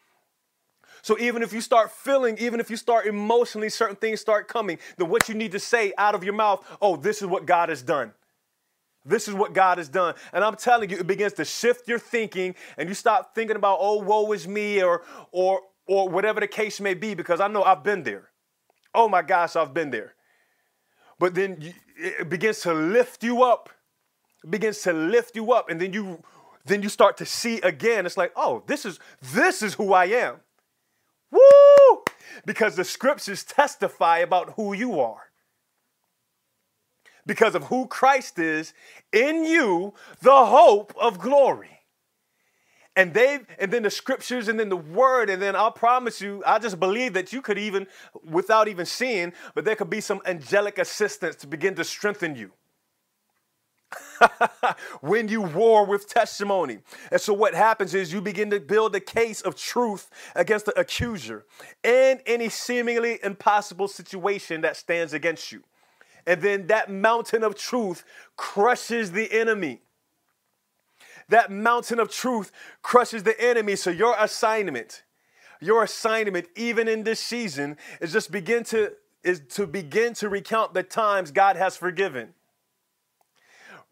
So 1.07 1.17
even 1.21 1.45
if 1.45 1.53
you 1.53 1.61
start 1.61 1.93
feeling, 1.93 2.37
even 2.39 2.59
if 2.59 2.69
you 2.69 2.77
start 2.77 3.07
emotionally, 3.07 3.69
certain 3.69 3.95
things 3.95 4.21
start 4.21 4.49
coming, 4.49 4.77
then 4.97 5.09
what 5.09 5.29
you 5.29 5.37
need 5.37 5.53
to 5.53 5.61
say 5.61 5.93
out 5.97 6.17
of 6.17 6.25
your 6.25 6.35
mouth, 6.35 6.67
oh, 6.83 6.97
this 6.97 7.23
is 7.23 7.29
what 7.29 7.47
God 7.47 7.69
has 7.69 7.81
done. 7.81 8.13
This 9.05 9.29
is 9.29 9.35
what 9.35 9.53
God 9.53 9.79
has 9.79 9.89
done. 9.89 10.17
And 10.33 10.43
I'm 10.43 10.57
telling 10.57 10.91
you, 10.91 10.99
it 10.99 11.07
begins 11.07 11.35
to 11.35 11.45
shift 11.45 11.87
your 11.87 12.01
thinking 12.01 12.57
and 12.77 12.89
you 12.89 12.95
stop 12.97 13.37
thinking 13.37 13.55
about, 13.55 13.79
oh, 13.81 14.03
woe 14.03 14.33
is 14.33 14.49
me 14.49 14.83
or 14.83 15.05
or 15.31 15.61
or 15.87 16.09
whatever 16.09 16.41
the 16.41 16.49
case 16.49 16.81
may 16.81 16.95
be, 16.95 17.15
because 17.15 17.39
I 17.39 17.47
know 17.47 17.63
I've 17.63 17.85
been 17.85 18.03
there. 18.03 18.31
Oh 18.93 19.09
my 19.09 19.23
gosh, 19.23 19.55
I've 19.55 19.73
been 19.73 19.93
there. 19.93 20.15
But 21.21 21.37
then 21.37 21.73
it 21.97 22.29
begins 22.29 22.63
to 22.63 22.75
lift 22.75 23.23
you 23.23 23.45
up. 23.45 23.71
It 24.43 24.51
begins 24.51 24.83
to 24.83 24.93
lift 24.93 25.37
you 25.37 25.53
up, 25.53 25.71
and 25.71 25.81
then 25.81 25.93
you 25.93 26.25
then 26.65 26.83
you 26.83 26.89
start 26.89 27.17
to 27.19 27.25
see 27.25 27.61
again. 27.61 28.07
It's 28.07 28.17
like, 28.17 28.33
oh, 28.35 28.65
this 28.67 28.85
is 28.85 28.99
this 29.23 29.63
is 29.63 29.75
who 29.75 29.93
I 29.93 30.07
am. 30.07 30.41
Woo! 31.37 32.03
Because 32.45 32.77
the 32.77 32.85
scriptures 32.85 33.45
testify 33.45 34.19
about 34.19 34.55
who 34.55 34.73
you 34.73 35.01
are. 35.01 35.31
Because 37.27 37.55
of 37.55 37.65
who 37.65 37.87
Christ 37.87 38.39
is 38.39 38.73
in 39.13 39.45
you, 39.45 39.95
the 40.23 40.47
hope 40.47 40.95
of 41.01 41.19
glory 41.19 41.77
and 42.97 43.13
they 43.13 43.41
and 43.59 43.71
then 43.71 43.83
the 43.83 43.91
scriptures 43.91 44.49
and 44.49 44.59
then 44.59 44.71
the 44.71 44.77
word 44.77 45.29
and 45.29 45.41
then 45.41 45.55
I'll 45.55 45.71
promise 45.71 46.21
you 46.21 46.43
I 46.47 46.59
just 46.59 46.81
believe 46.81 47.13
that 47.13 47.33
you 47.33 47.43
could 47.43 47.59
even 47.59 47.87
without 48.25 48.69
even 48.69 48.87
seeing 48.87 49.33
but 49.55 49.65
there 49.65 49.77
could 49.77 49.91
be 49.91 50.01
some 50.01 50.21
angelic 50.25 50.79
assistance 50.79 51.37
to 51.37 51.47
begin 51.47 51.75
to 51.77 51.85
strengthen 51.85 52.35
you 52.35 52.53
when 55.01 55.29
you 55.29 55.43
war 55.43 55.85
with 55.85 56.09
testimony. 56.09 56.79
And 57.11 57.21
so 57.21 57.33
what 57.33 57.55
happens 57.55 57.95
is 57.95 58.13
you 58.13 58.21
begin 58.21 58.51
to 58.51 58.61
build 58.61 58.95
a 58.95 59.01
case 59.01 59.41
of 59.41 59.57
truth 59.57 60.11
against 60.35 60.67
the 60.67 60.79
accuser 60.79 61.45
and 61.85 62.21
any 62.27 62.49
seemingly 62.49 63.19
impossible 63.23 63.89
situation 63.89 64.63
that 64.63 64.77
stands 64.77 65.13
against 65.13 65.53
you. 65.53 65.63
And 66.27 66.43
then 66.43 66.67
that 66.67 66.91
mountain 66.91 67.45
of 67.45 67.55
truth 67.55 68.05
crushes 68.37 69.13
the 69.13 69.33
enemy 69.33 69.81
that 71.29 71.51
mountain 71.51 71.99
of 71.99 72.11
truth 72.11 72.53
crushes 72.83 73.23
the 73.23 73.39
enemy. 73.41 73.77
So 73.77 73.91
your 73.91 74.15
assignment, 74.19 75.03
your 75.61 75.83
assignment, 75.83 76.47
even 76.55 76.89
in 76.89 77.03
this 77.03 77.21
season, 77.21 77.77
is 78.01 78.13
just 78.13 78.31
begin 78.31 78.65
to 78.65 78.93
is 79.23 79.41
to 79.49 79.67
begin 79.67 80.15
to 80.15 80.29
recount 80.29 80.73
the 80.73 80.85
times 80.85 81.33
God 81.33 81.57
has 81.57 81.77
forgiven. 81.77 82.35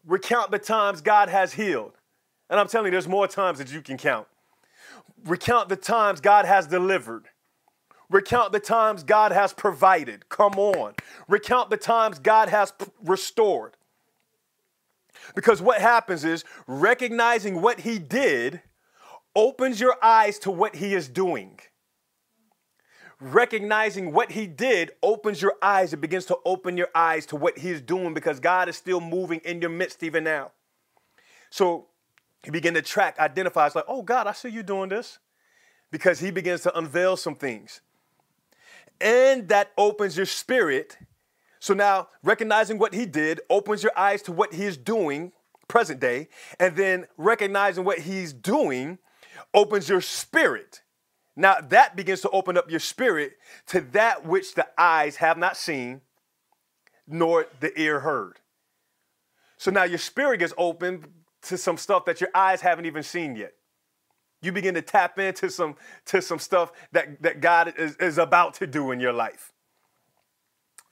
Recount 0.05 0.51
the 0.51 0.59
times 0.59 1.01
God 1.01 1.29
has 1.29 1.53
healed. 1.53 1.93
And 2.49 2.59
I'm 2.59 2.67
telling 2.67 2.87
you, 2.87 2.91
there's 2.91 3.07
more 3.07 3.27
times 3.27 3.57
that 3.57 3.71
you 3.71 3.81
can 3.81 3.97
count. 3.97 4.27
Recount 5.25 5.69
the 5.69 5.75
times 5.75 6.21
God 6.21 6.45
has 6.45 6.67
delivered. 6.67 7.25
Recount 8.09 8.51
the 8.51 8.59
times 8.59 9.03
God 9.03 9.31
has 9.31 9.51
provided. 9.51 10.29
Come 10.29 10.53
on. 10.53 10.93
Recount 11.27 11.71
the 11.71 11.77
times 11.77 12.19
God 12.19 12.49
has 12.49 12.71
p- 12.71 12.85
restored. 13.03 13.77
Because 15.33 15.61
what 15.61 15.81
happens 15.81 16.23
is 16.23 16.43
recognizing 16.67 17.61
what 17.61 17.79
he 17.79 17.97
did 17.97 18.61
opens 19.35 19.79
your 19.79 19.97
eyes 20.03 20.37
to 20.39 20.51
what 20.51 20.75
he 20.75 20.93
is 20.93 21.07
doing. 21.07 21.59
Recognizing 23.19 24.11
what 24.11 24.31
he 24.31 24.47
did 24.47 24.91
opens 25.01 25.41
your 25.41 25.55
eyes. 25.61 25.93
It 25.93 26.01
begins 26.01 26.25
to 26.25 26.37
open 26.45 26.77
your 26.77 26.89
eyes 26.93 27.25
to 27.27 27.35
what 27.35 27.57
he 27.57 27.69
is 27.69 27.81
doing 27.81 28.13
because 28.13 28.39
God 28.39 28.67
is 28.69 28.75
still 28.75 28.99
moving 28.99 29.39
in 29.45 29.61
your 29.61 29.69
midst 29.69 30.03
even 30.03 30.23
now. 30.23 30.51
So 31.49 31.87
you 32.45 32.51
begin 32.51 32.73
to 32.73 32.81
track, 32.81 33.17
identify. 33.19 33.65
It's 33.65 33.75
like, 33.75 33.85
oh 33.87 34.01
God, 34.01 34.27
I 34.27 34.33
see 34.33 34.49
you 34.49 34.63
doing 34.63 34.89
this. 34.89 35.19
Because 35.91 36.19
he 36.19 36.31
begins 36.31 36.61
to 36.61 36.77
unveil 36.77 37.15
some 37.15 37.35
things. 37.35 37.79
And 38.99 39.47
that 39.49 39.71
opens 39.77 40.17
your 40.17 40.25
spirit 40.25 40.97
so 41.65 41.73
now 41.73 42.09
recognizing 42.21 42.77
what 42.77 42.93
he 42.93 43.07
did 43.07 43.41
opens 43.49 43.81
your 43.81 43.91
eyes 43.97 44.21
to 44.23 44.31
what 44.31 44.53
he 44.53 44.65
is 44.65 44.77
doing 44.77 45.31
present 45.67 45.99
day, 45.99 46.27
and 46.59 46.75
then 46.75 47.07
recognizing 47.17 47.83
what 47.83 47.99
he's 47.99 48.33
doing 48.33 48.99
opens 49.53 49.89
your 49.89 50.01
spirit. 50.01 50.81
Now 51.35 51.57
that 51.69 51.95
begins 51.95 52.21
to 52.21 52.29
open 52.29 52.57
up 52.57 52.69
your 52.69 52.79
spirit 52.79 53.33
to 53.67 53.81
that 53.91 54.25
which 54.25 54.55
the 54.55 54.67
eyes 54.77 55.17
have 55.17 55.37
not 55.37 55.57
seen, 55.57 56.01
nor 57.07 57.47
the 57.59 57.77
ear 57.79 57.99
heard. 57.99 58.39
So 59.57 59.71
now 59.71 59.83
your 59.83 59.97
spirit 59.97 60.39
gets 60.39 60.53
open 60.57 61.05
to 61.43 61.57
some 61.57 61.77
stuff 61.77 62.05
that 62.05 62.21
your 62.21 62.29
eyes 62.33 62.61
haven't 62.61 62.85
even 62.85 63.03
seen 63.03 63.35
yet. 63.35 63.53
You 64.41 64.51
begin 64.51 64.75
to 64.75 64.81
tap 64.81 65.17
into 65.17 65.49
some 65.49 65.75
to 66.05 66.21
some 66.21 66.39
stuff 66.39 66.71
that, 66.91 67.21
that 67.21 67.41
God 67.41 67.73
is, 67.77 67.95
is 67.95 68.17
about 68.17 68.53
to 68.55 68.67
do 68.67 68.91
in 68.91 68.99
your 68.99 69.13
life. 69.13 69.51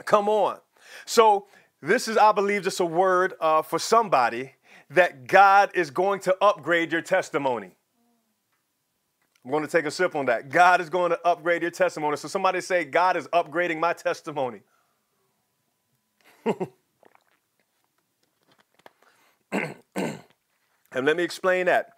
Come 0.06 0.28
on. 0.28 0.58
So, 1.06 1.48
this 1.82 2.08
is, 2.08 2.16
I 2.18 2.32
believe, 2.32 2.64
just 2.64 2.80
a 2.80 2.86
word 2.86 3.34
uh, 3.42 3.62
for 3.62 3.78
somebody 3.78 4.54
that 4.90 5.28
God 5.28 5.70
is 5.74 5.92
going 5.92 6.22
to 6.22 6.36
upgrade 6.42 6.92
your 6.92 7.02
testimony. 7.02 7.76
I'm 9.46 9.52
going 9.52 9.64
to 9.64 9.70
take 9.70 9.86
a 9.86 9.92
sip 9.92 10.16
on 10.16 10.26
that. 10.28 10.50
God 10.50 10.80
is 10.80 10.90
going 10.90 11.12
to 11.12 11.20
upgrade 11.26 11.62
your 11.62 11.72
testimony. 11.72 12.16
So, 12.18 12.28
somebody 12.28 12.62
say, 12.62 12.86
God 12.86 13.18
is 13.18 13.28
upgrading 13.28 13.80
my 13.80 13.94
testimony. 13.94 14.62
and 16.46 16.58
let 20.94 21.18
me 21.18 21.24
explain 21.24 21.66
that. 21.66 21.94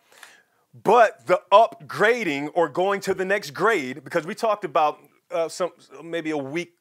But 0.83 1.25
the 1.27 1.41
upgrading 1.51 2.49
or 2.53 2.67
going 2.67 2.99
to 3.01 3.13
the 3.13 3.25
next 3.25 3.51
grade, 3.51 4.03
because 4.03 4.25
we 4.25 4.35
talked 4.35 4.65
about 4.65 4.99
uh, 5.31 5.47
some 5.47 5.71
maybe 6.03 6.31
a 6.31 6.37
week 6.37 6.73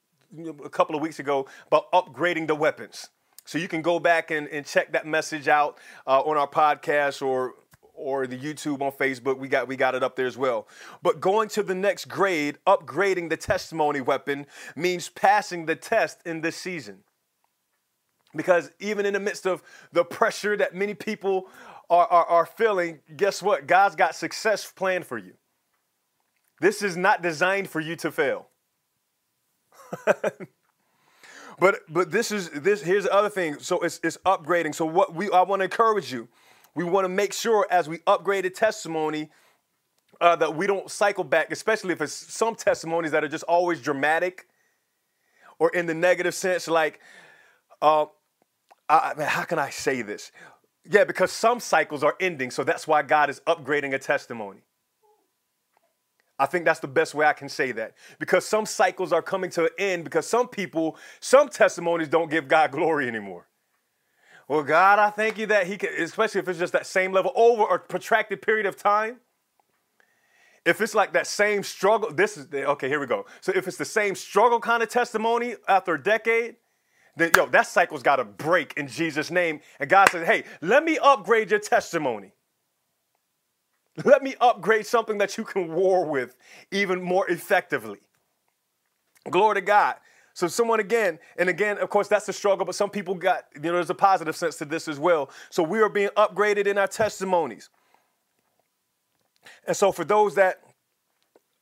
a 0.65 0.71
couple 0.71 0.97
of 0.97 1.03
weeks 1.03 1.21
ago 1.21 1.47
about 1.69 1.93
upgrading 1.93 2.49
the 2.49 2.55
weapons. 2.55 3.09
So 3.45 3.59
you 3.59 3.69
can 3.69 3.83
go 3.83 3.99
back 3.99 4.31
and, 4.31 4.49
and 4.49 4.65
check 4.65 4.93
that 4.93 5.07
message 5.07 5.49
out 5.49 5.79
uh, 6.07 6.21
on 6.23 6.37
our 6.37 6.49
podcast 6.49 7.25
or 7.25 7.55
or 7.95 8.27
the 8.27 8.37
YouTube 8.37 8.83
on 8.83 8.93
Facebook. 8.93 9.39
We 9.39 9.49
got 9.49 9.69
we 9.69 9.77
got 9.77 9.95
it 9.95 10.03
up 10.03 10.17
there 10.17 10.27
as 10.27 10.37
well. 10.37 10.69
But 11.03 11.21
going 11.21 11.49
to 11.51 11.63
the 11.63 11.75
next 11.75 12.07
grade, 12.07 12.59
upgrading 12.67 13.31
the 13.31 13.37
testimony 13.37 14.01
weapon 14.01 14.47
means 14.77 15.09
passing 15.09 15.67
the 15.67 15.77
test 15.77 16.21
in 16.27 16.41
this 16.41 16.57
season. 16.57 16.99
Because 18.37 18.73
even 18.81 19.07
in 19.07 19.15
the 19.15 19.21
midst 19.21 19.47
of 19.47 19.63
the 19.93 20.05
pressure 20.05 20.57
that 20.57 20.75
many 20.75 20.95
people 20.95 21.49
are, 21.89 22.07
are, 22.07 22.27
are 22.27 22.47
feeling, 22.47 22.99
guess 23.17 23.43
what? 23.43 23.67
God's 23.67 23.95
got 23.95 24.15
success 24.15 24.71
planned 24.75 25.07
for 25.07 25.19
you. 25.19 25.35
This 26.61 26.83
is 26.83 26.97
not 26.97 27.23
designed 27.23 27.69
for 27.69 27.81
you 27.81 27.95
to 27.97 28.11
fail. 28.11 28.49
but 31.59 31.81
but 31.89 32.11
this 32.11 32.33
is 32.33 32.51
this 32.51 32.83
here's 32.83 33.05
the 33.05 33.13
other 33.13 33.31
thing. 33.31 33.59
So 33.59 33.81
it's 33.81 34.01
it's 34.03 34.17
upgrading. 34.25 34.75
So 34.75 34.85
what 34.85 35.15
we 35.15 35.31
I 35.31 35.43
want 35.43 35.61
to 35.61 35.65
encourage 35.65 36.13
you. 36.13 36.29
We 36.75 36.85
want 36.85 37.05
to 37.05 37.09
make 37.09 37.33
sure 37.33 37.67
as 37.71 37.89
we 37.89 38.01
upgrade 38.07 38.45
a 38.47 38.51
testimony 38.51 39.31
uh, 40.21 40.37
that 40.37 40.55
we 40.55 40.67
don't 40.67 40.91
cycle 40.91 41.25
back, 41.25 41.53
especially 41.53 41.93
if 41.93 42.01
it's 42.01 42.13
some 42.13 42.55
testimonies 42.55 43.13
that 43.13 43.23
are 43.23 43.29
just 43.29 43.45
always 43.45 43.81
dramatic 43.81 44.49
or 45.59 45.71
in 45.71 45.87
the 45.87 45.95
negative 45.95 46.35
sense, 46.35 46.67
like, 46.67 47.01
uh, 47.81 48.07
I, 48.89 49.15
how 49.23 49.45
can 49.45 49.59
I 49.59 49.71
say 49.71 50.03
this? 50.03 50.33
Yeah, 50.91 51.05
because 51.05 51.33
some 51.33 51.61
cycles 51.61 52.03
are 52.03 52.17
ending, 52.21 52.51
so 52.51 52.65
that's 52.65 52.87
why 52.87 53.03
God 53.03 53.31
is 53.31 53.41
upgrading 53.47 53.95
a 53.95 53.99
testimony. 53.99 54.61
I 56.39 56.47
think 56.47 56.65
that's 56.65 56.81
the 56.81 56.89
best 56.89 57.15
way 57.15 57.27
I 57.27 57.33
can 57.33 57.49
say 57.49 57.73
that. 57.73 57.95
Because 58.19 58.45
some 58.45 58.67
cycles 58.67 59.13
are 59.13 59.23
coming 59.23 59.51
to 59.51 59.65
an 59.65 59.71
end 59.79 60.05
because 60.05 60.27
some 60.27 60.49
people, 60.49 60.97
some 61.21 61.49
testimonies 61.49 62.09
don't 62.09 62.31
give 62.31 62.49
God 62.49 62.73
glory 62.73 63.07
anymore. 63.07 63.47
Well, 64.49 64.63
God, 64.63 64.99
I 64.99 65.11
thank 65.11 65.39
you 65.39 65.47
that 65.47 65.67
He 65.67 65.77
can, 65.77 65.91
especially 65.99 66.41
if 66.41 66.49
it's 66.49 66.59
just 66.59 66.73
that 66.73 66.87
same 66.87 67.13
level 67.13 67.33
over 67.35 67.63
a 67.75 67.79
protracted 67.79 68.43
period 68.43 68.67
of 68.67 68.77
time. 68.77 69.21
If 70.65 70.81
it's 70.81 70.95
like 70.95 71.13
that 71.13 71.27
same 71.27 71.63
struggle, 71.63 72.11
this 72.13 72.37
is 72.37 72.49
okay, 72.53 72.89
here 72.89 73.01
we 73.01 73.07
go. 73.07 73.27
So 73.41 73.53
if 73.55 73.69
it's 73.69 73.77
the 73.77 73.85
same 73.85 74.15
struggle 74.15 74.61
kind 74.61 74.83
of 74.83 74.89
testimony 74.89 75.57
after 75.69 75.95
a 75.95 76.03
decade, 76.03 76.57
then 77.17 77.31
yo, 77.37 77.47
that 77.47 77.67
cycle's 77.67 78.03
got 78.03 78.17
to 78.17 78.25
break 78.25 78.75
in 78.77 78.89
Jesus' 78.89 79.31
name. 79.31 79.61
And 79.79 79.91
God 79.91 80.09
says, 80.09 80.27
hey, 80.27 80.45
let 80.61 80.85
me 80.85 80.99
upgrade 80.99 81.51
your 81.51 81.61
testimony. 81.61 82.33
Let 84.05 84.23
me 84.23 84.35
upgrade 84.41 84.87
something 84.87 85.19
that 85.19 85.39
you 85.39 85.45
can 85.45 85.73
war 85.73 86.05
with 86.05 86.35
even 86.73 87.01
more 87.01 87.31
effectively. 87.31 87.99
Glory 89.31 89.57
to 89.57 89.61
God. 89.61 89.97
So 90.35 90.49
someone 90.49 90.81
again, 90.81 91.21
and 91.39 91.49
again, 91.49 91.79
of 91.79 91.89
course, 91.89 92.09
that's 92.09 92.29
a 92.29 92.33
struggle, 92.33 92.67
but 92.67 92.75
some 92.75 92.91
people 92.91 93.15
got, 93.15 93.47
you 93.55 93.61
know, 93.61 93.75
there's 93.75 93.91
a 93.91 93.95
positive 93.95 94.37
sense 94.37 94.57
to 94.57 94.65
this 94.65 94.89
as 94.89 94.99
well. 94.99 95.31
So 95.49 95.63
we 95.63 95.81
are 95.81 95.89
being 95.89 96.09
upgraded 96.17 96.67
in 96.67 96.77
our 96.77 96.89
testimonies. 96.89 97.71
And 99.67 99.77
so 99.77 99.93
for 99.93 100.05
those 100.05 100.35
that, 100.35 100.61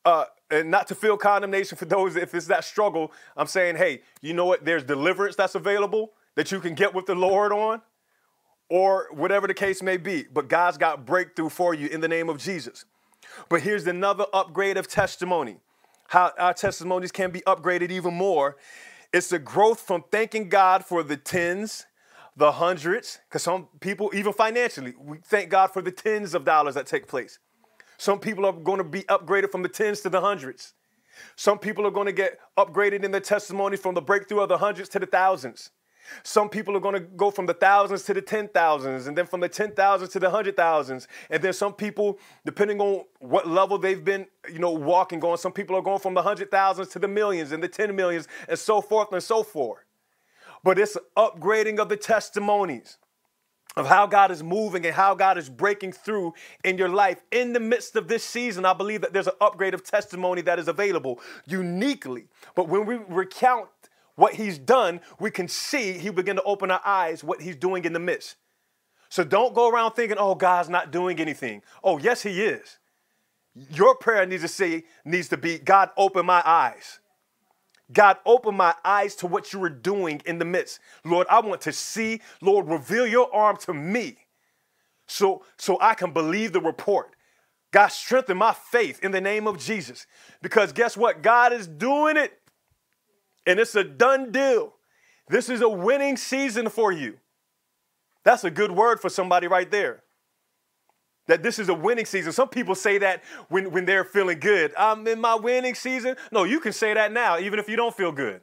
uh, 0.07 0.25
and 0.51 0.71
not 0.71 0.89
to 0.89 0.95
feel 0.95 1.19
condemnation 1.19 1.77
for 1.77 1.85
those 1.85 2.17
if 2.17 2.35
it's 2.35 2.47
that 2.47 2.65
struggle, 2.65 3.13
I'm 3.37 3.47
saying, 3.47 3.77
hey, 3.77 4.03
you 4.23 4.33
know 4.33 4.47
what? 4.47 4.65
There's 4.65 4.85
deliverance 4.85 5.37
that's 5.37 5.55
available 5.55 6.13
that 6.35 6.51
you 6.51 6.59
can 6.59 6.75
get 6.75 6.95
with 6.95 7.05
the 7.05 7.15
Lord 7.15 7.53
on 7.53 7.83
or 8.71 9.09
whatever 9.13 9.47
the 9.47 9.55
case 9.55 9.83
may 9.83 9.99
be. 9.99 10.25
But 10.33 10.49
God's 10.49 10.79
got 10.79 11.05
breakthrough 11.05 11.51
for 11.51 11.75
you 11.75 11.89
in 11.89 12.01
the 12.01 12.09
name 12.09 12.31
of 12.31 12.39
Jesus. 12.39 12.87
But 13.51 13.61
here's 13.61 13.87
another 13.87 14.25
upgrade 14.33 14.79
of 14.79 14.89
testimony 14.89 15.59
how 16.13 16.31
our 16.39 16.53
testimonies 16.53 17.11
can 17.11 17.31
be 17.31 17.41
upgraded 17.47 17.91
even 17.91 18.13
more. 18.13 18.59
It's 19.15 19.31
the 19.31 19.39
growth 19.39 19.81
from 19.81 20.05
thanking 20.13 20.51
God 20.51 20.85
for 20.85 21.03
the 21.03 21.17
tens, 21.17 21.87
the 22.37 22.53
hundreds, 22.53 23.19
because 23.27 23.43
some 23.43 23.69
people, 23.81 24.11
even 24.13 24.35
financially, 24.35 24.93
we 24.99 25.21
thank 25.25 25.49
God 25.49 25.69
for 25.69 25.81
the 25.81 25.91
tens 25.91 26.35
of 26.35 26.45
dollars 26.45 26.75
that 26.75 26.87
take 26.87 27.09
place. 27.09 27.39
Some 27.97 28.19
people 28.19 28.45
are 28.45 28.53
going 28.53 28.77
to 28.77 28.85
be 28.85 29.05
upgraded 29.05 29.51
from 29.51 29.63
the 29.63 29.71
tens 29.71 30.03
to 30.03 30.11
the 30.11 30.21
hundreds. 30.21 30.75
Some 31.37 31.59
people 31.59 31.87
are 31.87 31.91
going 31.91 32.09
to 32.09 32.13
get 32.13 32.39
upgraded 32.59 33.05
in 33.05 33.11
their 33.11 33.21
testimony 33.23 33.79
from 33.79 33.95
the 33.95 34.03
breakthrough 34.03 34.41
of 34.41 34.51
the 34.51 34.59
hundreds 34.59 34.91
to 34.91 34.99
the 34.99 35.07
thousands. 35.07 35.71
Some 36.23 36.49
people 36.49 36.77
are 36.77 36.81
going 36.81 36.95
to 36.95 37.01
go 37.01 37.31
from 37.31 37.47
the 37.47 37.55
thousands 37.55 38.03
to 38.05 38.15
the 38.15 38.23
ten 38.23 38.49
thousands, 38.49 39.07
and 39.07 39.17
then 39.17 39.27
from 39.27 39.41
the 39.41 39.49
ten 39.49 39.73
thousands 39.73 40.11
to 40.13 40.19
the 40.19 40.31
hundred 40.31 40.57
thousands. 40.57 41.09
And 41.31 41.43
then 41.43 41.53
some 41.53 41.73
people, 41.73 42.19
depending 42.45 42.81
on 42.81 43.05
what 43.21 43.47
level 43.49 43.79
they've 43.79 44.05
been, 44.05 44.27
you 44.51 44.59
know, 44.59 44.73
walking 44.73 45.21
going, 45.21 45.37
some 45.37 45.53
people 45.53 45.77
are 45.77 45.83
going 45.83 46.01
from 46.01 46.15
the 46.15 46.23
hundred 46.23 46.51
thousands 46.51 46.89
to 46.89 46.99
the 46.99 47.09
millions 47.09 47.53
and 47.53 47.63
the 47.63 47.69
ten 47.69 47.95
millions, 47.95 48.29
and 48.49 48.59
so 48.59 48.81
forth 48.81 49.13
and 49.13 49.23
so 49.23 49.43
forth. 49.43 49.85
But 50.65 50.79
it's 50.79 50.97
upgrading 51.17 51.79
of 51.79 51.89
the 51.89 51.97
testimonies 51.97 52.99
of 53.77 53.87
how 53.87 54.07
God 54.07 54.31
is 54.31 54.43
moving 54.43 54.85
and 54.85 54.95
how 54.95 55.15
God 55.15 55.39
is 55.39 55.49
breaking 55.49 55.93
through 55.93 56.35
in 56.63 56.77
your 56.77 56.91
life. 56.91 57.23
In 57.33 57.53
the 57.53 57.61
midst 57.61 57.97
of 57.97 58.07
this 58.07 58.23
season, 58.23 58.65
I 58.65 58.75
believe 58.75 59.01
that 59.01 59.13
there's 59.13 59.27
an 59.27 59.35
upgrade 59.41 59.75
of 59.75 59.83
testimony 59.83 60.43
that 60.43 60.59
is 60.59 60.69
available 60.69 61.21
uniquely. 61.47 62.27
But 62.55 62.69
when 62.69 62.85
we 62.85 62.97
recount 63.09 63.69
what 64.17 64.35
he's 64.35 64.59
done, 64.59 65.01
we 65.19 65.31
can 65.31 65.49
see 65.49 65.93
he 65.93 66.11
begin 66.11 66.37
to 66.37 66.43
open 66.43 66.71
our 66.71 66.81
eyes 66.85 67.25
what 67.25 67.41
he's 67.41 67.57
doing 67.57 67.85
in 67.85 67.93
the 67.93 67.99
midst. 67.99 68.37
So 69.09 69.25
don't 69.25 69.55
go 69.55 69.69
around 69.69 69.93
thinking, 69.93 70.17
oh, 70.19 70.35
God's 70.35 70.69
not 70.69 70.91
doing 70.91 71.21
anything. 71.21 71.63
Oh, 71.85 71.99
yes, 71.99 72.23
he 72.23 72.43
is. 72.43 72.79
Your 73.55 73.95
prayer 73.95 74.25
needs 74.25 74.43
to 74.43 74.49
say, 74.49 74.85
needs 75.05 75.29
to 75.29 75.37
be, 75.37 75.59
God, 75.59 75.91
open 75.97 76.25
my 76.25 76.43
eyes. 76.45 76.99
God, 77.93 78.17
open 78.25 78.57
my 78.57 78.75
eyes 78.85 79.15
to 79.17 79.27
what 79.27 79.53
you 79.53 79.63
are 79.65 79.71
doing 79.71 80.23
in 80.25 80.39
the 80.39 80.45
midst. 80.45 80.81
Lord, 81.05 81.27
I 81.29 81.41
want 81.41 81.61
to 81.63 81.73
see. 81.73 82.21
Lord, 82.41 82.69
reveal 82.69 83.07
your 83.07 83.35
arm 83.35 83.59
to 83.59 83.75
me 83.75 84.17
so, 85.07 85.45
so 85.59 85.79
I 85.81 85.95
can 85.95 86.13
believe 86.13 86.53
the 86.53 86.61
report. 86.61 87.15
God, 87.71 87.89
strengthen 87.89 88.39
my 88.39 88.53
faith 88.53 89.01
in 89.03 89.13
the 89.13 89.21
name 89.21 89.47
of 89.47 89.59
Jesus. 89.59 90.07
Because 90.41 90.73
guess 90.73 90.97
what? 90.97 91.23
God 91.23 91.53
is 91.53 91.67
doing 91.67 92.17
it 92.17 92.39
and 93.47 93.59
it's 93.59 93.75
a 93.75 93.85
done 93.85 94.31
deal. 94.33 94.75
This 95.29 95.49
is 95.49 95.61
a 95.61 95.69
winning 95.69 96.17
season 96.17 96.69
for 96.69 96.93
you. 96.93 97.19
That's 98.25 98.45
a 98.45 98.51
good 98.51 98.71
word 98.71 99.01
for 99.01 99.09
somebody 99.09 99.47
right 99.47 99.71
there. 99.71 100.03
That 101.27 101.43
this 101.43 101.59
is 101.59 101.69
a 101.69 101.75
winning 101.75 102.05
season. 102.05 102.33
Some 102.33 102.49
people 102.49 102.75
say 102.75 102.99
that 102.99 103.23
when, 103.49 103.71
when 103.71 103.85
they're 103.85 104.05
feeling 104.05 104.41
good. 104.41 104.73
I'm 104.77 105.07
in 105.07 105.21
my 105.21 105.35
winning 105.35 105.75
season. 105.75 106.17
No, 106.31 106.45
you 106.45 106.61
can 106.61 106.73
say 106.73 106.95
that 106.95 107.13
now, 107.13 107.39
even 107.39 107.59
if 107.59 107.69
you 107.69 107.77
don't 107.77 107.95
feel 107.95 108.13
good. 108.13 108.41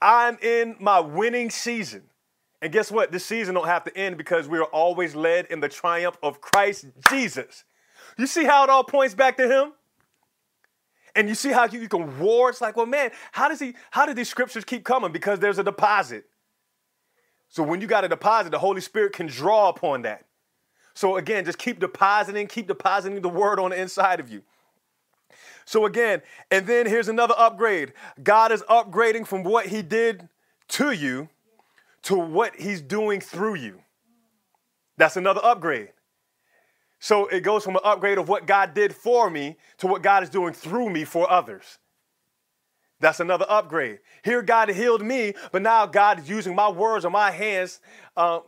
I'm 0.00 0.38
in 0.42 0.76
my 0.78 1.00
winning 1.00 1.50
season. 1.50 2.02
And 2.60 2.72
guess 2.72 2.90
what? 2.90 3.12
This 3.12 3.24
season 3.24 3.54
don't 3.54 3.66
have 3.66 3.84
to 3.84 3.96
end 3.96 4.16
because 4.16 4.48
we 4.48 4.58
are 4.58 4.64
always 4.64 5.14
led 5.14 5.46
in 5.46 5.60
the 5.60 5.68
triumph 5.68 6.18
of 6.22 6.40
Christ 6.40 6.86
Jesus. 7.08 7.64
You 8.16 8.26
see 8.26 8.44
how 8.44 8.64
it 8.64 8.70
all 8.70 8.84
points 8.84 9.14
back 9.14 9.36
to 9.36 9.48
him? 9.48 9.72
And 11.18 11.28
you 11.28 11.34
see 11.34 11.50
how 11.50 11.64
you, 11.66 11.80
you 11.80 11.88
can 11.88 12.20
war. 12.20 12.48
It's 12.48 12.60
like, 12.60 12.76
well, 12.76 12.86
man, 12.86 13.10
how 13.32 13.48
does 13.48 13.58
he, 13.58 13.74
how 13.90 14.06
do 14.06 14.14
these 14.14 14.28
scriptures 14.28 14.64
keep 14.64 14.84
coming? 14.84 15.10
Because 15.10 15.40
there's 15.40 15.58
a 15.58 15.64
deposit. 15.64 16.26
So 17.48 17.64
when 17.64 17.80
you 17.80 17.88
got 17.88 18.04
a 18.04 18.08
deposit, 18.08 18.52
the 18.52 18.60
Holy 18.60 18.80
Spirit 18.80 19.14
can 19.14 19.26
draw 19.26 19.68
upon 19.68 20.02
that. 20.02 20.26
So 20.94 21.16
again, 21.16 21.44
just 21.44 21.58
keep 21.58 21.80
depositing, 21.80 22.46
keep 22.46 22.68
depositing 22.68 23.20
the 23.20 23.28
word 23.28 23.58
on 23.58 23.70
the 23.70 23.80
inside 23.80 24.20
of 24.20 24.30
you. 24.30 24.42
So 25.64 25.86
again, 25.86 26.22
and 26.52 26.68
then 26.68 26.86
here's 26.86 27.08
another 27.08 27.34
upgrade. 27.36 27.94
God 28.22 28.52
is 28.52 28.62
upgrading 28.70 29.26
from 29.26 29.42
what 29.42 29.66
he 29.66 29.82
did 29.82 30.28
to 30.68 30.92
you 30.92 31.30
to 32.02 32.14
what 32.14 32.54
he's 32.54 32.80
doing 32.80 33.20
through 33.20 33.56
you. 33.56 33.80
That's 34.96 35.16
another 35.16 35.40
upgrade. 35.42 35.88
So 37.00 37.26
it 37.28 37.40
goes 37.40 37.64
from 37.64 37.76
an 37.76 37.82
upgrade 37.84 38.18
of 38.18 38.28
what 38.28 38.46
God 38.46 38.74
did 38.74 38.94
for 38.94 39.30
me 39.30 39.56
to 39.78 39.86
what 39.86 40.02
God 40.02 40.22
is 40.22 40.30
doing 40.30 40.52
through 40.52 40.90
me 40.90 41.04
for 41.04 41.30
others. 41.30 41.78
That's 43.00 43.20
another 43.20 43.46
upgrade. 43.48 44.00
Here, 44.24 44.42
God 44.42 44.68
healed 44.70 45.02
me, 45.02 45.34
but 45.52 45.62
now 45.62 45.86
God 45.86 46.18
is 46.18 46.28
using 46.28 46.54
my 46.54 46.68
words 46.68 47.04
or 47.04 47.10
my 47.10 47.30
hands 47.30 47.80
uh, 48.16 48.40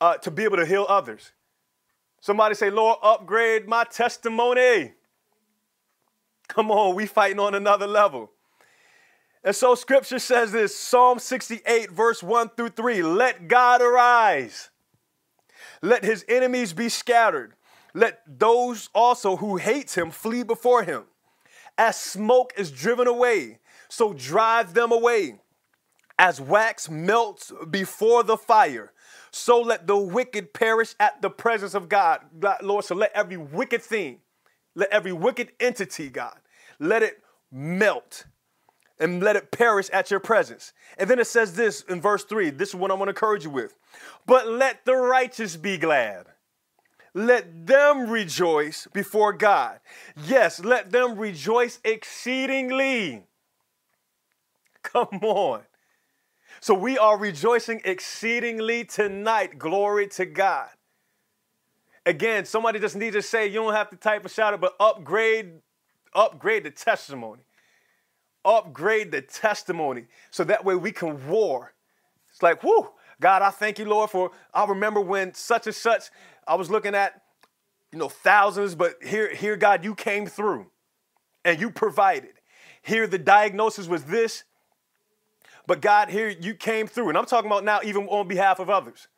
uh, 0.00 0.16
to 0.18 0.30
be 0.30 0.42
able 0.42 0.56
to 0.56 0.66
heal 0.66 0.86
others. 0.88 1.32
Somebody 2.20 2.54
say, 2.54 2.70
Lord, 2.70 2.98
upgrade 3.02 3.68
my 3.68 3.84
testimony. 3.84 4.92
Come 6.48 6.70
on, 6.72 6.96
we 6.96 7.06
fighting 7.06 7.38
on 7.38 7.54
another 7.54 7.86
level. 7.86 8.32
And 9.44 9.54
so 9.54 9.74
scripture 9.74 10.18
says 10.18 10.52
this 10.52 10.76
Psalm 10.76 11.18
68, 11.18 11.90
verse 11.92 12.22
1 12.22 12.50
through 12.56 12.70
3 12.70 13.02
Let 13.02 13.46
God 13.46 13.80
arise, 13.80 14.70
let 15.80 16.04
his 16.04 16.24
enemies 16.28 16.72
be 16.72 16.88
scattered. 16.88 17.54
Let 17.94 18.20
those 18.26 18.88
also 18.94 19.36
who 19.36 19.56
hate 19.56 19.96
him 19.96 20.10
flee 20.10 20.42
before 20.42 20.84
him. 20.84 21.04
As 21.76 21.96
smoke 21.98 22.52
is 22.56 22.70
driven 22.70 23.06
away, 23.06 23.58
so 23.88 24.12
drive 24.12 24.74
them 24.74 24.92
away. 24.92 25.40
As 26.18 26.40
wax 26.40 26.90
melts 26.90 27.52
before 27.70 28.22
the 28.22 28.36
fire, 28.36 28.92
so 29.30 29.60
let 29.60 29.86
the 29.86 29.96
wicked 29.96 30.52
perish 30.52 30.94
at 31.00 31.22
the 31.22 31.30
presence 31.30 31.74
of 31.74 31.88
God. 31.88 32.20
Lord, 32.62 32.84
so 32.84 32.94
let 32.94 33.12
every 33.12 33.38
wicked 33.38 33.82
thing, 33.82 34.20
let 34.74 34.90
every 34.90 35.12
wicked 35.12 35.52
entity, 35.58 36.10
God, 36.10 36.38
let 36.78 37.02
it 37.02 37.22
melt 37.50 38.26
and 38.98 39.22
let 39.22 39.34
it 39.34 39.50
perish 39.50 39.88
at 39.90 40.10
your 40.10 40.20
presence. 40.20 40.74
And 40.98 41.08
then 41.08 41.18
it 41.18 41.26
says 41.26 41.54
this 41.54 41.80
in 41.82 42.02
verse 42.02 42.24
3. 42.24 42.50
This 42.50 42.68
is 42.68 42.74
what 42.74 42.90
I 42.90 42.94
want 42.94 43.06
to 43.06 43.12
encourage 43.12 43.44
you 43.44 43.50
with. 43.50 43.74
But 44.26 44.46
let 44.46 44.84
the 44.84 44.94
righteous 44.94 45.56
be 45.56 45.78
glad 45.78 46.26
let 47.14 47.66
them 47.66 48.08
rejoice 48.08 48.86
before 48.92 49.32
God. 49.32 49.80
Yes, 50.26 50.62
let 50.64 50.90
them 50.90 51.18
rejoice 51.18 51.80
exceedingly. 51.84 53.24
Come 54.82 55.20
on. 55.22 55.62
So 56.60 56.74
we 56.74 56.98
are 56.98 57.16
rejoicing 57.18 57.80
exceedingly 57.84 58.84
tonight. 58.84 59.58
Glory 59.58 60.06
to 60.08 60.26
God. 60.26 60.68
Again, 62.06 62.44
somebody 62.44 62.78
just 62.78 62.96
needs 62.96 63.16
to 63.16 63.22
say, 63.22 63.46
you 63.46 63.54
don't 63.54 63.74
have 63.74 63.90
to 63.90 63.96
type 63.96 64.24
a 64.24 64.28
shout 64.28 64.54
out, 64.54 64.60
but 64.60 64.74
upgrade, 64.78 65.52
upgrade 66.14 66.64
the 66.64 66.70
testimony. 66.70 67.42
Upgrade 68.44 69.12
the 69.12 69.20
testimony 69.20 70.06
so 70.30 70.44
that 70.44 70.64
way 70.64 70.74
we 70.74 70.92
can 70.92 71.28
war. 71.28 71.72
It's 72.30 72.42
like, 72.42 72.62
whoo, 72.62 72.90
God, 73.20 73.42
I 73.42 73.50
thank 73.50 73.78
you, 73.78 73.84
Lord, 73.84 74.10
for 74.10 74.30
I 74.52 74.64
remember 74.64 75.00
when 75.00 75.34
such 75.34 75.66
and 75.66 75.76
such 75.76 76.04
I 76.46 76.54
was 76.54 76.70
looking 76.70 76.94
at, 76.94 77.22
you 77.92 77.98
know, 77.98 78.08
thousands, 78.08 78.74
but 78.74 78.94
here, 79.02 79.34
here, 79.34 79.56
God, 79.56 79.84
you 79.84 79.94
came 79.94 80.26
through 80.26 80.70
and 81.44 81.60
you 81.60 81.70
provided. 81.70 82.32
Here, 82.82 83.06
the 83.06 83.18
diagnosis 83.18 83.86
was 83.86 84.04
this, 84.04 84.44
but 85.66 85.80
God, 85.80 86.08
here 86.08 86.28
you 86.28 86.54
came 86.54 86.86
through. 86.86 87.10
And 87.10 87.18
I'm 87.18 87.26
talking 87.26 87.50
about 87.50 87.64
now, 87.64 87.80
even 87.84 88.06
on 88.08 88.26
behalf 88.26 88.58
of 88.58 88.70
others. 88.70 89.08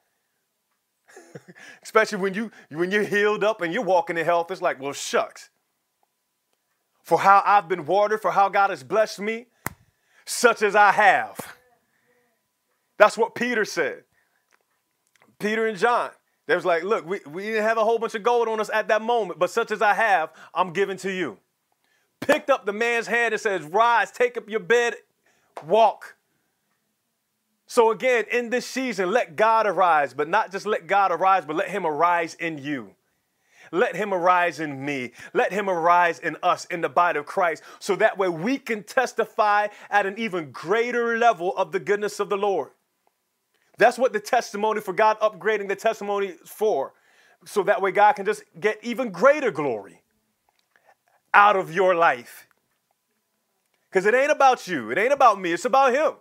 Especially 1.82 2.18
when 2.18 2.34
you 2.34 2.50
when 2.70 2.90
you're 2.90 3.04
healed 3.04 3.44
up 3.44 3.60
and 3.60 3.72
you're 3.72 3.82
walking 3.82 4.16
in 4.16 4.24
health, 4.24 4.50
it's 4.50 4.62
like, 4.62 4.80
well, 4.80 4.92
shucks. 4.92 5.50
For 7.02 7.18
how 7.18 7.42
I've 7.44 7.68
been 7.68 7.84
watered, 7.84 8.22
for 8.22 8.30
how 8.30 8.48
God 8.48 8.70
has 8.70 8.84
blessed 8.84 9.20
me, 9.20 9.46
such 10.24 10.62
as 10.62 10.74
I 10.74 10.92
have. 10.92 11.38
That's 12.98 13.18
what 13.18 13.34
Peter 13.34 13.64
said. 13.64 14.04
Peter 15.38 15.66
and 15.66 15.76
John. 15.76 16.10
They 16.47 16.55
was 16.55 16.64
like, 16.64 16.82
look, 16.82 17.07
we, 17.07 17.20
we 17.30 17.43
didn't 17.45 17.62
have 17.62 17.78
a 17.78 17.84
whole 17.84 17.99
bunch 17.99 18.14
of 18.14 18.22
gold 18.22 18.49
on 18.49 18.61
us 18.61 18.70
at 18.72 18.88
that 18.88 19.03
moment, 19.03 19.38
but 19.38 19.51
such 19.51 19.70
as 19.70 19.80
I 19.80 19.95
have, 19.95 20.30
I'm 20.55 20.72
giving 20.72 20.97
to 20.99 21.11
you. 21.11 21.38
Picked 22.20 22.51
up 22.51 22.66
the 22.66 22.72
man's 22.72 23.07
hand 23.07 23.32
and 23.32 23.40
says, 23.40 23.62
rise, 23.62 24.11
take 24.11 24.36
up 24.36 24.49
your 24.49 24.61
bed, 24.61 24.95
walk. 25.66 26.16
So 27.66 27.90
again, 27.90 28.24
in 28.30 28.51
this 28.51 28.66
season, 28.66 29.11
let 29.11 29.34
God 29.34 29.66
arise, 29.66 30.14
but 30.14 30.28
not 30.28 30.53
just 30.53 30.66
let 30.66 30.86
God 30.86 31.11
arise, 31.11 31.45
but 31.47 31.57
let 31.57 31.70
him 31.70 31.86
arise 31.86 32.34
in 32.34 32.59
you. 32.59 32.95
Let 33.70 33.97
him 33.97 34.12
arise 34.12 34.61
in 34.61 34.84
me. 34.84 35.12
Let 35.32 35.53
him 35.53 35.70
arise 35.70 36.18
in 36.18 36.36
us 36.43 36.66
in 36.66 36.82
the 36.82 36.90
body 36.90 37.18
of 37.18 37.24
Christ 37.24 37.62
so 37.78 37.97
that 37.97 38.18
way 38.18 38.28
we 38.28 38.59
can 38.59 38.82
testify 38.82 39.68
at 39.88 40.05
an 40.05 40.18
even 40.18 40.51
greater 40.51 41.16
level 41.16 41.57
of 41.57 41.72
the 41.72 41.80
goodness 41.80 42.20
of 42.20 42.28
the 42.28 42.36
Lord. 42.36 42.70
That's 43.83 43.99
what 43.99 44.12
the 44.12 44.20
testimony 44.20 44.80
for 44.80 44.93
God 44.93 45.18
upgrading 45.18 45.66
the 45.66 45.74
testimony 45.74 46.28
is 46.28 46.39
for. 46.49 46.93
So 47.45 47.64
that 47.64 47.83
way 47.83 47.91
God 47.91 48.12
can 48.12 48.24
just 48.24 48.45
get 48.61 48.78
even 48.80 49.11
greater 49.11 49.51
glory 49.51 50.03
out 51.35 51.57
of 51.57 51.74
your 51.74 51.97
life. 51.97 52.47
Because 53.91 54.07
it 54.07 54.14
ain't 54.14 54.30
about 54.30 54.68
you, 54.68 54.93
it 54.93 54.99
ain't 54.99 55.12
about 55.12 55.41
me, 55.41 55.53
it's 55.53 55.64
about 55.64 55.93
Him. 55.93 56.12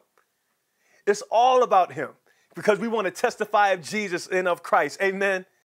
It's 1.06 1.22
all 1.30 1.62
about 1.62 1.94
Him 1.94 2.10
because 2.56 2.80
we 2.80 2.88
want 2.88 3.06
to 3.06 3.12
testify 3.12 3.70
of 3.70 3.84
Jesus 3.84 4.26
and 4.26 4.48
of 4.48 4.64
Christ. 4.64 5.00
Amen. 5.00 5.46